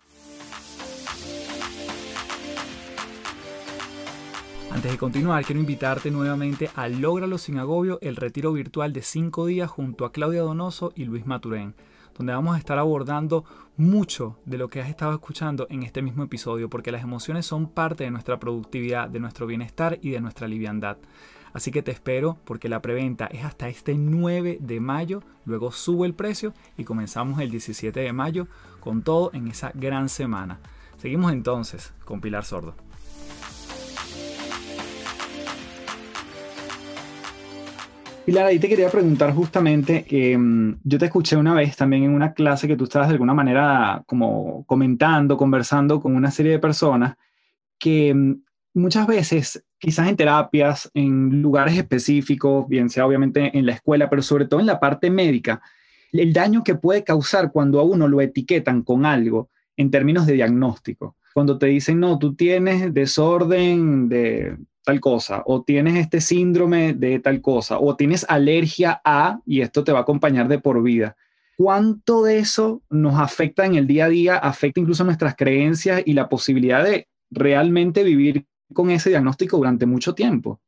Antes 4.69 4.91
de 4.91 4.97
continuar, 4.97 5.43
quiero 5.43 5.59
invitarte 5.59 6.11
nuevamente 6.11 6.69
a 6.75 6.87
Lógralo 6.87 7.37
sin 7.37 7.57
agobio, 7.57 7.99
el 8.01 8.15
retiro 8.15 8.51
virtual 8.53 8.93
de 8.93 9.01
5 9.01 9.45
días 9.45 9.69
junto 9.71 10.05
a 10.05 10.11
Claudia 10.11 10.41
Donoso 10.41 10.91
y 10.93 11.05
Luis 11.05 11.25
Maturén, 11.25 11.73
donde 12.15 12.33
vamos 12.33 12.55
a 12.55 12.59
estar 12.59 12.77
abordando 12.77 13.45
mucho 13.77 14.37
de 14.45 14.57
lo 14.57 14.69
que 14.69 14.81
has 14.81 14.89
estado 14.89 15.13
escuchando 15.13 15.67
en 15.69 15.83
este 15.83 16.01
mismo 16.01 16.23
episodio, 16.23 16.69
porque 16.69 16.91
las 16.91 17.01
emociones 17.01 17.45
son 17.45 17.69
parte 17.69 18.03
de 18.03 18.11
nuestra 18.11 18.39
productividad, 18.39 19.09
de 19.09 19.19
nuestro 19.19 19.47
bienestar 19.47 19.97
y 20.01 20.11
de 20.11 20.21
nuestra 20.21 20.47
liviandad. 20.47 20.97
Así 21.53 21.71
que 21.71 21.81
te 21.81 21.91
espero 21.91 22.37
porque 22.43 22.69
la 22.69 22.81
preventa 22.81 23.27
es 23.27 23.45
hasta 23.45 23.69
este 23.69 23.95
9 23.95 24.59
de 24.61 24.79
mayo, 24.79 25.23
luego 25.45 25.71
sube 25.71 26.05
el 26.05 26.13
precio 26.13 26.53
y 26.77 26.83
comenzamos 26.83 27.39
el 27.39 27.49
17 27.49 27.99
de 27.99 28.13
mayo 28.13 28.47
con 28.79 29.01
todo 29.01 29.31
en 29.33 29.47
esa 29.47 29.71
gran 29.73 30.09
semana. 30.09 30.59
Seguimos 30.97 31.31
entonces 31.31 31.93
con 32.05 32.21
Pilar 32.21 32.43
Sordo. 32.43 32.86
Pilar, 38.27 38.45
ahí 38.45 38.59
te 38.59 38.67
quería 38.67 38.89
preguntar 38.89 39.33
justamente, 39.33 40.03
que 40.03 40.37
mm, 40.37 40.81
yo 40.83 40.99
te 40.99 41.05
escuché 41.05 41.37
una 41.37 41.53
vez 41.53 41.77
también 41.77 42.03
en 42.03 42.13
una 42.13 42.33
clase 42.33 42.67
que 42.67 42.75
tú 42.75 42.83
estabas 42.83 43.07
de 43.07 43.13
alguna 43.13 43.33
manera 43.33 44.03
como 44.05 44.65
comentando, 44.65 45.37
conversando 45.37 46.01
con 46.01 46.13
una 46.13 46.29
serie 46.29 46.51
de 46.51 46.59
personas 46.59 47.15
que 47.79 48.13
mm, 48.13 48.41
muchas 48.73 49.07
veces, 49.07 49.63
quizás 49.79 50.09
en 50.09 50.17
terapias, 50.17 50.91
en 50.93 51.41
lugares 51.41 51.77
específicos, 51.77 52.67
bien 52.67 52.89
sea 52.89 53.07
obviamente 53.07 53.57
en 53.57 53.65
la 53.65 53.71
escuela, 53.71 54.09
pero 54.09 54.21
sobre 54.21 54.43
todo 54.43 54.59
en 54.59 54.65
la 54.65 54.81
parte 54.81 55.09
médica, 55.09 55.61
el 56.11 56.33
daño 56.33 56.65
que 56.65 56.75
puede 56.75 57.05
causar 57.05 57.53
cuando 57.53 57.79
a 57.79 57.83
uno 57.83 58.09
lo 58.09 58.19
etiquetan 58.19 58.81
con 58.81 59.05
algo 59.05 59.51
en 59.77 59.89
términos 59.89 60.25
de 60.25 60.33
diagnóstico. 60.33 61.15
Cuando 61.33 61.57
te 61.57 61.67
dicen, 61.67 62.01
no, 62.01 62.19
tú 62.19 62.35
tienes 62.35 62.93
desorden 62.93 64.09
de 64.09 64.57
tal 64.87 64.99
cosa, 64.99 65.43
o 65.45 65.61
tienes 65.61 65.97
este 65.97 66.21
síndrome 66.21 66.93
de 66.93 67.19
tal 67.19 67.41
cosa, 67.41 67.77
o 67.79 67.95
tienes 67.95 68.25
alergia 68.27 69.01
a, 69.03 69.39
y 69.45 69.61
esto 69.61 69.83
te 69.83 69.91
va 69.91 69.99
a 69.99 70.01
acompañar 70.01 70.47
de 70.47 70.59
por 70.59 70.81
vida. 70.81 71.15
¿cuánto 71.57 72.23
de 72.23 72.37
eso 72.37 72.83
nos 72.89 73.19
afecta 73.19 73.65
en 73.65 73.75
el 73.75 73.87
día 73.87 74.05
a 74.05 74.09
día, 74.09 74.37
afecta 74.37 74.79
incluso 74.79 75.03
nuestras 75.03 75.35
creencias 75.35 76.03
y 76.05 76.13
la 76.13 76.29
posibilidad 76.29 76.83
de 76.83 77.07
realmente 77.31 78.03
vivir 78.03 78.45
con 78.73 78.91
ese 78.91 79.09
diagnóstico 79.09 79.57
durante 79.57 79.85
mucho 79.85 80.13
tiempo? 80.13 80.61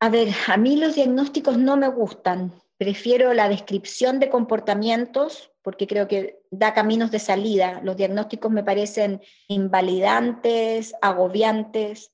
A 0.00 0.10
ver, 0.10 0.28
a 0.46 0.56
mí 0.58 0.76
los 0.76 0.94
diagnósticos 0.94 1.56
no 1.56 1.76
me 1.76 1.88
gustan. 1.88 2.52
Prefiero 2.76 3.32
la 3.32 3.48
descripción 3.48 4.20
de 4.20 4.28
comportamientos 4.28 5.50
porque 5.62 5.86
creo 5.86 6.06
que 6.08 6.40
da 6.50 6.74
caminos 6.74 7.10
de 7.10 7.20
salida. 7.20 7.80
Los 7.82 7.96
diagnósticos 7.96 8.52
me 8.52 8.62
parecen 8.62 9.22
invalidantes, 9.48 10.94
agobiantes 11.00 12.13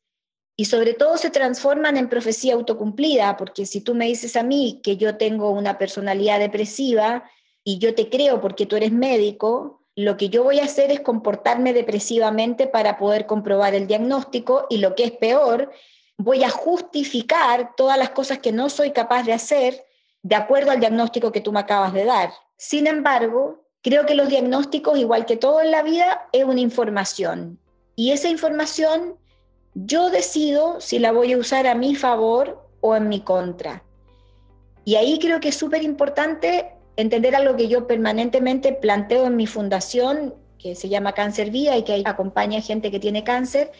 y 0.60 0.66
sobre 0.66 0.92
todo 0.92 1.16
se 1.16 1.30
transforman 1.30 1.96
en 1.96 2.10
profecía 2.10 2.52
autocumplida, 2.52 3.38
porque 3.38 3.64
si 3.64 3.80
tú 3.80 3.94
me 3.94 4.04
dices 4.04 4.36
a 4.36 4.42
mí 4.42 4.82
que 4.82 4.98
yo 4.98 5.16
tengo 5.16 5.48
una 5.52 5.78
personalidad 5.78 6.38
depresiva 6.38 7.24
y 7.64 7.78
yo 7.78 7.94
te 7.94 8.10
creo 8.10 8.42
porque 8.42 8.66
tú 8.66 8.76
eres 8.76 8.92
médico, 8.92 9.80
lo 9.96 10.18
que 10.18 10.28
yo 10.28 10.44
voy 10.44 10.60
a 10.60 10.64
hacer 10.64 10.90
es 10.90 11.00
comportarme 11.00 11.72
depresivamente 11.72 12.66
para 12.66 12.98
poder 12.98 13.24
comprobar 13.24 13.74
el 13.74 13.86
diagnóstico 13.86 14.66
y 14.68 14.76
lo 14.76 14.94
que 14.94 15.04
es 15.04 15.12
peor, 15.12 15.72
voy 16.18 16.44
a 16.44 16.50
justificar 16.50 17.70
todas 17.74 17.96
las 17.96 18.10
cosas 18.10 18.40
que 18.40 18.52
no 18.52 18.68
soy 18.68 18.90
capaz 18.90 19.22
de 19.22 19.32
hacer 19.32 19.86
de 20.22 20.36
acuerdo 20.36 20.72
al 20.72 20.80
diagnóstico 20.80 21.32
que 21.32 21.40
tú 21.40 21.52
me 21.52 21.60
acabas 21.60 21.94
de 21.94 22.04
dar. 22.04 22.32
Sin 22.58 22.86
embargo, 22.86 23.64
creo 23.80 24.04
que 24.04 24.14
los 24.14 24.28
diagnósticos, 24.28 24.98
igual 24.98 25.24
que 25.24 25.38
todo 25.38 25.62
en 25.62 25.70
la 25.70 25.82
vida, 25.82 26.28
es 26.32 26.44
una 26.44 26.60
información. 26.60 27.58
Y 27.96 28.10
esa 28.12 28.28
información 28.28 29.16
yo 29.74 30.10
decido 30.10 30.80
si 30.80 30.98
la 30.98 31.12
voy 31.12 31.32
a 31.32 31.38
usar 31.38 31.66
a 31.66 31.74
mi 31.74 31.94
favor 31.94 32.68
o 32.80 32.96
en 32.96 33.08
mi 33.08 33.20
contra. 33.20 33.84
Y 34.84 34.96
ahí 34.96 35.18
creo 35.18 35.40
que 35.40 35.48
es 35.48 35.56
súper 35.56 35.82
importante 35.82 36.72
entender 36.96 37.36
algo 37.36 37.56
que 37.56 37.68
yo 37.68 37.86
permanentemente 37.86 38.72
planteo 38.72 39.26
en 39.26 39.36
mi 39.36 39.46
fundación, 39.46 40.34
que 40.58 40.74
se 40.74 40.88
llama 40.88 41.12
Cáncer 41.12 41.50
Vía 41.50 41.76
y 41.76 41.82
que 41.82 42.02
acompaña 42.04 42.58
a 42.58 42.62
gente 42.62 42.90
que 42.90 43.00
tiene 43.00 43.24
cáncer, 43.24 43.72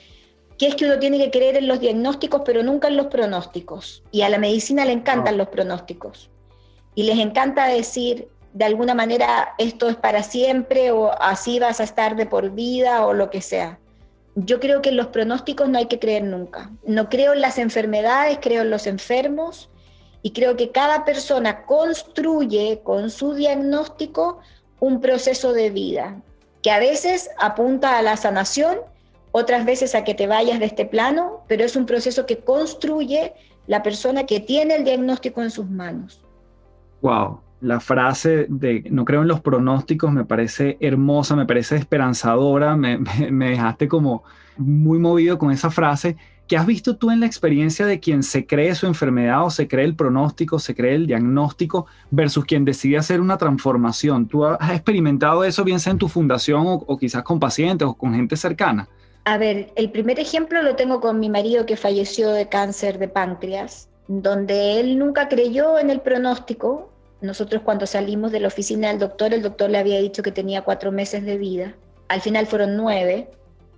que 0.59 0.69
es 0.69 0.75
que 0.75 0.87
uno 0.87 0.99
tiene 0.99 1.19
que 1.19 1.31
creer 1.31 1.57
en 1.57 1.69
los 1.69 1.81
diagnósticos, 1.81 2.43
pero 2.45 2.63
nunca 2.63 2.89
en 2.89 2.97
los 2.97 3.07
pronósticos. 3.07 4.03
Y 4.11 4.23
a 4.23 4.29
la 4.29 4.39
medicina 4.39 4.85
le 4.85 4.93
encantan 4.93 5.39
los 5.39 5.49
pronósticos. 5.49 6.31
Y 6.95 7.05
les 7.05 7.19
encanta 7.19 7.67
decir, 7.67 8.29
de 8.53 8.65
alguna 8.65 8.95
manera, 8.95 9.55
esto 9.59 9.89
es 9.89 9.97
para 9.97 10.23
siempre 10.23 10.91
o 10.91 11.11
así 11.21 11.59
vas 11.59 11.81
a 11.81 11.85
estar 11.85 12.17
de 12.17 12.27
por 12.27 12.51
vida 12.51 13.07
o 13.07 13.15
lo 13.15 13.31
que 13.31 13.41
sea. 13.41 13.79
Yo 14.35 14.61
creo 14.61 14.81
que 14.81 14.91
en 14.91 14.97
los 14.97 15.09
pronósticos 15.09 15.69
no 15.69 15.79
hay 15.79 15.87
que 15.87 15.99
creer 15.99 16.25
nunca. 16.25 16.71
No 16.85 17.09
creo 17.09 17.33
en 17.33 17.41
las 17.41 17.59
enfermedades, 17.59 18.39
creo 18.41 18.63
en 18.63 18.71
los 18.71 18.87
enfermos 18.87 19.71
y 20.23 20.33
creo 20.33 20.57
que 20.57 20.71
cada 20.71 21.05
persona 21.05 21.65
construye 21.65 22.81
con 22.85 23.11
su 23.11 23.35
diagnóstico 23.35 24.41
un 24.79 25.01
proceso 25.01 25.53
de 25.53 25.71
vida 25.71 26.23
que 26.63 26.71
a 26.71 26.79
veces 26.79 27.31
apunta 27.39 27.99
a 27.99 28.03
la 28.03 28.17
sanación 28.17 28.79
otras 29.33 29.65
veces 29.65 29.95
a 29.95 30.05
que 30.05 30.15
te 30.15 30.27
vayas 30.27 30.59
de 30.59 30.67
este 30.67 30.85
plano, 30.85 31.45
pero 31.47 31.65
es 31.65 31.77
un 31.77 31.87
proceso 31.87 32.27
que 32.27 32.39
construye 32.39 33.33
la 33.67 33.83
persona 33.83 34.27
que 34.27 34.41
tiene 34.41 34.75
el 34.75 34.85
diagnóstico 34.85 35.43
en 35.43 35.51
sus 35.51 35.69
manos. 35.69 36.25
Wow, 37.01 37.41
la 37.61 37.81
frase 37.81 38.47
de 38.49 38.85
no 38.91 39.05
creo 39.05 39.23
en 39.23 39.29
los 39.29 39.41
pronósticos 39.41 40.13
me 40.13 40.25
parece 40.25 40.77
hermosa, 40.81 41.37
me 41.37 41.47
parece 41.47 41.77
esperanzadora, 41.77 42.77
me, 42.77 42.99
me, 42.99 43.51
dejaste 43.51 43.89
como 43.89 44.25
muy 44.57 44.99
movido 44.99 45.39
con 45.39 45.51
esa 45.51 45.71
frase. 45.71 46.17
¿Qué 46.47 46.57
has 46.57 46.67
visto 46.67 46.97
tú 46.97 47.13
en 47.13 47.21
la 47.21 47.27
experiencia 47.27 47.87
de 47.87 48.01
quien 48.01 48.25
se 48.25 48.45
cree 48.45 48.75
su 48.75 48.87
enfermedad 48.87 49.45
o 49.45 49.51
se 49.51 49.69
cree 49.69 49.85
el 49.85 49.95
pronóstico, 49.95 50.59
se 50.59 50.75
cree 50.75 50.97
el 50.97 51.07
diagnóstico 51.07 51.87
versus 52.11 52.45
quien 52.45 52.65
decide 52.65 52.99
hacer 52.99 53.21
una 53.21 53.39
transformación? 53.39 54.27
¿Tú 54.27 54.45
has 54.45 54.71
experimentado 54.73 55.45
eso 55.45 55.63
bien 55.63 55.79
sea 55.79 55.93
en 55.93 55.99
tu 55.99 56.09
fundación 56.09 56.67
o, 56.67 56.75
o 56.75 56.99
quizás 56.99 57.23
con 57.23 57.39
pacientes 57.39 57.87
o 57.87 57.95
con 57.95 58.15
gente 58.15 58.37
cercana? 58.37 58.89
A 59.25 59.39
ver, 59.39 59.73
el 59.77 59.91
primer 59.91 60.19
ejemplo 60.19 60.63
lo 60.63 60.77
tengo 60.77 61.01
con 61.01 61.21
mi 61.21 61.29
marido 61.29 61.67
que 61.67 61.77
falleció 61.77 62.31
de 62.31 62.49
cáncer 62.49 62.99
de 62.99 63.07
páncreas, 63.07 63.89
donde 64.09 64.81
él 64.81 64.99
nunca 64.99 65.29
creyó 65.29 65.79
en 65.79 65.91
el 65.91 66.01
pronóstico. 66.01 66.91
Nosotros 67.21 67.63
cuando 67.63 67.87
salimos 67.87 68.33
de 68.33 68.41
la 68.41 68.49
oficina 68.49 68.89
del 68.89 68.99
doctor, 68.99 69.35
el 69.35 69.43
doctor 69.43 69.71
le 69.71 69.79
había 69.79 70.01
dicho 70.01 70.23
que 70.23 70.33
tenía 70.33 70.63
cuatro 70.63 70.91
meses 70.91 71.25
de 71.25 71.37
vida. 71.37 71.75
Al 72.09 72.21
final 72.21 72.47
fueron 72.47 72.77
nueve, 72.77 73.31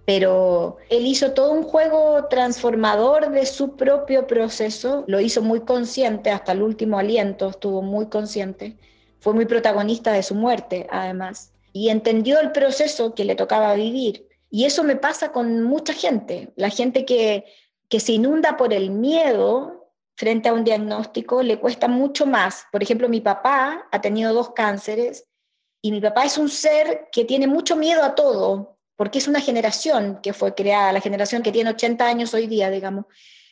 pero 0.05 0.79
él 0.89 1.07
hizo 1.07 1.33
todo 1.33 1.53
un 1.53 1.63
juego 1.63 2.27
transformador 2.29 3.31
de 3.31 3.47
su 3.47 3.77
propio 3.77 4.27
proceso, 4.27 5.05
lo 5.07 5.21
hizo 5.21 5.43
muy 5.43 5.61
consciente, 5.61 6.31
hasta 6.31 6.53
el 6.53 6.63
último 6.63 6.99
aliento 6.99 7.49
estuvo 7.49 7.83
muy 7.83 8.07
consciente, 8.07 8.77
fue 9.21 9.33
muy 9.33 9.47
protagonista 9.47 10.13
de 10.13 10.23
su 10.23 10.35
muerte 10.35 10.87
además, 10.91 11.53
y 11.73 11.89
entendió 11.89 12.41
el 12.41 12.53
proceso 12.53 13.15
que 13.15 13.25
le 13.25 13.37
tocaba 13.37 13.75
vivir. 13.75 14.29
Y 14.51 14.65
eso 14.65 14.85
me 14.85 14.97
pasa 14.97 15.33
con 15.33 15.63
mucha 15.63 15.95
gente, 15.95 16.53
la 16.57 16.69
gente 16.69 17.05
que, 17.05 17.45
que 17.89 18.01
se 18.01 18.13
inunda 18.13 18.57
por 18.57 18.73
el 18.75 18.91
miedo 18.91 19.82
frente 20.15 20.49
a 20.49 20.53
un 20.53 20.65
diagnóstico 20.65 21.43
le 21.43 21.59
cuesta 21.59 21.89
mucho 21.89 22.27
más. 22.27 22.67
Por 22.71 22.83
ejemplo, 22.83 23.09
mi 23.09 23.21
papá 23.21 23.89
ha 23.91 24.01
tenido 24.01 24.35
dos 24.35 24.51
cánceres 24.51 25.27
y 25.81 25.91
mi 25.91 26.01
papá 26.01 26.25
es 26.25 26.39
un 26.39 26.49
ser 26.49 27.09
que 27.11 27.25
tiene 27.25 27.47
mucho 27.47 27.77
miedo 27.77 28.05
a 28.05 28.15
todo, 28.15 28.79
porque 28.97 29.19
es 29.19 29.27
una 29.27 29.41
generación 29.41 30.21
que 30.23 30.33
fue 30.33 30.55
creada, 30.55 30.93
la 30.93 31.01
generación 31.01 31.43
que 31.43 31.53
tiene 31.53 31.71
80 31.71 32.07
años 32.07 32.35
hoy 32.35 32.47
día, 32.47 32.71
digamos, 32.71 33.07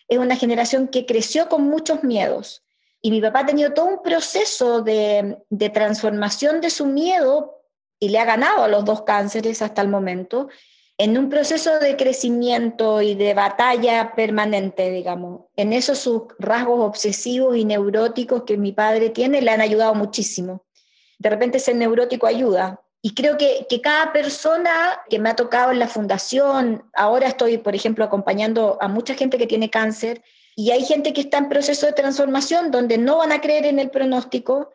es 0.07 0.19
una 0.19 0.37
generación 0.37 0.89
que 0.89 1.07
creció 1.07 1.49
con 1.49 1.63
muchos 1.65 2.05
miedos. 2.05 2.63
Y 3.03 3.11
mi 3.11 3.21
papá 3.21 3.41
ha 3.41 3.47
tenido 3.47 3.73
todo 3.73 3.87
un 3.87 4.03
proceso 4.03 4.83
de, 4.83 5.39
de 5.49 5.71
transformación 5.71 6.61
de 6.61 6.71
su 6.71 6.87
miedo 6.87 7.63
y 7.99 8.11
le 8.11 8.19
ha 8.19 8.25
ganado 8.25 8.63
a 8.63 8.69
los 8.69 8.85
dos 8.85 9.03
cánceres 9.03 9.63
hasta 9.63 9.83
el 9.83 9.89
momento 9.89 10.49
en 11.01 11.16
un 11.16 11.30
proceso 11.30 11.78
de 11.78 11.96
crecimiento 11.96 13.01
y 13.01 13.14
de 13.14 13.32
batalla 13.32 14.12
permanente, 14.14 14.90
digamos. 14.90 15.46
En 15.57 15.72
esos 15.72 16.07
rasgos 16.38 16.80
obsesivos 16.80 17.57
y 17.57 17.64
neuróticos 17.64 18.42
que 18.42 18.59
mi 18.59 18.72
padre 18.72 19.09
tiene 19.09 19.40
le 19.40 19.51
han 19.51 19.62
ayudado 19.62 19.94
muchísimo. 19.94 20.66
De 21.18 21.30
repente 21.30 21.59
ser 21.59 21.76
neurótico 21.76 22.26
ayuda. 22.26 22.82
Y 23.01 23.14
creo 23.14 23.38
que, 23.38 23.66
que 23.66 23.80
cada 23.80 24.12
persona 24.12 25.01
que 25.09 25.18
me 25.18 25.30
ha 25.30 25.36
tocado 25.36 25.70
en 25.70 25.78
la 25.78 25.88
fundación, 25.88 26.84
ahora 26.92 27.28
estoy, 27.28 27.57
por 27.57 27.74
ejemplo, 27.74 28.05
acompañando 28.05 28.76
a 28.82 28.88
mucha 28.88 29.14
gente 29.14 29.38
que 29.38 29.46
tiene 29.46 29.70
cáncer, 29.70 30.22
y 30.55 30.70
hay 30.70 30.84
gente 30.84 31.14
que 31.14 31.22
está 31.22 31.38
en 31.38 31.48
proceso 31.48 31.86
de 31.86 31.94
transformación 31.94 32.70
donde 32.70 32.98
no 32.98 33.16
van 33.16 33.32
a 33.32 33.40
creer 33.40 33.64
en 33.64 33.78
el 33.78 33.88
pronóstico, 33.88 34.68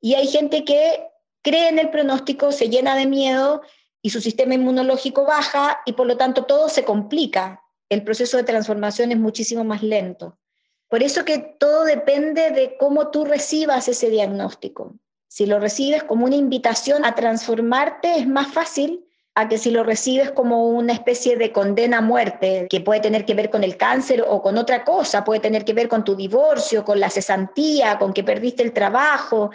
y 0.00 0.14
hay 0.14 0.26
gente 0.26 0.64
que 0.64 1.06
cree 1.42 1.68
en 1.68 1.78
el 1.78 1.90
pronóstico, 1.90 2.50
se 2.50 2.70
llena 2.70 2.96
de 2.96 3.04
miedo 3.04 3.60
y 4.06 4.10
su 4.10 4.20
sistema 4.20 4.54
inmunológico 4.54 5.24
baja 5.24 5.80
y 5.84 5.94
por 5.94 6.06
lo 6.06 6.16
tanto 6.16 6.44
todo 6.44 6.68
se 6.68 6.84
complica. 6.84 7.64
El 7.88 8.04
proceso 8.04 8.36
de 8.36 8.44
transformación 8.44 9.10
es 9.10 9.18
muchísimo 9.18 9.64
más 9.64 9.82
lento. 9.82 10.38
Por 10.86 11.02
eso 11.02 11.24
que 11.24 11.38
todo 11.40 11.82
depende 11.82 12.52
de 12.52 12.76
cómo 12.78 13.08
tú 13.10 13.24
recibas 13.24 13.88
ese 13.88 14.08
diagnóstico. 14.08 14.94
Si 15.26 15.44
lo 15.44 15.58
recibes 15.58 16.04
como 16.04 16.24
una 16.24 16.36
invitación 16.36 17.04
a 17.04 17.16
transformarte, 17.16 18.16
es 18.16 18.28
más 18.28 18.46
fácil 18.46 19.04
a 19.34 19.48
que 19.48 19.58
si 19.58 19.72
lo 19.72 19.82
recibes 19.82 20.30
como 20.30 20.68
una 20.68 20.92
especie 20.92 21.36
de 21.36 21.50
condena 21.50 21.98
a 21.98 22.00
muerte, 22.00 22.68
que 22.70 22.80
puede 22.80 23.00
tener 23.00 23.24
que 23.24 23.34
ver 23.34 23.50
con 23.50 23.64
el 23.64 23.76
cáncer 23.76 24.24
o 24.24 24.40
con 24.40 24.56
otra 24.56 24.84
cosa, 24.84 25.24
puede 25.24 25.40
tener 25.40 25.64
que 25.64 25.72
ver 25.72 25.88
con 25.88 26.04
tu 26.04 26.14
divorcio, 26.14 26.84
con 26.84 27.00
la 27.00 27.10
cesantía, 27.10 27.98
con 27.98 28.12
que 28.12 28.22
perdiste 28.22 28.62
el 28.62 28.72
trabajo, 28.72 29.50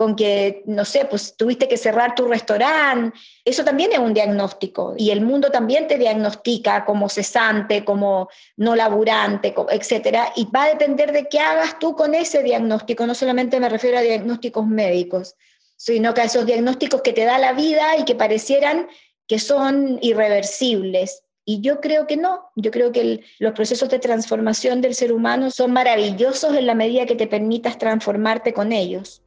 con 0.00 0.16
que, 0.16 0.62
no 0.64 0.86
sé, 0.86 1.04
pues 1.04 1.36
tuviste 1.36 1.68
que 1.68 1.76
cerrar 1.76 2.14
tu 2.14 2.26
restaurante. 2.26 3.14
Eso 3.44 3.64
también 3.66 3.92
es 3.92 3.98
un 3.98 4.14
diagnóstico. 4.14 4.94
Y 4.96 5.10
el 5.10 5.20
mundo 5.20 5.50
también 5.50 5.88
te 5.88 5.98
diagnostica 5.98 6.86
como 6.86 7.10
cesante, 7.10 7.84
como 7.84 8.30
no 8.56 8.74
laburante, 8.76 9.54
etcétera. 9.68 10.32
Y 10.36 10.46
va 10.46 10.62
a 10.64 10.68
depender 10.68 11.12
de 11.12 11.28
qué 11.28 11.38
hagas 11.38 11.78
tú 11.78 11.94
con 11.94 12.14
ese 12.14 12.42
diagnóstico. 12.42 13.04
No 13.06 13.14
solamente 13.14 13.60
me 13.60 13.68
refiero 13.68 13.98
a 13.98 14.00
diagnósticos 14.00 14.66
médicos, 14.66 15.36
sino 15.76 16.14
que 16.14 16.22
a 16.22 16.24
esos 16.24 16.46
diagnósticos 16.46 17.02
que 17.02 17.12
te 17.12 17.26
da 17.26 17.38
la 17.38 17.52
vida 17.52 17.98
y 17.98 18.06
que 18.06 18.14
parecieran 18.14 18.88
que 19.28 19.38
son 19.38 19.98
irreversibles. 20.00 21.24
Y 21.44 21.60
yo 21.60 21.82
creo 21.82 22.06
que 22.06 22.16
no, 22.16 22.50
yo 22.56 22.70
creo 22.70 22.90
que 22.90 23.22
los 23.38 23.52
procesos 23.52 23.90
de 23.90 23.98
transformación 23.98 24.80
del 24.80 24.94
ser 24.94 25.12
humano 25.12 25.50
son 25.50 25.74
maravillosos 25.74 26.56
en 26.56 26.64
la 26.64 26.74
medida 26.74 27.04
que 27.04 27.16
te 27.16 27.26
permitas 27.26 27.76
transformarte 27.76 28.54
con 28.54 28.72
ellos. 28.72 29.20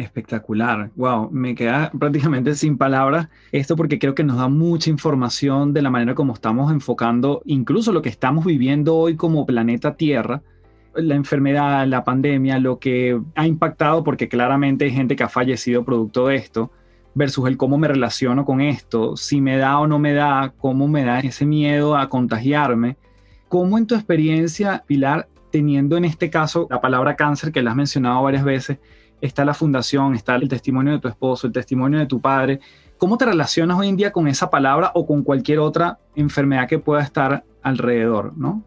Espectacular, 0.00 0.90
wow, 0.96 1.30
me 1.30 1.54
queda 1.54 1.90
prácticamente 1.90 2.54
sin 2.54 2.78
palabras 2.78 3.28
esto 3.52 3.76
porque 3.76 3.98
creo 3.98 4.14
que 4.14 4.24
nos 4.24 4.38
da 4.38 4.48
mucha 4.48 4.88
información 4.88 5.74
de 5.74 5.82
la 5.82 5.90
manera 5.90 6.14
como 6.14 6.32
estamos 6.32 6.72
enfocando 6.72 7.42
incluso 7.44 7.92
lo 7.92 8.00
que 8.00 8.08
estamos 8.08 8.46
viviendo 8.46 8.96
hoy 8.96 9.16
como 9.16 9.44
planeta 9.44 9.96
Tierra, 9.96 10.42
la 10.94 11.14
enfermedad, 11.16 11.86
la 11.86 12.02
pandemia, 12.02 12.58
lo 12.58 12.78
que 12.78 13.20
ha 13.34 13.46
impactado 13.46 14.02
porque 14.02 14.28
claramente 14.28 14.86
hay 14.86 14.92
gente 14.92 15.16
que 15.16 15.22
ha 15.22 15.28
fallecido 15.28 15.84
producto 15.84 16.28
de 16.28 16.36
esto 16.36 16.70
versus 17.14 17.46
el 17.46 17.58
cómo 17.58 17.76
me 17.76 17.88
relaciono 17.88 18.46
con 18.46 18.62
esto, 18.62 19.18
si 19.18 19.42
me 19.42 19.58
da 19.58 19.78
o 19.80 19.86
no 19.86 19.98
me 19.98 20.14
da, 20.14 20.54
cómo 20.56 20.88
me 20.88 21.04
da 21.04 21.20
ese 21.20 21.44
miedo 21.44 21.94
a 21.94 22.08
contagiarme. 22.08 22.96
¿Cómo 23.48 23.76
en 23.76 23.86
tu 23.86 23.96
experiencia, 23.96 24.82
Pilar, 24.86 25.28
teniendo 25.50 25.98
en 25.98 26.06
este 26.06 26.30
caso 26.30 26.66
la 26.70 26.80
palabra 26.80 27.16
cáncer 27.16 27.52
que 27.52 27.62
la 27.62 27.72
has 27.72 27.76
mencionado 27.76 28.22
varias 28.22 28.44
veces, 28.44 28.78
está 29.20 29.44
la 29.44 29.54
fundación, 29.54 30.14
está 30.14 30.36
el 30.36 30.48
testimonio 30.48 30.92
de 30.94 30.98
tu 30.98 31.08
esposo, 31.08 31.46
el 31.46 31.52
testimonio 31.52 31.98
de 31.98 32.06
tu 32.06 32.20
padre. 32.20 32.60
¿Cómo 32.98 33.16
te 33.16 33.24
relacionas 33.24 33.78
hoy 33.78 33.88
en 33.88 33.96
día 33.96 34.12
con 34.12 34.28
esa 34.28 34.50
palabra 34.50 34.92
o 34.94 35.06
con 35.06 35.22
cualquier 35.22 35.58
otra 35.58 35.98
enfermedad 36.14 36.68
que 36.68 36.78
pueda 36.78 37.02
estar 37.02 37.44
alrededor, 37.62 38.36
no? 38.36 38.62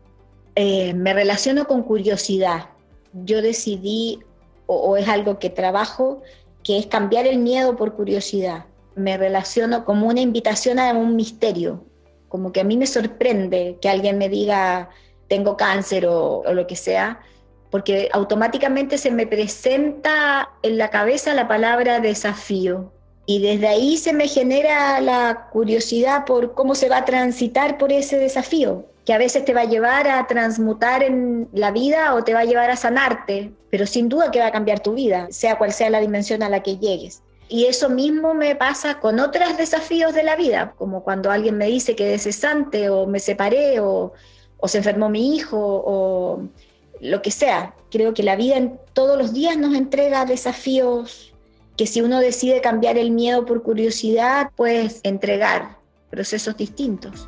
Eh, 0.56 0.94
me 0.94 1.14
relaciono 1.14 1.66
con 1.66 1.84
curiosidad. 1.84 2.70
Yo 3.14 3.42
decidí, 3.42 4.20
o, 4.66 4.98
es 4.98 5.08
algo 5.08 5.40
que 5.40 5.50
trabajo, 5.50 6.22
que 6.64 6.78
es 6.78 6.86
cambiar 6.88 7.28
el 7.28 7.40
miedo 7.40 7.76
por 7.76 7.94
curiosidad. 7.94 8.66
Me 8.96 9.18
relaciono 9.18 9.86
como 9.86 10.08
una 10.08 10.22
invitación 10.22 10.80
a 10.80 10.94
un 10.94 11.16
misterio, 11.16 11.84
como 12.28 12.52
que 12.52 12.62
a 12.62 12.64
mí 12.64 12.78
me 12.78 12.88
sorprende 12.88 13.78
que 13.82 13.90
alguien 13.90 14.18
me 14.18 14.30
diga 14.30 14.90
tengo 15.28 15.58
cáncer 15.58 16.06
o 16.06 16.44
lo 16.54 16.68
que 16.68 16.76
sea, 16.76 17.22
porque 17.74 18.08
automáticamente 18.14 19.00
se 19.00 19.10
me 19.10 19.26
presenta 19.26 20.52
en 20.62 20.78
la 20.78 20.92
cabeza 20.92 21.34
la 21.34 21.48
palabra 21.48 22.00
desafío. 22.00 22.92
Y 23.26 23.42
desde 23.42 23.68
ahí 23.68 23.98
se 23.98 24.14
me 24.14 24.28
genera 24.28 25.02
la 25.02 25.50
curiosidad 25.52 26.24
por 26.24 26.54
cómo 26.54 26.76
se 26.76 26.88
va 26.88 26.98
a 26.98 27.06
transitar 27.06 27.80
por 27.80 27.92
ese 27.92 28.20
desafío, 28.20 28.86
que 29.08 29.14
a 29.14 29.18
veces 29.18 29.44
te 29.44 29.56
va 29.56 29.62
a 29.62 29.66
llevar 29.66 30.08
a 30.08 30.28
transmutar 30.28 31.02
en 31.02 31.50
la 31.52 31.72
vida 31.72 32.14
o 32.14 32.24
te 32.24 32.36
va 32.36 32.42
a 32.42 32.46
llevar 32.46 32.70
a 32.70 32.76
sanarte, 32.76 33.54
pero 33.72 33.88
sin 33.88 34.08
duda 34.08 34.30
que 34.30 34.38
va 34.38 34.46
a 34.46 34.52
cambiar 34.52 34.82
tu 34.82 34.94
vida, 34.94 35.26
sea 35.32 35.58
cual 35.58 35.72
sea 35.72 35.90
la 35.90 36.00
dimensión 36.00 36.44
a 36.44 36.50
la 36.50 36.62
que 36.62 36.78
llegues. 36.78 37.24
Y 37.50 37.66
eso 37.66 37.90
mismo 37.90 38.36
me 38.36 38.56
pasa 38.56 39.00
con 39.00 39.20
otros 39.20 39.58
desafíos 39.58 40.14
de 40.14 40.22
la 40.22 40.36
vida, 40.36 40.76
como 40.78 41.04
cuando 41.04 41.32
alguien 41.32 41.58
me 41.58 41.66
dice 41.66 41.96
que 41.96 42.14
es 42.14 42.22
cesante 42.22 42.92
o 42.92 43.08
me 43.08 43.20
separé 43.20 43.80
o, 43.80 44.14
o 44.60 44.68
se 44.68 44.78
enfermó 44.78 45.10
mi 45.10 45.36
hijo 45.36 45.58
o 45.60 46.44
lo 47.04 47.22
que 47.22 47.32
sea. 47.32 47.76
Creo 47.92 48.14
que 48.14 48.24
la 48.24 48.36
vida 48.36 48.56
en 48.56 48.80
todos 48.94 49.18
los 49.18 49.34
días 49.34 49.58
nos 49.58 49.76
entrega 49.76 50.26
desafíos 50.26 51.34
que 51.78 51.86
si 51.86 52.02
uno 52.02 52.20
decide 52.20 52.62
cambiar 52.62 52.98
el 52.98 53.12
miedo 53.12 53.46
por 53.46 53.62
curiosidad, 53.62 54.52
puedes 54.56 55.02
entregar 55.04 55.78
procesos 56.10 56.56
distintos. 56.56 57.28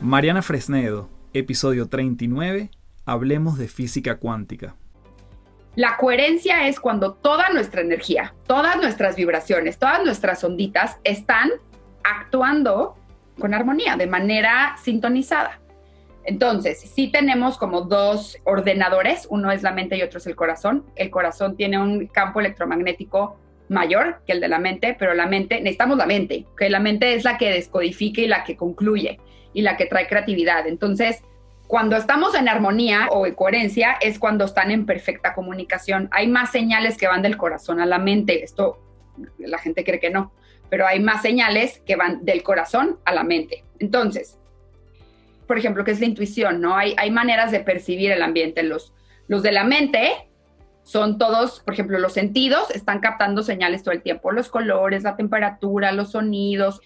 Mariana 0.00 0.42
Fresnedo, 0.42 1.08
episodio 1.32 1.88
39, 1.88 2.70
Hablemos 3.06 3.58
de 3.58 3.68
física 3.68 4.16
cuántica. 4.16 4.76
La 5.76 5.98
coherencia 5.98 6.68
es 6.68 6.80
cuando 6.80 7.12
toda 7.12 7.50
nuestra 7.50 7.82
energía, 7.82 8.34
todas 8.46 8.76
nuestras 8.76 9.16
vibraciones, 9.16 9.78
todas 9.78 10.02
nuestras 10.04 10.42
onditas 10.42 10.96
están 11.04 11.50
actuando 12.02 12.96
con 13.38 13.52
armonía, 13.52 13.96
de 13.96 14.06
manera 14.06 14.76
sintonizada. 14.82 15.60
Entonces, 16.24 16.80
sí 16.80 17.08
tenemos 17.08 17.58
como 17.58 17.82
dos 17.82 18.38
ordenadores, 18.44 19.26
uno 19.30 19.52
es 19.52 19.62
la 19.62 19.72
mente 19.72 19.96
y 19.96 20.02
otro 20.02 20.18
es 20.18 20.26
el 20.26 20.36
corazón. 20.36 20.84
El 20.96 21.10
corazón 21.10 21.56
tiene 21.56 21.78
un 21.78 22.06
campo 22.06 22.40
electromagnético 22.40 23.36
mayor 23.68 24.22
que 24.26 24.32
el 24.32 24.40
de 24.40 24.48
la 24.48 24.58
mente, 24.58 24.96
pero 24.98 25.14
la 25.14 25.26
mente, 25.26 25.58
necesitamos 25.58 25.96
la 25.96 26.06
mente, 26.06 26.46
que 26.56 26.68
la 26.70 26.80
mente 26.80 27.14
es 27.14 27.24
la 27.24 27.38
que 27.38 27.50
descodifica 27.50 28.20
y 28.20 28.26
la 28.26 28.44
que 28.44 28.56
concluye 28.56 29.20
y 29.52 29.62
la 29.62 29.76
que 29.76 29.86
trae 29.86 30.06
creatividad. 30.06 30.66
Entonces, 30.66 31.22
cuando 31.66 31.96
estamos 31.96 32.34
en 32.34 32.48
armonía 32.48 33.08
o 33.10 33.26
en 33.26 33.34
coherencia 33.34 33.96
es 34.00 34.18
cuando 34.18 34.44
están 34.44 34.70
en 34.70 34.86
perfecta 34.86 35.34
comunicación. 35.34 36.08
Hay 36.12 36.28
más 36.28 36.52
señales 36.52 36.96
que 36.96 37.06
van 37.06 37.22
del 37.22 37.36
corazón 37.36 37.80
a 37.80 37.86
la 37.86 37.98
mente. 37.98 38.44
Esto 38.44 38.80
la 39.38 39.58
gente 39.58 39.84
cree 39.84 40.00
que 40.00 40.10
no, 40.10 40.32
pero 40.68 40.86
hay 40.86 41.00
más 41.00 41.22
señales 41.22 41.80
que 41.86 41.96
van 41.96 42.24
del 42.24 42.42
corazón 42.42 42.98
a 43.04 43.14
la 43.14 43.24
mente. 43.24 43.64
Entonces, 43.78 44.38
por 45.46 45.58
ejemplo, 45.58 45.84
que 45.84 45.92
es 45.92 46.00
la 46.00 46.06
intuición, 46.06 46.60
¿no? 46.60 46.76
Hay, 46.76 46.94
hay 46.96 47.10
maneras 47.10 47.50
de 47.50 47.60
percibir 47.60 48.10
el 48.12 48.22
ambiente. 48.22 48.62
Los, 48.62 48.92
los 49.28 49.42
de 49.42 49.52
la 49.52 49.64
mente 49.64 50.28
son 50.82 51.18
todos, 51.18 51.60
por 51.60 51.74
ejemplo, 51.74 51.98
los 51.98 52.12
sentidos 52.12 52.70
están 52.70 53.00
captando 53.00 53.42
señales 53.42 53.82
todo 53.82 53.94
el 53.94 54.02
tiempo, 54.02 54.32
los 54.32 54.48
colores, 54.48 55.02
la 55.02 55.16
temperatura, 55.16 55.92
los 55.92 56.12
sonidos. 56.12 56.80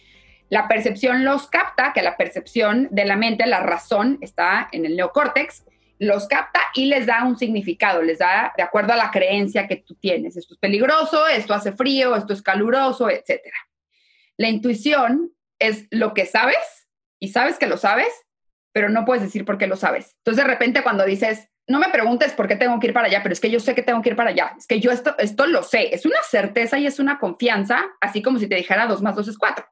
La 0.51 0.67
percepción 0.67 1.25
los 1.25 1.49
capta, 1.49 1.93
que 1.93 2.03
la 2.03 2.17
percepción 2.17 2.89
de 2.91 3.05
la 3.05 3.17
mente, 3.17 3.47
la 3.47 3.61
razón, 3.61 4.19
está 4.23 4.69
en 4.73 4.87
el 4.87 4.97
neocórtex, 4.97 5.65
los 5.99 6.27
capta 6.29 6.61
y 6.75 6.87
les 6.87 7.07
da 7.07 7.25
un 7.25 7.37
significado, 7.37 8.03
les 8.03 8.19
da 8.19 8.55
de 8.57 8.63
acuerdo 8.63 8.93
a 8.93 8.97
la 8.97 9.11
creencia 9.11 9.67
que 9.67 9.77
tú 9.77 9.95
tienes. 9.97 10.37
Esto 10.37 10.55
es 10.55 10.61
peligroso, 10.61 11.27
esto 11.27 11.53
hace 11.53 11.73
frío, 11.73 12.17
esto 12.17 12.33
es 12.33 12.41
caluroso, 12.41 13.11
etc. 13.11 13.41
La 14.37 14.49
intuición 14.49 15.33
es 15.59 15.87
lo 15.91 16.15
que 16.15 16.25
sabes 16.25 16.89
y 17.19 17.29
sabes 17.29 17.59
que 17.59 17.67
lo 17.67 17.77
sabes 17.77 18.13
pero 18.73 18.89
no 18.89 19.05
puedes 19.05 19.23
decir 19.23 19.45
por 19.45 19.59
qué 19.59 19.67
lo 19.67 19.77
sabes. 19.77 20.17
Entonces 20.19 20.45
de 20.45 20.51
repente 20.51 20.83
cuando 20.83 21.05
dices, 21.05 21.49
no 21.67 21.79
me 21.79 21.91
preguntes 21.91 22.33
por 22.33 22.49
qué 22.49 22.57
tengo 22.57 22.79
que 22.81 22.89
ir 22.89 22.93
para 22.95 23.09
allá, 23.09 23.23
pero 23.23 23.33
es 23.33 23.41
que 23.41 23.51
yo 23.51 23.61
sé 23.61 23.75
que 23.75 23.83
tengo 23.83 24.03
que 24.03 24.11
ir 24.11 24.17
para 24.17 24.31
allá, 24.31 24.55
es 24.57 24.67
que 24.67 24.81
yo 24.81 24.91
esto, 24.91 25.15
esto 25.19 25.47
lo 25.47 25.63
sé, 25.63 25.95
es 25.95 26.07
una 26.07 26.23
certeza 26.23 26.79
y 26.79 26.87
es 26.87 26.99
una 26.99 27.19
confianza, 27.19 27.85
así 28.01 28.23
como 28.23 28.39
si 28.39 28.49
te 28.49 28.57
dijera 28.57 28.87
2 28.87 29.03
más 29.03 29.17
2 29.17 29.29
es 29.29 29.39
4. 29.39 29.67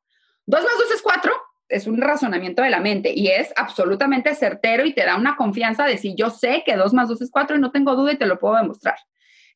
2 0.47 0.62
más 0.62 0.72
2 0.78 0.90
es 0.94 1.03
4 1.03 1.32
es 1.68 1.86
un 1.86 2.01
razonamiento 2.01 2.62
de 2.62 2.70
la 2.70 2.80
mente 2.80 3.12
y 3.14 3.28
es 3.28 3.53
absolutamente 3.57 4.34
certero 4.34 4.84
y 4.84 4.92
te 4.92 5.05
da 5.05 5.16
una 5.16 5.36
confianza 5.36 5.84
de 5.84 5.99
si 5.99 6.14
yo 6.14 6.30
sé 6.30 6.62
que 6.64 6.76
2 6.76 6.94
más 6.94 7.09
2 7.09 7.22
es 7.22 7.30
4 7.30 7.57
y 7.57 7.61
no 7.61 7.72
tengo 7.72 7.97
duda 7.97 8.12
y 8.12 8.18
te 8.18 8.26
lo 8.26 8.38
puedo 8.38 8.57
demostrar. 8.57 8.97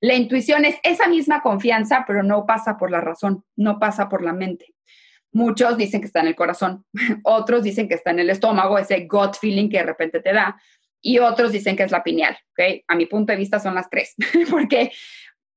La 0.00 0.14
intuición 0.14 0.64
es 0.64 0.76
esa 0.82 1.08
misma 1.08 1.42
confianza, 1.42 2.04
pero 2.06 2.22
no 2.22 2.46
pasa 2.46 2.78
por 2.78 2.90
la 2.90 3.00
razón, 3.00 3.44
no 3.54 3.78
pasa 3.78 4.08
por 4.08 4.22
la 4.22 4.32
mente. 4.32 4.74
Muchos 5.32 5.76
dicen 5.76 6.00
que 6.00 6.06
está 6.06 6.20
en 6.20 6.28
el 6.28 6.34
corazón, 6.34 6.84
otros 7.24 7.62
dicen 7.62 7.88
que 7.88 7.94
está 7.94 8.10
en 8.10 8.20
el 8.20 8.30
estómago, 8.30 8.78
ese 8.78 9.06
gut 9.06 9.36
feeling 9.38 9.68
que 9.68 9.78
de 9.78 9.84
repente 9.84 10.20
te 10.20 10.32
da, 10.32 10.60
y 11.02 11.18
otros 11.18 11.52
dicen 11.52 11.76
que 11.76 11.84
es 11.84 11.90
la 11.90 12.02
pineal, 12.02 12.36
¿ok? 12.52 12.84
A 12.88 12.94
mi 12.94 13.06
punto 13.06 13.32
de 13.32 13.38
vista 13.38 13.58
son 13.58 13.74
las 13.74 13.88
tres, 13.88 14.14
porque, 14.50 14.92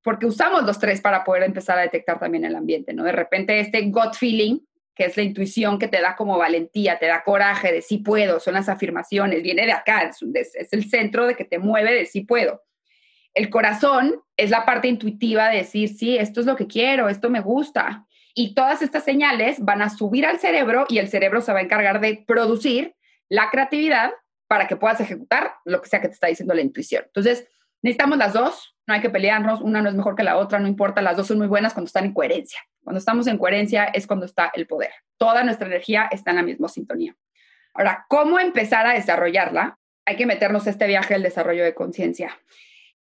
porque 0.02 0.26
usamos 0.26 0.64
los 0.64 0.80
tres 0.80 1.02
para 1.02 1.24
poder 1.24 1.44
empezar 1.44 1.78
a 1.78 1.82
detectar 1.82 2.20
también 2.20 2.46
el 2.46 2.56
ambiente, 2.56 2.94
¿no? 2.94 3.04
De 3.04 3.12
repente 3.12 3.60
este 3.60 3.82
gut 3.90 4.16
feeling, 4.16 4.60
que 4.96 5.06
es 5.06 5.18
la 5.18 5.24
intuición 5.24 5.80
que 5.80 5.88
te 5.88 6.00
da 6.02 6.16
como 6.16 6.38
valentía, 6.38 7.00
te 7.00 7.08
da 7.08 7.24
coraje 7.24 7.72
de 7.72 7.82
sí 7.82 7.98
puedo, 7.98 8.40
son 8.40 8.54
las 8.54 8.70
afirmaciones, 8.70 9.42
viene 9.42 9.66
de 9.66 9.72
acá, 9.72 10.04
es, 10.04 10.56
es 10.56 10.72
el 10.72 10.90
centro 10.90 11.26
de 11.26 11.36
que 11.36 11.46
te 11.46 11.58
mueve 11.58 11.94
de 11.94 12.06
sí 12.06 12.22
puedo. 12.22 12.62
El 13.34 13.50
corazón 13.50 14.22
es 14.38 14.52
la 14.52 14.64
parte 14.64 14.88
intuitiva 14.88 15.50
de 15.50 15.58
decir, 15.58 15.90
sí, 15.90 16.18
esto 16.18 16.40
es 16.40 16.46
lo 16.46 16.56
que 16.56 16.68
quiero, 16.68 17.10
esto 17.10 17.32
me 17.32 17.42
gusta. 17.42 18.06
Y 18.34 18.56
todas 18.56 18.82
estas 18.82 19.04
señales 19.04 19.60
van 19.60 19.82
a 19.82 19.90
subir 19.90 20.26
al 20.26 20.40
cerebro 20.40 20.86
y 20.90 20.98
el 20.98 21.10
cerebro 21.10 21.42
se 21.42 21.54
va 21.54 21.60
a 21.60 21.64
encargar 21.64 22.00
de 22.00 22.24
producir 22.26 22.96
la 23.30 23.50
creatividad 23.50 24.12
para 24.48 24.68
que 24.68 24.76
puedas 24.76 25.00
ejecutar 25.00 25.56
lo 25.66 25.82
que 25.82 25.90
sea 25.90 26.02
que 26.02 26.08
te 26.08 26.14
está 26.14 26.28
diciendo 26.28 26.54
la 26.54 26.62
intuición. 26.62 27.04
Entonces, 27.06 27.48
necesitamos 27.82 28.18
las 28.18 28.34
dos, 28.34 28.76
no 28.88 28.94
hay 28.94 29.02
que 29.02 29.10
pelearnos, 29.10 29.62
una 29.62 29.82
no 29.82 29.90
es 29.90 29.96
mejor 29.96 30.16
que 30.16 30.24
la 30.24 30.38
otra, 30.38 30.60
no 30.60 30.68
importa, 30.68 31.02
las 31.02 31.18
dos 31.18 31.28
son 31.28 31.38
muy 31.38 31.48
buenas 31.48 31.74
cuando 31.74 31.88
están 31.88 32.06
en 32.06 32.14
coherencia. 32.14 32.60
Cuando 32.84 33.00
estamos 33.00 33.28
en 33.28 33.38
coherencia 33.38 33.86
es 33.86 34.08
cuando 34.08 34.26
está 34.26 34.52
el 34.54 34.68
poder. 34.68 34.92
Toda 35.18 35.44
nuestra 35.44 35.68
energía 35.68 36.10
está 36.12 36.32
en 36.32 36.38
la 36.38 36.44
misma 36.44 36.70
sintonía. 36.70 37.16
Ahora, 37.74 38.06
¿cómo 38.10 38.40
empezar 38.40 38.86
a 38.86 38.94
desarrollarla? 38.94 39.80
Hay 40.06 40.16
que 40.16 40.26
meternos 40.26 40.68
a 40.68 40.70
este 40.70 40.86
viaje 40.86 41.14
del 41.14 41.24
desarrollo 41.24 41.64
de 41.64 41.74
conciencia. 41.74 42.38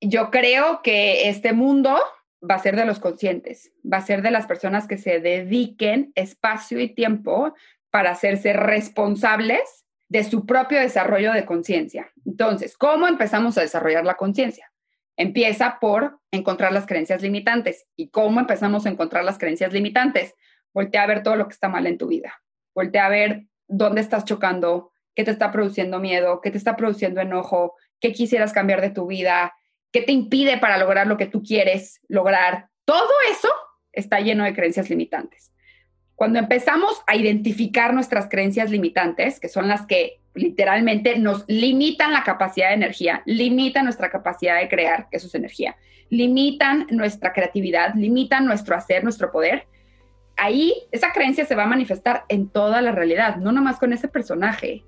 Yo 0.01 0.31
creo 0.31 0.81
que 0.81 1.29
este 1.29 1.53
mundo 1.53 1.97
va 2.41 2.55
a 2.55 2.59
ser 2.59 2.75
de 2.75 2.85
los 2.85 2.99
conscientes, 2.99 3.71
va 3.81 3.97
a 3.97 4.05
ser 4.05 4.21
de 4.21 4.31
las 4.31 4.47
personas 4.47 4.87
que 4.87 4.97
se 4.97 5.19
dediquen 5.19 6.11
espacio 6.15 6.79
y 6.79 6.93
tiempo 6.93 7.53
para 7.89 8.11
hacerse 8.11 8.53
responsables 8.53 9.85
de 10.07 10.23
su 10.23 10.45
propio 10.45 10.79
desarrollo 10.79 11.33
de 11.33 11.45
conciencia. 11.45 12.11
Entonces, 12.25 12.77
¿cómo 12.77 13.07
empezamos 13.07 13.57
a 13.57 13.61
desarrollar 13.61 14.05
la 14.05 14.15
conciencia? 14.15 14.71
Empieza 15.17 15.77
por 15.79 16.19
encontrar 16.31 16.71
las 16.71 16.85
creencias 16.85 17.21
limitantes. 17.21 17.85
¿Y 17.95 18.09
cómo 18.09 18.39
empezamos 18.39 18.85
a 18.85 18.89
encontrar 18.89 19.23
las 19.23 19.37
creencias 19.37 19.73
limitantes? 19.73 20.33
Voltea 20.73 21.03
a 21.03 21.07
ver 21.07 21.23
todo 21.23 21.35
lo 21.35 21.47
que 21.47 21.53
está 21.53 21.67
mal 21.67 21.85
en 21.87 21.97
tu 21.97 22.07
vida. 22.07 22.41
Voltea 22.73 23.05
a 23.05 23.09
ver 23.09 23.45
dónde 23.67 24.01
estás 24.01 24.25
chocando, 24.25 24.91
qué 25.15 25.23
te 25.23 25.31
está 25.31 25.51
produciendo 25.51 25.99
miedo, 25.99 26.41
qué 26.41 26.51
te 26.51 26.57
está 26.57 26.75
produciendo 26.75 27.21
enojo, 27.21 27.75
qué 27.99 28.13
quisieras 28.13 28.53
cambiar 28.53 28.81
de 28.81 28.91
tu 28.91 29.07
vida, 29.07 29.53
qué 29.91 30.01
te 30.01 30.11
impide 30.11 30.57
para 30.57 30.77
lograr 30.77 31.07
lo 31.07 31.17
que 31.17 31.25
tú 31.25 31.43
quieres 31.43 32.01
lograr. 32.07 32.67
Todo 32.85 33.09
eso 33.31 33.49
está 33.91 34.19
lleno 34.19 34.43
de 34.43 34.53
creencias 34.53 34.89
limitantes. 34.89 35.51
Cuando 36.15 36.39
empezamos 36.39 37.01
a 37.07 37.15
identificar 37.15 37.93
nuestras 37.93 38.27
creencias 38.27 38.69
limitantes, 38.69 39.39
que 39.39 39.47
son 39.47 39.67
las 39.67 39.85
que 39.85 40.19
literalmente 40.33 41.17
nos 41.17 41.45
limitan 41.47 42.11
la 42.11 42.23
capacidad 42.23 42.69
de 42.69 42.75
energía, 42.75 43.23
limitan 43.25 43.85
nuestra 43.85 44.09
capacidad 44.09 44.59
de 44.59 44.67
crear, 44.67 45.07
eso 45.11 45.27
es 45.27 45.35
energía, 45.35 45.77
limitan 46.09 46.87
nuestra 46.89 47.33
creatividad, 47.33 47.93
limitan 47.95 48.45
nuestro 48.45 48.75
hacer, 48.75 49.03
nuestro 49.03 49.31
poder, 49.31 49.67
ahí 50.37 50.73
esa 50.91 51.11
creencia 51.11 51.45
se 51.45 51.55
va 51.55 51.63
a 51.63 51.67
manifestar 51.67 52.25
en 52.29 52.49
toda 52.49 52.81
la 52.81 52.91
realidad, 52.91 53.37
no 53.37 53.51
nomás 53.51 53.79
con 53.79 53.93
ese 53.93 54.07
personaje, 54.07 54.83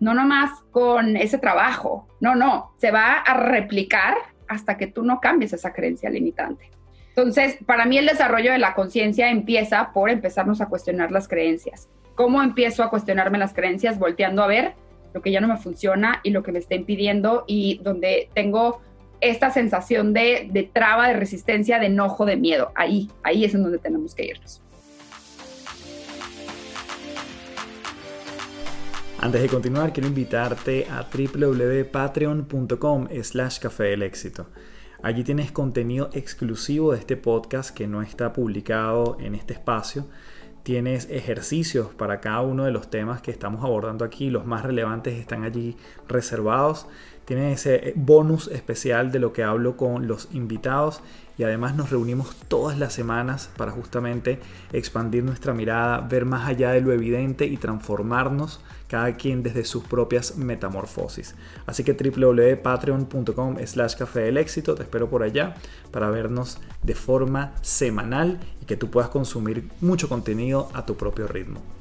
no 0.00 0.14
nomás 0.14 0.50
con 0.70 1.16
ese 1.16 1.38
trabajo, 1.38 2.08
no, 2.20 2.34
no, 2.34 2.72
se 2.78 2.90
va 2.90 3.14
a 3.14 3.34
replicar 3.34 4.16
hasta 4.48 4.76
que 4.76 4.86
tú 4.86 5.02
no 5.02 5.20
cambies 5.20 5.52
esa 5.52 5.72
creencia 5.72 6.10
limitante. 6.10 6.70
Entonces, 7.08 7.58
para 7.66 7.84
mí 7.84 7.98
el 7.98 8.06
desarrollo 8.06 8.52
de 8.52 8.58
la 8.58 8.74
conciencia 8.74 9.30
empieza 9.30 9.92
por 9.92 10.10
empezarnos 10.10 10.60
a 10.60 10.66
cuestionar 10.66 11.10
las 11.10 11.26
creencias. 11.26 11.88
¿Cómo 12.14 12.42
empiezo 12.42 12.82
a 12.82 12.90
cuestionarme 12.90 13.38
las 13.38 13.54
creencias? 13.54 13.98
Volteando 13.98 14.42
a 14.42 14.46
ver 14.46 14.74
lo 15.14 15.22
que 15.22 15.30
ya 15.30 15.40
no 15.40 15.48
me 15.48 15.56
funciona 15.56 16.20
y 16.22 16.30
lo 16.30 16.42
que 16.42 16.52
me 16.52 16.58
está 16.58 16.74
impidiendo 16.74 17.44
y 17.46 17.80
donde 17.82 18.28
tengo 18.34 18.80
esta 19.20 19.50
sensación 19.50 20.12
de, 20.12 20.48
de 20.52 20.62
traba, 20.62 21.08
de 21.08 21.14
resistencia, 21.14 21.78
de 21.78 21.86
enojo, 21.86 22.24
de 22.24 22.36
miedo. 22.36 22.70
Ahí, 22.74 23.10
ahí 23.24 23.44
es 23.44 23.54
en 23.54 23.62
donde 23.62 23.78
tenemos 23.78 24.14
que 24.14 24.26
irnos. 24.26 24.62
Antes 29.20 29.42
de 29.42 29.48
continuar, 29.48 29.92
quiero 29.92 30.08
invitarte 30.08 30.86
a 30.88 31.02
www.patreon.com 31.02 33.08
slash 33.20 33.58
café 33.58 33.84
del 33.84 34.04
éxito. 34.04 34.46
Allí 35.02 35.24
tienes 35.24 35.50
contenido 35.50 36.08
exclusivo 36.12 36.92
de 36.92 37.00
este 37.00 37.16
podcast 37.16 37.74
que 37.74 37.88
no 37.88 38.00
está 38.00 38.32
publicado 38.32 39.16
en 39.18 39.34
este 39.34 39.54
espacio. 39.54 40.06
Tienes 40.62 41.08
ejercicios 41.10 41.88
para 41.88 42.20
cada 42.20 42.42
uno 42.42 42.64
de 42.64 42.70
los 42.70 42.90
temas 42.90 43.20
que 43.20 43.32
estamos 43.32 43.64
abordando 43.64 44.04
aquí. 44.04 44.30
Los 44.30 44.46
más 44.46 44.62
relevantes 44.62 45.18
están 45.18 45.42
allí 45.42 45.76
reservados. 46.06 46.86
Tienes 47.24 47.66
ese 47.66 47.94
bonus 47.96 48.46
especial 48.46 49.10
de 49.10 49.18
lo 49.18 49.32
que 49.32 49.42
hablo 49.42 49.76
con 49.76 50.06
los 50.06 50.28
invitados 50.32 51.02
y 51.38 51.44
además 51.44 51.76
nos 51.76 51.90
reunimos 51.90 52.34
todas 52.48 52.78
las 52.78 52.92
semanas 52.92 53.48
para 53.56 53.70
justamente 53.70 54.40
expandir 54.72 55.22
nuestra 55.22 55.54
mirada, 55.54 56.00
ver 56.00 56.24
más 56.24 56.48
allá 56.48 56.72
de 56.72 56.80
lo 56.80 56.92
evidente 56.92 57.46
y 57.46 57.56
transformarnos 57.56 58.60
cada 58.88 59.14
quien 59.16 59.42
desde 59.44 59.64
sus 59.64 59.84
propias 59.84 60.36
metamorfosis. 60.36 61.36
Así 61.66 61.84
que 61.84 61.92
www.patreon.com 61.92 63.56
slash 63.64 63.94
café 63.94 64.20
del 64.20 64.36
éxito, 64.36 64.74
te 64.74 64.82
espero 64.82 65.08
por 65.08 65.22
allá 65.22 65.54
para 65.92 66.10
vernos 66.10 66.58
de 66.82 66.94
forma 66.94 67.54
semanal 67.62 68.40
y 68.60 68.64
que 68.64 68.76
tú 68.76 68.90
puedas 68.90 69.10
consumir 69.10 69.70
mucho 69.80 70.08
contenido 70.08 70.68
a 70.74 70.84
tu 70.84 70.96
propio 70.96 71.28
ritmo. 71.28 71.77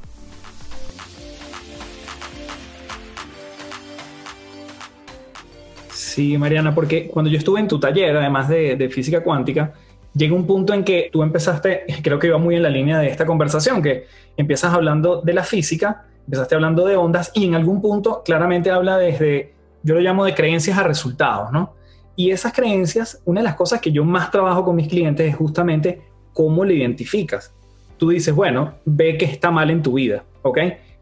Sí, 6.17 6.35
Mariana, 6.35 6.73
porque 6.73 7.09
cuando 7.09 7.29
yo 7.29 7.37
estuve 7.37 7.59
en 7.59 7.67
tu 7.67 7.79
taller, 7.79 8.17
además 8.17 8.49
de, 8.49 8.89
física 8.91 9.21
cuántica, 9.21 9.73
llega 10.15 10.33
un 10.33 10.47
punto 10.47 10.73
en 10.73 10.83
que 10.83 11.11
tú 11.13 11.21
empezaste, 11.21 11.85
creo 12.01 12.17
que 12.17 12.25
iba 12.25 12.39
muy 12.39 12.55
en 12.55 12.63
la 12.63 12.71
línea 12.71 12.97
de 12.97 13.07
esta 13.07 13.23
conversación, 13.23 13.83
que 13.83 14.07
empiezas 14.35 14.73
hablando 14.73 15.21
de 15.21 15.33
la 15.35 15.43
física, 15.43 16.07
empezaste 16.25 16.55
hablando 16.55 16.87
de 16.87 16.95
ondas 16.95 17.31
y 17.35 17.45
en 17.45 17.53
algún 17.53 17.83
punto 17.83 18.23
claramente 18.25 18.71
habla 18.71 18.97
desde, 18.97 19.53
yo 19.83 19.93
lo 19.93 20.01
llamo 20.01 20.25
de 20.25 20.33
creencias 20.33 20.79
a 20.79 20.81
resultados, 20.81 21.51
¿no? 21.51 21.75
Y 22.15 22.31
esas 22.31 22.51
creencias, 22.51 23.21
una 23.25 23.41
de 23.41 23.45
las 23.45 23.55
cosas 23.55 23.79
que 23.79 23.91
yo 23.91 24.03
más 24.03 24.31
trabajo 24.31 24.65
con 24.65 24.75
mis 24.75 24.87
clientes 24.87 25.29
es 25.29 25.35
justamente 25.35 26.01
cómo 26.33 26.65
le 26.65 26.73
identificas. 26.73 27.53
Tú 27.97 28.09
dices, 28.09 28.33
bueno, 28.33 28.73
ve 28.85 29.19
que 29.19 29.25
está 29.25 29.51
mal 29.51 29.69
en 29.69 29.83
tu 29.83 29.93
vida, 29.93 30.23
¿ok? 30.41 30.57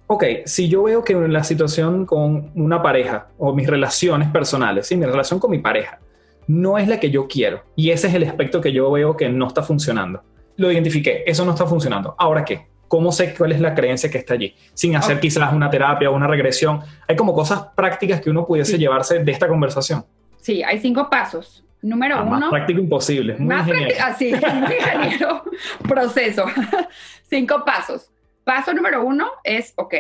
Ok, 0.08 0.24
si 0.46 0.70
yo 0.70 0.84
veo 0.84 1.04
que 1.04 1.14
la 1.14 1.44
situación 1.44 2.06
con 2.06 2.52
una 2.56 2.82
pareja 2.82 3.28
o 3.38 3.54
mis 3.54 3.68
relaciones 3.68 4.30
personales, 4.30 4.88
¿sí? 4.88 4.96
mi 4.96 5.06
relación 5.06 5.40
con 5.40 5.52
mi 5.52 5.60
pareja, 5.60 6.00
no 6.48 6.78
es 6.78 6.88
la 6.88 7.00
que 7.00 7.10
yo 7.10 7.28
quiero 7.28 7.64
y 7.76 7.90
ese 7.90 8.08
es 8.08 8.14
el 8.14 8.24
aspecto 8.24 8.62
que 8.62 8.72
yo 8.72 8.92
veo 8.92 9.18
que 9.18 9.30
no 9.30 9.48
está 9.48 9.64
funcionando. 9.64 10.24
Lo 10.58 10.72
identifiqué, 10.72 11.24
eso 11.26 11.44
no 11.44 11.52
está 11.52 11.66
funcionando. 11.66 12.16
¿Ahora 12.18 12.46
qué? 12.46 12.68
¿Cómo 12.88 13.12
sé 13.12 13.34
cuál 13.34 13.52
es 13.52 13.60
la 13.60 13.74
creencia 13.74 14.10
que 14.10 14.20
está 14.20 14.36
allí? 14.36 14.56
Sin 14.74 14.96
hacer 14.96 15.20
quizás 15.20 15.52
una 15.52 15.70
terapia 15.70 16.10
o 16.10 16.16
una 16.16 16.28
regresión. 16.28 16.82
Hay 17.08 17.16
como 17.16 17.34
cosas 17.34 17.68
prácticas 17.76 18.22
que 18.22 18.30
uno 18.30 18.46
pudiese 18.46 18.78
llevarse 18.78 19.20
de 19.20 19.32
esta 19.32 19.48
conversación. 19.48 20.06
Sí, 20.40 20.64
hay 20.64 20.80
cinco 20.80 21.10
pasos. 21.10 21.64
Número 21.82 22.22
uno. 22.22 22.40
Más 22.40 22.50
práctico 22.50 22.80
imposible. 22.80 23.36
Muy 23.38 23.48
más 23.48 23.68
práctico, 23.68 24.00
así, 24.04 24.34
muy 24.34 24.76
ingeniero. 24.80 25.44
Proceso. 25.88 26.46
cinco 27.30 27.64
pasos. 27.66 28.12
Paso 28.46 28.76
número 28.76 29.04
uno 29.04 29.32
es, 29.44 29.74
ok, 29.76 29.96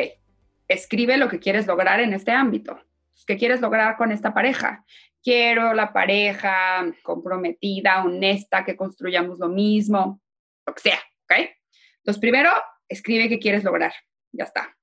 escribe 0.67 1.17
lo 1.17 1.29
que 1.29 1.39
quieres 1.39 1.65
lograr 1.65 1.99
en 1.99 2.13
este 2.13 2.31
ámbito. 2.31 2.79
¿Qué 3.25 3.37
quieres 3.37 3.59
lograr 3.59 3.97
con 3.97 4.11
esta 4.11 4.35
pareja? 4.35 4.85
Quiero 5.23 5.73
la 5.73 5.91
pareja 5.91 6.85
comprometida, 7.01 8.03
honesta, 8.03 8.63
que 8.63 8.75
construyamos 8.75 9.39
lo 9.39 9.49
mismo, 9.49 10.21
lo 10.67 10.75
que 10.75 10.81
sea, 10.81 10.99
¿ok? 11.23 11.49
Entonces, 11.97 12.21
primero, 12.21 12.51
escribe 12.87 13.29
qué 13.29 13.39
quieres 13.39 13.63
lograr, 13.63 13.93
ya 14.31 14.43
está. 14.43 14.77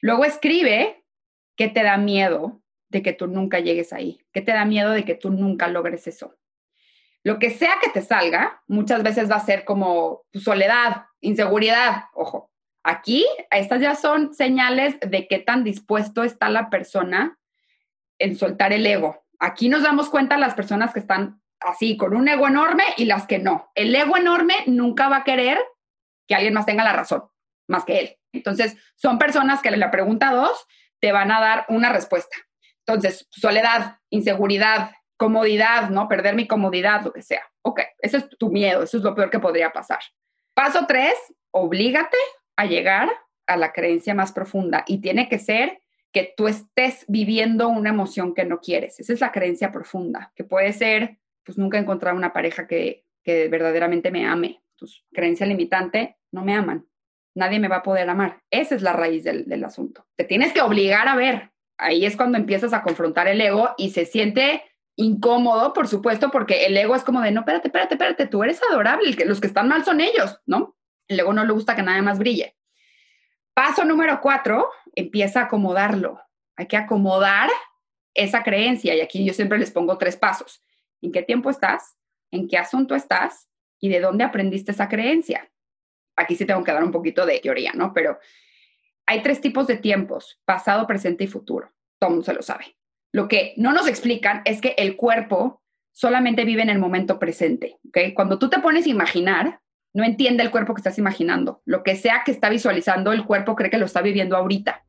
Luego 0.00 0.24
escribe 0.24 1.04
qué 1.54 1.68
te 1.68 1.84
da 1.84 1.98
miedo 1.98 2.60
de 2.88 3.02
que 3.02 3.12
tú 3.12 3.28
nunca 3.28 3.60
llegues 3.60 3.92
ahí, 3.92 4.20
qué 4.32 4.42
te 4.42 4.50
da 4.50 4.64
miedo 4.64 4.90
de 4.90 5.04
que 5.04 5.14
tú 5.14 5.30
nunca 5.30 5.68
logres 5.68 6.08
eso. 6.08 6.36
Lo 7.22 7.38
que 7.38 7.50
sea 7.50 7.76
que 7.80 7.90
te 7.90 8.02
salga, 8.02 8.64
muchas 8.66 9.04
veces 9.04 9.30
va 9.30 9.36
a 9.36 9.46
ser 9.46 9.64
como 9.64 10.22
soledad, 10.34 11.04
inseguridad, 11.20 12.06
ojo, 12.12 12.50
Aquí, 12.88 13.26
estas 13.50 13.80
ya 13.80 13.96
son 13.96 14.32
señales 14.32 14.96
de 15.00 15.26
qué 15.26 15.40
tan 15.40 15.64
dispuesto 15.64 16.22
está 16.22 16.48
la 16.50 16.70
persona 16.70 17.36
en 18.20 18.36
soltar 18.36 18.72
el 18.72 18.86
ego. 18.86 19.26
Aquí 19.40 19.68
nos 19.68 19.82
damos 19.82 20.08
cuenta 20.08 20.38
las 20.38 20.54
personas 20.54 20.92
que 20.92 21.00
están 21.00 21.42
así, 21.58 21.96
con 21.96 22.14
un 22.14 22.28
ego 22.28 22.46
enorme 22.46 22.84
y 22.96 23.06
las 23.06 23.26
que 23.26 23.40
no. 23.40 23.72
El 23.74 23.92
ego 23.92 24.16
enorme 24.16 24.54
nunca 24.66 25.08
va 25.08 25.16
a 25.16 25.24
querer 25.24 25.58
que 26.28 26.36
alguien 26.36 26.54
más 26.54 26.64
tenga 26.64 26.84
la 26.84 26.92
razón, 26.92 27.24
más 27.66 27.84
que 27.84 27.98
él. 27.98 28.16
Entonces, 28.32 28.76
son 28.94 29.18
personas 29.18 29.62
que 29.62 29.68
en 29.68 29.80
la 29.80 29.90
pregunta 29.90 30.30
dos 30.30 30.64
te 31.00 31.10
van 31.10 31.32
a 31.32 31.40
dar 31.40 31.66
una 31.68 31.92
respuesta. 31.92 32.36
Entonces, 32.86 33.26
soledad, 33.32 33.98
inseguridad, 34.10 34.92
comodidad, 35.16 35.90
¿no? 35.90 36.06
Perder 36.06 36.36
mi 36.36 36.46
comodidad, 36.46 37.02
lo 37.02 37.12
que 37.12 37.22
sea. 37.22 37.42
Ok, 37.62 37.80
ese 37.98 38.18
es 38.18 38.28
tu 38.38 38.48
miedo, 38.48 38.84
eso 38.84 38.98
es 38.98 39.02
lo 39.02 39.12
peor 39.16 39.28
que 39.28 39.40
podría 39.40 39.72
pasar. 39.72 39.98
Paso 40.54 40.86
tres, 40.86 41.16
oblígate 41.50 42.16
a 42.56 42.66
llegar 42.66 43.10
a 43.46 43.56
la 43.56 43.72
creencia 43.72 44.14
más 44.14 44.32
profunda 44.32 44.84
y 44.86 44.98
tiene 44.98 45.28
que 45.28 45.38
ser 45.38 45.82
que 46.12 46.32
tú 46.36 46.48
estés 46.48 47.04
viviendo 47.08 47.68
una 47.68 47.90
emoción 47.90 48.34
que 48.34 48.44
no 48.44 48.60
quieres. 48.60 48.98
Esa 48.98 49.12
es 49.12 49.20
la 49.20 49.32
creencia 49.32 49.70
profunda, 49.70 50.32
que 50.34 50.44
puede 50.44 50.72
ser, 50.72 51.18
pues 51.44 51.58
nunca 51.58 51.78
encontrar 51.78 52.14
una 52.14 52.32
pareja 52.32 52.66
que, 52.66 53.04
que 53.22 53.48
verdaderamente 53.48 54.10
me 54.10 54.26
ame. 54.26 54.62
Tu 54.76 54.86
creencia 55.12 55.46
limitante, 55.46 56.16
no 56.32 56.42
me 56.42 56.54
aman. 56.54 56.86
Nadie 57.34 57.60
me 57.60 57.68
va 57.68 57.76
a 57.76 57.82
poder 57.82 58.08
amar. 58.08 58.40
Esa 58.50 58.74
es 58.74 58.82
la 58.82 58.94
raíz 58.94 59.24
del, 59.24 59.46
del 59.46 59.64
asunto. 59.64 60.06
Te 60.16 60.24
tienes 60.24 60.52
que 60.52 60.62
obligar 60.62 61.06
a 61.06 61.16
ver. 61.16 61.50
Ahí 61.76 62.06
es 62.06 62.16
cuando 62.16 62.38
empiezas 62.38 62.72
a 62.72 62.82
confrontar 62.82 63.28
el 63.28 63.40
ego 63.40 63.70
y 63.76 63.90
se 63.90 64.06
siente 64.06 64.62
incómodo, 64.96 65.72
por 65.74 65.88
supuesto, 65.88 66.30
porque 66.30 66.64
el 66.64 66.76
ego 66.76 66.94
es 66.94 67.04
como 67.04 67.20
de, 67.20 67.30
no, 67.30 67.40
espérate, 67.40 67.68
espérate, 67.68 67.94
espérate, 67.94 68.26
tú 68.26 68.42
eres 68.42 68.60
adorable, 68.70 69.14
los 69.26 69.40
que 69.40 69.46
están 69.46 69.68
mal 69.68 69.84
son 69.84 70.00
ellos, 70.00 70.40
¿no? 70.46 70.75
El 71.08 71.20
ego 71.20 71.32
no 71.32 71.44
le 71.44 71.52
gusta 71.52 71.76
que 71.76 71.82
nada 71.82 72.00
más 72.02 72.18
brille. 72.18 72.56
Paso 73.54 73.84
número 73.84 74.20
cuatro, 74.20 74.70
empieza 74.94 75.40
a 75.40 75.44
acomodarlo. 75.44 76.20
Hay 76.56 76.66
que 76.66 76.76
acomodar 76.76 77.50
esa 78.14 78.42
creencia 78.42 78.94
y 78.94 79.00
aquí 79.00 79.24
yo 79.24 79.32
siempre 79.32 79.58
les 79.58 79.70
pongo 79.70 79.98
tres 79.98 80.16
pasos. 80.16 80.62
¿En 81.02 81.12
qué 81.12 81.22
tiempo 81.22 81.50
estás? 81.50 81.96
¿En 82.30 82.48
qué 82.48 82.58
asunto 82.58 82.94
estás? 82.94 83.48
¿Y 83.78 83.88
de 83.88 84.00
dónde 84.00 84.24
aprendiste 84.24 84.72
esa 84.72 84.88
creencia? 84.88 85.50
Aquí 86.16 86.34
sí 86.34 86.46
tengo 86.46 86.64
que 86.64 86.72
dar 86.72 86.82
un 86.82 86.92
poquito 86.92 87.26
de 87.26 87.38
teoría, 87.40 87.72
¿no? 87.74 87.92
Pero 87.92 88.18
hay 89.06 89.22
tres 89.22 89.40
tipos 89.40 89.66
de 89.66 89.76
tiempos, 89.76 90.40
pasado, 90.44 90.86
presente 90.86 91.24
y 91.24 91.28
futuro. 91.28 91.72
Todo 91.98 92.10
mundo 92.10 92.24
se 92.24 92.34
lo 92.34 92.42
sabe. 92.42 92.76
Lo 93.12 93.28
que 93.28 93.54
no 93.56 93.72
nos 93.72 93.86
explican 93.86 94.42
es 94.44 94.60
que 94.60 94.74
el 94.78 94.96
cuerpo 94.96 95.62
solamente 95.92 96.44
vive 96.44 96.62
en 96.62 96.70
el 96.70 96.78
momento 96.78 97.18
presente, 97.18 97.78
¿ok? 97.88 98.14
Cuando 98.14 98.38
tú 98.38 98.50
te 98.50 98.58
pones 98.60 98.86
a 98.86 98.90
imaginar, 98.90 99.60
no 99.96 100.04
entiende 100.04 100.42
el 100.42 100.50
cuerpo 100.50 100.74
que 100.74 100.80
estás 100.80 100.98
imaginando. 100.98 101.62
Lo 101.64 101.82
que 101.82 101.96
sea 101.96 102.20
que 102.22 102.30
está 102.30 102.50
visualizando, 102.50 103.12
el 103.12 103.24
cuerpo 103.24 103.56
cree 103.56 103.70
que 103.70 103.78
lo 103.78 103.86
está 103.86 104.02
viviendo 104.02 104.36
ahorita. 104.36 104.84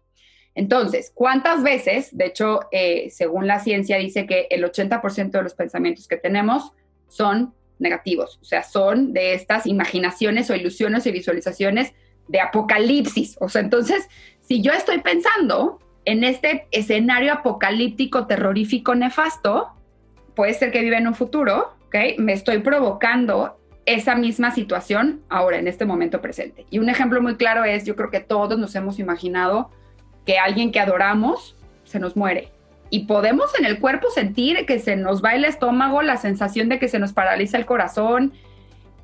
Entonces, 0.53 1.14
¿cuántas 1.16 1.64
veces, 1.64 2.10
de 2.18 2.26
hecho, 2.26 2.60
eh, 2.74 3.10
según 3.10 3.47
la 3.47 3.62
ciencia 3.62 3.97
dice 3.97 4.26
que 4.26 4.47
el 4.49 4.66
80% 4.66 5.32
de 5.32 5.43
los 5.43 5.53
pensamientos 5.53 6.10
que 6.10 6.18
tenemos 6.18 6.74
son 7.08 7.53
negativos, 7.80 8.38
o 8.41 8.43
sea, 8.43 8.64
son 8.64 9.14
de 9.14 9.34
estas 9.34 9.66
imaginaciones 9.66 10.49
o 10.49 10.55
ilusiones 10.55 11.05
y 11.05 11.12
visualizaciones 11.12 11.93
de 12.28 12.41
apocalipsis. 12.41 13.38
O 13.39 13.47
sea, 13.47 13.62
entonces, 13.62 14.10
si 14.41 14.62
yo 14.62 14.74
estoy 14.74 14.97
pensando 14.97 15.80
en 16.03 16.26
este 16.26 16.68
escenario 16.72 17.32
apocalíptico, 17.32 18.28
terrorífico, 18.28 18.93
nefasto, 18.93 19.70
puede 20.36 20.53
ser 20.53 20.74
que 20.74 20.82
vive 20.82 20.97
en 20.97 21.08
un 21.08 21.16
futuro, 21.16 21.78
¿ok? 21.86 21.95
Me 22.18 22.34
estoy 22.34 22.58
provocando 22.58 23.58
esa 23.88 24.16
misma 24.16 24.52
situación 24.52 25.22
ahora, 25.30 25.58
en 25.58 25.68
este 25.68 25.86
momento 25.86 26.22
presente. 26.22 26.66
Y 26.70 26.80
un 26.80 26.90
ejemplo 26.90 27.22
muy 27.22 27.38
claro 27.38 27.64
es, 27.64 27.86
yo 27.86 27.96
creo 27.96 28.12
que 28.12 28.20
todos 28.20 28.60
nos 28.60 28.76
hemos 28.76 29.00
imaginado 29.00 29.72
que 30.26 30.38
alguien 30.38 30.74
que 30.74 30.82
adoramos 30.82 31.56
se 31.86 31.98
nos 31.98 32.18
muere. 32.18 32.52
Y 32.90 33.06
podemos 33.06 33.58
en 33.58 33.66
el 33.66 33.80
cuerpo 33.80 34.10
sentir 34.10 34.66
que 34.66 34.80
se 34.80 34.98
nos 34.98 35.24
va 35.24 35.36
el 35.36 35.46
estómago, 35.46 36.02
la 36.02 36.18
sensación 36.18 36.68
de 36.68 36.80
que 36.80 36.90
se 36.90 37.00
nos 37.00 37.14
paraliza 37.14 37.58
el 37.58 37.66
corazón, 37.66 38.34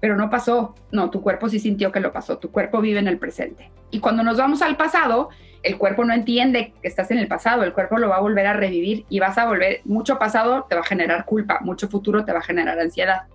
pero 0.01 0.17
no 0.17 0.29
pasó. 0.29 0.75
No, 0.91 1.09
tu 1.09 1.21
cuerpo 1.21 1.47
sí 1.47 1.59
sintió 1.59 1.93
que 1.93 2.01
lo 2.01 2.11
pasó, 2.11 2.37
tu 2.37 2.51
cuerpo 2.51 2.81
vive 2.81 2.99
en 2.99 3.07
el 3.07 3.19
presente. 3.19 3.71
Y 3.89 4.01
cuando 4.01 4.21
nos 4.21 4.37
vamos 4.37 4.61
al 4.61 4.75
pasado, 4.75 5.29
el 5.63 5.77
cuerpo 5.77 6.03
no 6.03 6.13
entiende 6.13 6.73
que 6.81 6.89
estás 6.89 7.09
en 7.09 7.19
el 7.19 7.29
pasado, 7.29 7.63
el 7.63 7.71
cuerpo 7.71 7.97
lo 7.97 8.09
va 8.09 8.17
a 8.17 8.21
volver 8.21 8.47
a 8.47 8.53
revivir 8.53 9.05
y 9.07 9.21
vas 9.21 9.37
a 9.37 9.45
volver, 9.45 9.79
mucho 9.85 10.19
pasado 10.19 10.65
te 10.67 10.75
va 10.75 10.81
a 10.81 10.85
generar 10.85 11.23
culpa, 11.23 11.59
mucho 11.61 11.87
futuro 11.87 12.25
te 12.25 12.33
va 12.33 12.39
a 12.39 12.43
generar 12.43 12.77
ansiedad. 12.79 13.27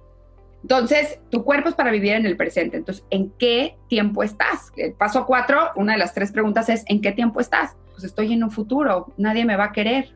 Entonces, 0.63 1.21
tu 1.31 1.45
cuerpo 1.45 1.69
es 1.69 1.75
para 1.75 1.91
vivir 1.91 2.13
en 2.13 2.27
el 2.27 2.37
presente. 2.37 2.77
Entonces, 2.77 3.05
¿en 3.11 3.31
qué 3.39 3.77
tiempo 3.89 4.23
estás? 4.23 4.73
El 4.77 4.93
paso 4.93 5.25
cuatro, 5.27 5.71
una 5.77 5.93
de 5.93 5.99
las 5.99 6.15
tres 6.15 6.33
preguntas 6.33 6.69
es, 6.69 6.85
¿en 6.87 7.01
qué 7.01 7.13
tiempo 7.13 7.41
estás? 7.41 7.77
Pues 7.93 8.05
estoy 8.05 8.33
en 8.33 8.45
un 8.45 8.51
futuro, 8.51 9.13
nadie 9.17 9.45
me 9.45 9.57
va 9.57 9.65
a 9.65 9.73
querer. 9.73 10.15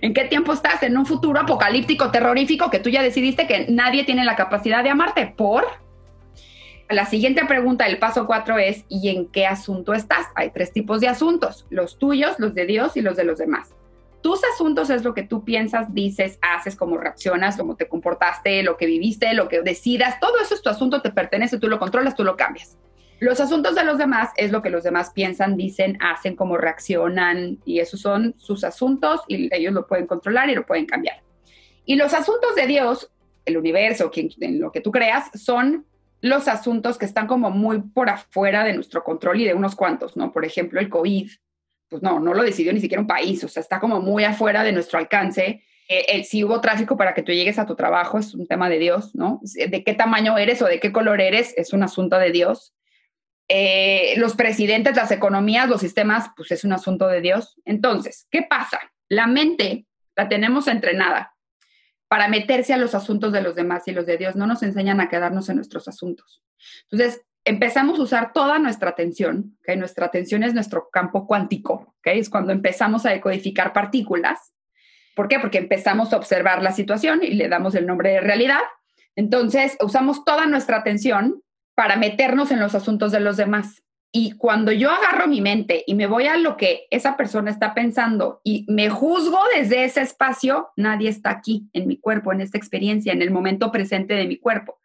¿En 0.00 0.12
qué 0.12 0.24
tiempo 0.24 0.52
estás? 0.52 0.82
En 0.82 0.96
un 0.96 1.06
futuro 1.06 1.40
apocalíptico, 1.40 2.10
terrorífico, 2.10 2.70
que 2.70 2.80
tú 2.80 2.90
ya 2.90 3.02
decidiste 3.02 3.46
que 3.46 3.66
nadie 3.68 4.04
tiene 4.04 4.24
la 4.24 4.36
capacidad 4.36 4.82
de 4.82 4.90
amarte. 4.90 5.32
¿Por? 5.36 5.64
La 6.88 7.06
siguiente 7.06 7.44
pregunta 7.44 7.84
del 7.84 7.98
paso 7.98 8.26
cuatro 8.26 8.58
es, 8.58 8.84
¿y 8.88 9.10
en 9.10 9.26
qué 9.28 9.46
asunto 9.46 9.94
estás? 9.94 10.26
Hay 10.34 10.50
tres 10.50 10.72
tipos 10.72 11.00
de 11.00 11.08
asuntos, 11.08 11.66
los 11.70 11.98
tuyos, 11.98 12.36
los 12.38 12.54
de 12.54 12.66
Dios 12.66 12.96
y 12.96 13.02
los 13.02 13.16
de 13.16 13.24
los 13.24 13.38
demás. 13.38 13.74
Tus 14.20 14.40
asuntos 14.52 14.90
es 14.90 15.04
lo 15.04 15.14
que 15.14 15.22
tú 15.22 15.44
piensas, 15.44 15.94
dices, 15.94 16.38
haces, 16.42 16.74
cómo 16.74 16.96
reaccionas, 16.96 17.56
cómo 17.56 17.76
te 17.76 17.88
comportaste, 17.88 18.62
lo 18.62 18.76
que 18.76 18.86
viviste, 18.86 19.32
lo 19.34 19.48
que 19.48 19.62
decidas, 19.62 20.18
todo 20.20 20.40
eso 20.40 20.54
es 20.54 20.62
tu 20.62 20.68
asunto, 20.68 21.02
te 21.02 21.10
pertenece, 21.10 21.58
tú 21.58 21.68
lo 21.68 21.78
controlas, 21.78 22.16
tú 22.16 22.24
lo 22.24 22.36
cambias. 22.36 22.76
Los 23.20 23.40
asuntos 23.40 23.74
de 23.74 23.84
los 23.84 23.98
demás 23.98 24.30
es 24.36 24.52
lo 24.52 24.62
que 24.62 24.70
los 24.70 24.84
demás 24.84 25.10
piensan, 25.10 25.56
dicen, 25.56 25.98
hacen, 26.00 26.36
cómo 26.36 26.56
reaccionan, 26.56 27.58
y 27.64 27.80
esos 27.80 28.00
son 28.00 28.34
sus 28.38 28.62
asuntos 28.64 29.22
y 29.26 29.52
ellos 29.54 29.72
lo 29.72 29.86
pueden 29.86 30.06
controlar 30.06 30.48
y 30.50 30.54
lo 30.54 30.66
pueden 30.66 30.86
cambiar. 30.86 31.22
Y 31.84 31.96
los 31.96 32.14
asuntos 32.14 32.54
de 32.54 32.66
Dios, 32.66 33.10
el 33.44 33.56
universo, 33.56 34.10
en 34.14 34.60
lo 34.60 34.70
que 34.70 34.80
tú 34.80 34.92
creas, 34.92 35.30
son 35.34 35.86
los 36.20 36.48
asuntos 36.48 36.98
que 36.98 37.06
están 37.06 37.26
como 37.26 37.50
muy 37.50 37.80
por 37.80 38.08
afuera 38.08 38.64
de 38.64 38.74
nuestro 38.74 39.02
control 39.02 39.40
y 39.40 39.44
de 39.44 39.54
unos 39.54 39.74
cuantos, 39.74 40.16
¿no? 40.16 40.32
Por 40.32 40.44
ejemplo, 40.44 40.80
el 40.80 40.88
COVID, 40.88 41.30
pues 41.88 42.02
no, 42.02 42.20
no 42.20 42.34
lo 42.34 42.42
decidió 42.42 42.72
ni 42.72 42.80
siquiera 42.80 43.00
un 43.00 43.06
país, 43.06 43.42
o 43.44 43.48
sea, 43.48 43.60
está 43.60 43.80
como 43.80 44.00
muy 44.00 44.24
afuera 44.24 44.62
de 44.62 44.72
nuestro 44.72 44.98
alcance. 44.98 45.64
Eh, 45.88 46.22
si 46.24 46.44
hubo 46.44 46.60
tráfico 46.60 46.98
para 46.98 47.14
que 47.14 47.22
tú 47.22 47.32
llegues 47.32 47.58
a 47.58 47.64
tu 47.64 47.74
trabajo 47.74 48.18
es 48.18 48.34
un 48.34 48.46
tema 48.46 48.68
de 48.68 48.78
Dios, 48.78 49.14
¿no? 49.14 49.40
De 49.42 49.82
qué 49.82 49.94
tamaño 49.94 50.36
eres 50.36 50.60
o 50.60 50.66
de 50.66 50.80
qué 50.80 50.92
color 50.92 51.20
eres 51.20 51.54
es 51.56 51.72
un 51.72 51.82
asunto 51.82 52.18
de 52.18 52.30
Dios. 52.30 52.74
Eh, 53.48 54.12
los 54.18 54.36
presidentes, 54.36 54.94
las 54.94 55.10
economías, 55.10 55.68
los 55.68 55.80
sistemas, 55.80 56.30
pues 56.36 56.50
es 56.50 56.64
un 56.64 56.74
asunto 56.74 57.08
de 57.08 57.22
Dios. 57.22 57.58
Entonces, 57.64 58.26
¿qué 58.30 58.42
pasa? 58.42 58.78
La 59.08 59.26
mente 59.26 59.86
la 60.14 60.28
tenemos 60.28 60.68
entrenada 60.68 61.34
para 62.08 62.28
meterse 62.28 62.74
a 62.74 62.78
los 62.78 62.94
asuntos 62.94 63.32
de 63.32 63.40
los 63.40 63.54
demás 63.54 63.88
y 63.88 63.92
los 63.92 64.04
de 64.04 64.18
Dios. 64.18 64.36
No 64.36 64.46
nos 64.46 64.62
enseñan 64.62 65.00
a 65.00 65.08
quedarnos 65.08 65.48
en 65.48 65.56
nuestros 65.56 65.88
asuntos. 65.88 66.42
Entonces, 66.90 67.22
empezamos 67.48 67.98
a 67.98 68.02
usar 68.02 68.32
toda 68.34 68.58
nuestra 68.58 68.90
atención, 68.90 69.56
que 69.64 69.74
nuestra 69.74 70.06
atención 70.06 70.42
es 70.42 70.52
nuestro 70.52 70.90
campo 70.90 71.26
cuántico, 71.26 71.94
que 72.02 72.18
es 72.18 72.28
cuando 72.28 72.52
empezamos 72.52 73.06
a 73.06 73.10
decodificar 73.10 73.72
partículas. 73.72 74.52
¿Por 75.16 75.28
qué? 75.28 75.40
Porque 75.40 75.56
empezamos 75.56 76.12
a 76.12 76.18
observar 76.18 76.62
la 76.62 76.72
situación 76.72 77.20
y 77.22 77.30
le 77.34 77.48
damos 77.48 77.74
el 77.74 77.86
nombre 77.86 78.10
de 78.10 78.20
realidad. 78.20 78.60
Entonces, 79.16 79.78
usamos 79.80 80.26
toda 80.26 80.46
nuestra 80.46 80.76
atención 80.76 81.42
para 81.74 81.96
meternos 81.96 82.50
en 82.50 82.60
los 82.60 82.74
asuntos 82.74 83.12
de 83.12 83.20
los 83.20 83.38
demás. 83.38 83.82
Y 84.12 84.32
cuando 84.32 84.70
yo 84.70 84.90
agarro 84.90 85.26
mi 85.26 85.40
mente 85.40 85.84
y 85.86 85.94
me 85.94 86.06
voy 86.06 86.26
a 86.26 86.36
lo 86.36 86.56
que 86.56 86.86
esa 86.90 87.16
persona 87.16 87.50
está 87.50 87.72
pensando 87.72 88.42
y 88.44 88.66
me 88.68 88.90
juzgo 88.90 89.38
desde 89.56 89.84
ese 89.84 90.02
espacio, 90.02 90.68
nadie 90.76 91.08
está 91.08 91.30
aquí 91.30 91.68
en 91.72 91.86
mi 91.86 91.98
cuerpo, 91.98 92.32
en 92.32 92.42
esta 92.42 92.58
experiencia, 92.58 93.12
en 93.12 93.22
el 93.22 93.30
momento 93.30 93.72
presente 93.72 94.14
de 94.14 94.26
mi 94.26 94.36
cuerpo. 94.36 94.78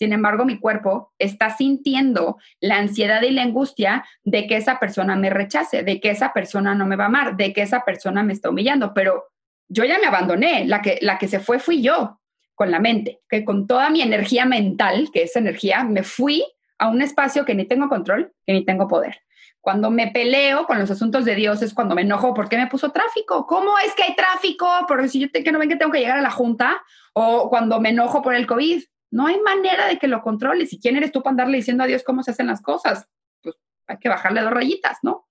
Sin 0.00 0.14
embargo, 0.14 0.46
mi 0.46 0.58
cuerpo 0.58 1.12
está 1.18 1.54
sintiendo 1.54 2.38
la 2.58 2.78
ansiedad 2.78 3.20
y 3.20 3.32
la 3.32 3.42
angustia 3.42 4.02
de 4.24 4.46
que 4.46 4.56
esa 4.56 4.80
persona 4.80 5.14
me 5.14 5.28
rechace, 5.28 5.82
de 5.82 6.00
que 6.00 6.08
esa 6.08 6.32
persona 6.32 6.74
no 6.74 6.86
me 6.86 6.96
va 6.96 7.04
a 7.04 7.08
amar, 7.08 7.36
de 7.36 7.52
que 7.52 7.60
esa 7.60 7.84
persona 7.84 8.22
me 8.22 8.32
está 8.32 8.48
humillando, 8.48 8.94
pero 8.94 9.26
yo 9.68 9.84
ya 9.84 9.98
me 9.98 10.06
abandoné, 10.06 10.64
la 10.64 10.80
que, 10.80 11.00
la 11.02 11.18
que 11.18 11.28
se 11.28 11.38
fue 11.38 11.58
fui 11.58 11.82
yo 11.82 12.18
con 12.54 12.70
la 12.70 12.80
mente, 12.80 13.20
que 13.28 13.44
con 13.44 13.66
toda 13.66 13.90
mi 13.90 14.00
energía 14.00 14.46
mental, 14.46 15.10
que 15.12 15.24
es 15.24 15.36
energía, 15.36 15.84
me 15.84 16.02
fui 16.02 16.46
a 16.78 16.88
un 16.88 17.02
espacio 17.02 17.44
que 17.44 17.54
ni 17.54 17.66
tengo 17.66 17.90
control, 17.90 18.32
que 18.46 18.54
ni 18.54 18.64
tengo 18.64 18.88
poder. 18.88 19.20
Cuando 19.60 19.90
me 19.90 20.06
peleo 20.06 20.64
con 20.64 20.78
los 20.78 20.90
asuntos 20.90 21.26
de 21.26 21.34
Dios 21.34 21.60
es 21.60 21.74
cuando 21.74 21.94
me 21.94 22.00
enojo 22.00 22.32
porque 22.32 22.56
me 22.56 22.68
puso 22.68 22.90
tráfico. 22.90 23.46
¿Cómo 23.46 23.78
es 23.84 23.94
que 23.94 24.04
hay 24.04 24.16
tráfico? 24.16 24.66
Porque 24.88 25.08
si 25.08 25.20
yo 25.20 25.52
no 25.52 25.58
ven 25.58 25.68
que 25.68 25.76
tengo 25.76 25.92
que 25.92 25.98
llegar 25.98 26.16
a 26.16 26.22
la 26.22 26.30
junta 26.30 26.82
o 27.12 27.50
cuando 27.50 27.82
me 27.82 27.90
enojo 27.90 28.22
por 28.22 28.34
el 28.34 28.46
COVID. 28.46 28.82
No 29.10 29.26
hay 29.26 29.40
manera 29.40 29.86
de 29.86 29.98
que 29.98 30.08
lo 30.08 30.22
controles. 30.22 30.72
¿Y 30.72 30.80
quién 30.80 30.96
eres 30.96 31.12
tú 31.12 31.22
para 31.22 31.32
andarle 31.32 31.56
diciendo 31.56 31.84
a 31.84 31.86
Dios 31.86 32.04
cómo 32.04 32.22
se 32.22 32.30
hacen 32.30 32.46
las 32.46 32.62
cosas? 32.62 33.08
Pues 33.42 33.56
hay 33.86 33.98
que 33.98 34.08
bajarle 34.08 34.40
dos 34.40 34.52
rayitas, 34.52 34.98
¿no? 35.02 35.28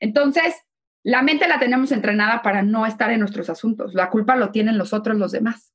Entonces, 0.00 0.54
la 1.02 1.22
mente 1.22 1.48
la 1.48 1.58
tenemos 1.58 1.92
entrenada 1.92 2.42
para 2.42 2.62
no 2.62 2.86
estar 2.86 3.10
en 3.10 3.20
nuestros 3.20 3.48
asuntos. 3.50 3.94
La 3.94 4.10
culpa 4.10 4.36
lo 4.36 4.50
tienen 4.50 4.78
los 4.78 4.92
otros, 4.92 5.16
los 5.16 5.32
demás. 5.32 5.72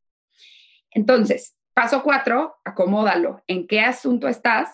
Entonces, 0.91 1.55
paso 1.73 2.03
cuatro, 2.03 2.55
acomódalo. 2.63 3.43
¿En 3.47 3.67
qué 3.67 3.81
asunto 3.81 4.27
estás? 4.27 4.69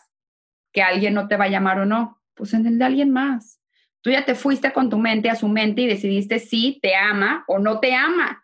Que 0.72 0.82
alguien 0.82 1.14
no 1.14 1.28
te 1.28 1.38
va 1.38 1.46
a 1.46 1.50
llamar 1.50 1.80
o 1.80 1.86
no. 1.86 2.22
Pues 2.34 2.54
en 2.54 2.66
el 2.66 2.80
de 2.80 2.86
alguien 2.86 3.12
más. 3.12 3.62
Tú 4.02 4.12
ya 4.12 4.26
te 4.26 4.36
fuiste 4.36 4.72
con 4.74 4.90
tu 4.90 4.98
mente 4.98 5.30
a 5.30 5.36
su 5.36 5.48
mente 5.48 5.82
y 5.82 5.88
decidiste 5.88 6.40
si 6.40 6.80
te 6.82 6.96
ama 6.96 7.44
o 7.48 7.60
no 7.60 7.80
te 7.80 7.94
ama. 7.94 8.44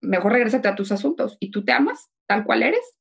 Mejor 0.00 0.32
regrésate 0.32 0.68
a 0.68 0.74
tus 0.74 0.92
asuntos. 0.92 1.36
¿Y 1.40 1.50
tú 1.50 1.64
te 1.64 1.72
amas 1.72 2.10
tal 2.26 2.44
cual 2.44 2.62
eres? 2.62 2.98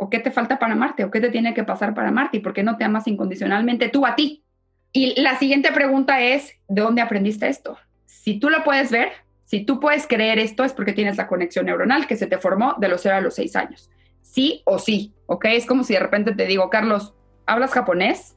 ¿O 0.00 0.08
qué 0.08 0.20
te 0.20 0.30
falta 0.30 0.60
para 0.60 0.74
amarte? 0.74 1.02
¿O 1.02 1.10
qué 1.10 1.20
te 1.20 1.28
tiene 1.28 1.54
que 1.54 1.64
pasar 1.64 1.92
para 1.92 2.10
amarte? 2.10 2.36
¿Y 2.36 2.40
por 2.40 2.52
qué 2.52 2.62
no 2.62 2.76
te 2.76 2.84
amas 2.84 3.08
incondicionalmente 3.08 3.88
tú 3.88 4.06
a 4.06 4.14
ti? 4.14 4.44
Y 4.92 5.20
la 5.20 5.36
siguiente 5.36 5.72
pregunta 5.72 6.20
es, 6.20 6.54
¿de 6.68 6.82
dónde 6.82 7.02
aprendiste 7.02 7.48
esto? 7.48 7.76
Si 8.06 8.38
tú 8.38 8.48
lo 8.48 8.62
puedes 8.62 8.92
ver, 8.92 9.10
si 9.44 9.64
tú 9.64 9.80
puedes 9.80 10.06
creer 10.06 10.38
esto 10.38 10.62
es 10.62 10.72
porque 10.72 10.92
tienes 10.92 11.16
la 11.16 11.26
conexión 11.26 11.66
neuronal 11.66 12.06
que 12.06 12.16
se 12.16 12.28
te 12.28 12.38
formó 12.38 12.76
de 12.78 12.88
los 12.88 13.02
0 13.02 13.16
a 13.16 13.20
los 13.20 13.34
6 13.34 13.56
años. 13.56 13.90
Sí 14.22 14.62
o 14.66 14.78
sí, 14.78 15.14
¿ok? 15.26 15.46
Es 15.46 15.66
como 15.66 15.82
si 15.82 15.94
de 15.94 16.00
repente 16.00 16.32
te 16.32 16.46
digo, 16.46 16.70
Carlos, 16.70 17.14
¿hablas 17.44 17.72
japonés? 17.72 18.36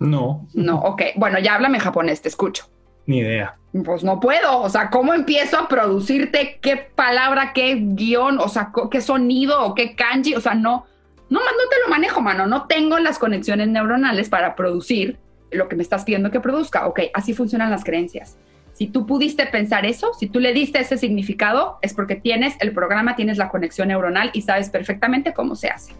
No. 0.00 0.48
No, 0.52 0.80
ok. 0.80 1.02
Bueno, 1.16 1.38
ya 1.38 1.54
háblame 1.54 1.80
japonés, 1.80 2.20
te 2.20 2.28
escucho. 2.28 2.68
Ni 3.06 3.18
idea. 3.18 3.56
Pues 3.84 4.02
no 4.02 4.18
puedo. 4.20 4.60
O 4.60 4.68
sea, 4.68 4.90
¿cómo 4.90 5.14
empiezo 5.14 5.58
a 5.58 5.68
producirte 5.68 6.58
qué 6.60 6.76
palabra, 6.76 7.52
qué 7.52 7.76
guion, 7.80 8.38
o 8.38 8.48
sea, 8.48 8.72
qué 8.90 9.00
sonido 9.00 9.64
o 9.64 9.74
qué 9.74 9.94
kanji? 9.94 10.34
O 10.34 10.40
sea, 10.40 10.54
no, 10.54 10.86
no, 11.28 11.40
no 11.40 11.68
te 11.70 11.76
lo 11.84 11.88
manejo, 11.88 12.20
mano. 12.20 12.46
No 12.46 12.66
tengo 12.66 12.98
las 12.98 13.18
conexiones 13.18 13.68
neuronales 13.68 14.28
para 14.28 14.56
producir 14.56 15.18
lo 15.50 15.68
que 15.68 15.76
me 15.76 15.82
estás 15.82 16.04
pidiendo 16.04 16.30
que 16.30 16.40
produzca. 16.40 16.86
Ok, 16.86 17.00
así 17.14 17.34
funcionan 17.34 17.70
las 17.70 17.84
creencias. 17.84 18.36
Si 18.72 18.86
tú 18.86 19.06
pudiste 19.06 19.46
pensar 19.46 19.84
eso, 19.84 20.14
si 20.14 20.26
tú 20.26 20.40
le 20.40 20.52
diste 20.52 20.80
ese 20.80 20.96
significado, 20.96 21.78
es 21.82 21.92
porque 21.92 22.16
tienes 22.16 22.54
el 22.60 22.72
programa, 22.72 23.14
tienes 23.14 23.36
la 23.36 23.50
conexión 23.50 23.88
neuronal 23.88 24.30
y 24.32 24.42
sabes 24.42 24.70
perfectamente 24.70 25.34
cómo 25.34 25.54
se 25.54 25.68
hace. 25.68 25.92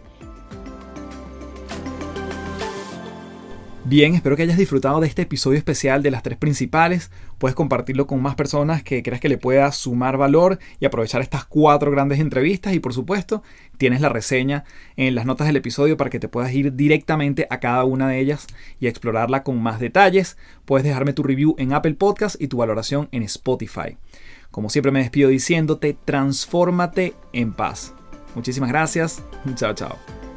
Bien, 3.91 4.15
espero 4.15 4.37
que 4.37 4.43
hayas 4.43 4.57
disfrutado 4.57 5.01
de 5.01 5.07
este 5.07 5.23
episodio 5.23 5.57
especial 5.57 6.01
de 6.01 6.11
las 6.11 6.23
tres 6.23 6.37
principales. 6.37 7.11
Puedes 7.37 7.55
compartirlo 7.55 8.07
con 8.07 8.21
más 8.21 8.35
personas 8.35 8.83
que 8.83 9.03
creas 9.03 9.19
que 9.19 9.27
le 9.27 9.37
pueda 9.37 9.69
sumar 9.73 10.15
valor 10.15 10.59
y 10.79 10.85
aprovechar 10.85 11.21
estas 11.21 11.43
cuatro 11.43 11.91
grandes 11.91 12.21
entrevistas. 12.21 12.73
Y 12.73 12.79
por 12.79 12.93
supuesto, 12.93 13.43
tienes 13.77 13.99
la 13.99 14.07
reseña 14.07 14.63
en 14.95 15.13
las 15.13 15.25
notas 15.25 15.47
del 15.47 15.57
episodio 15.57 15.97
para 15.97 16.09
que 16.09 16.21
te 16.21 16.29
puedas 16.29 16.53
ir 16.53 16.73
directamente 16.73 17.47
a 17.49 17.59
cada 17.59 17.83
una 17.83 18.07
de 18.07 18.19
ellas 18.21 18.47
y 18.79 18.87
explorarla 18.87 19.43
con 19.43 19.61
más 19.61 19.81
detalles. 19.81 20.37
Puedes 20.63 20.85
dejarme 20.85 21.11
tu 21.11 21.23
review 21.23 21.55
en 21.57 21.73
Apple 21.73 21.95
Podcast 21.95 22.41
y 22.41 22.47
tu 22.47 22.55
valoración 22.55 23.09
en 23.11 23.23
Spotify. 23.23 23.97
Como 24.51 24.69
siempre 24.69 24.93
me 24.93 24.99
despido 24.99 25.27
diciéndote, 25.27 25.97
transfórmate 26.05 27.13
en 27.33 27.51
paz. 27.51 27.93
Muchísimas 28.35 28.69
gracias. 28.69 29.21
Chao, 29.55 29.73
chao. 29.73 30.30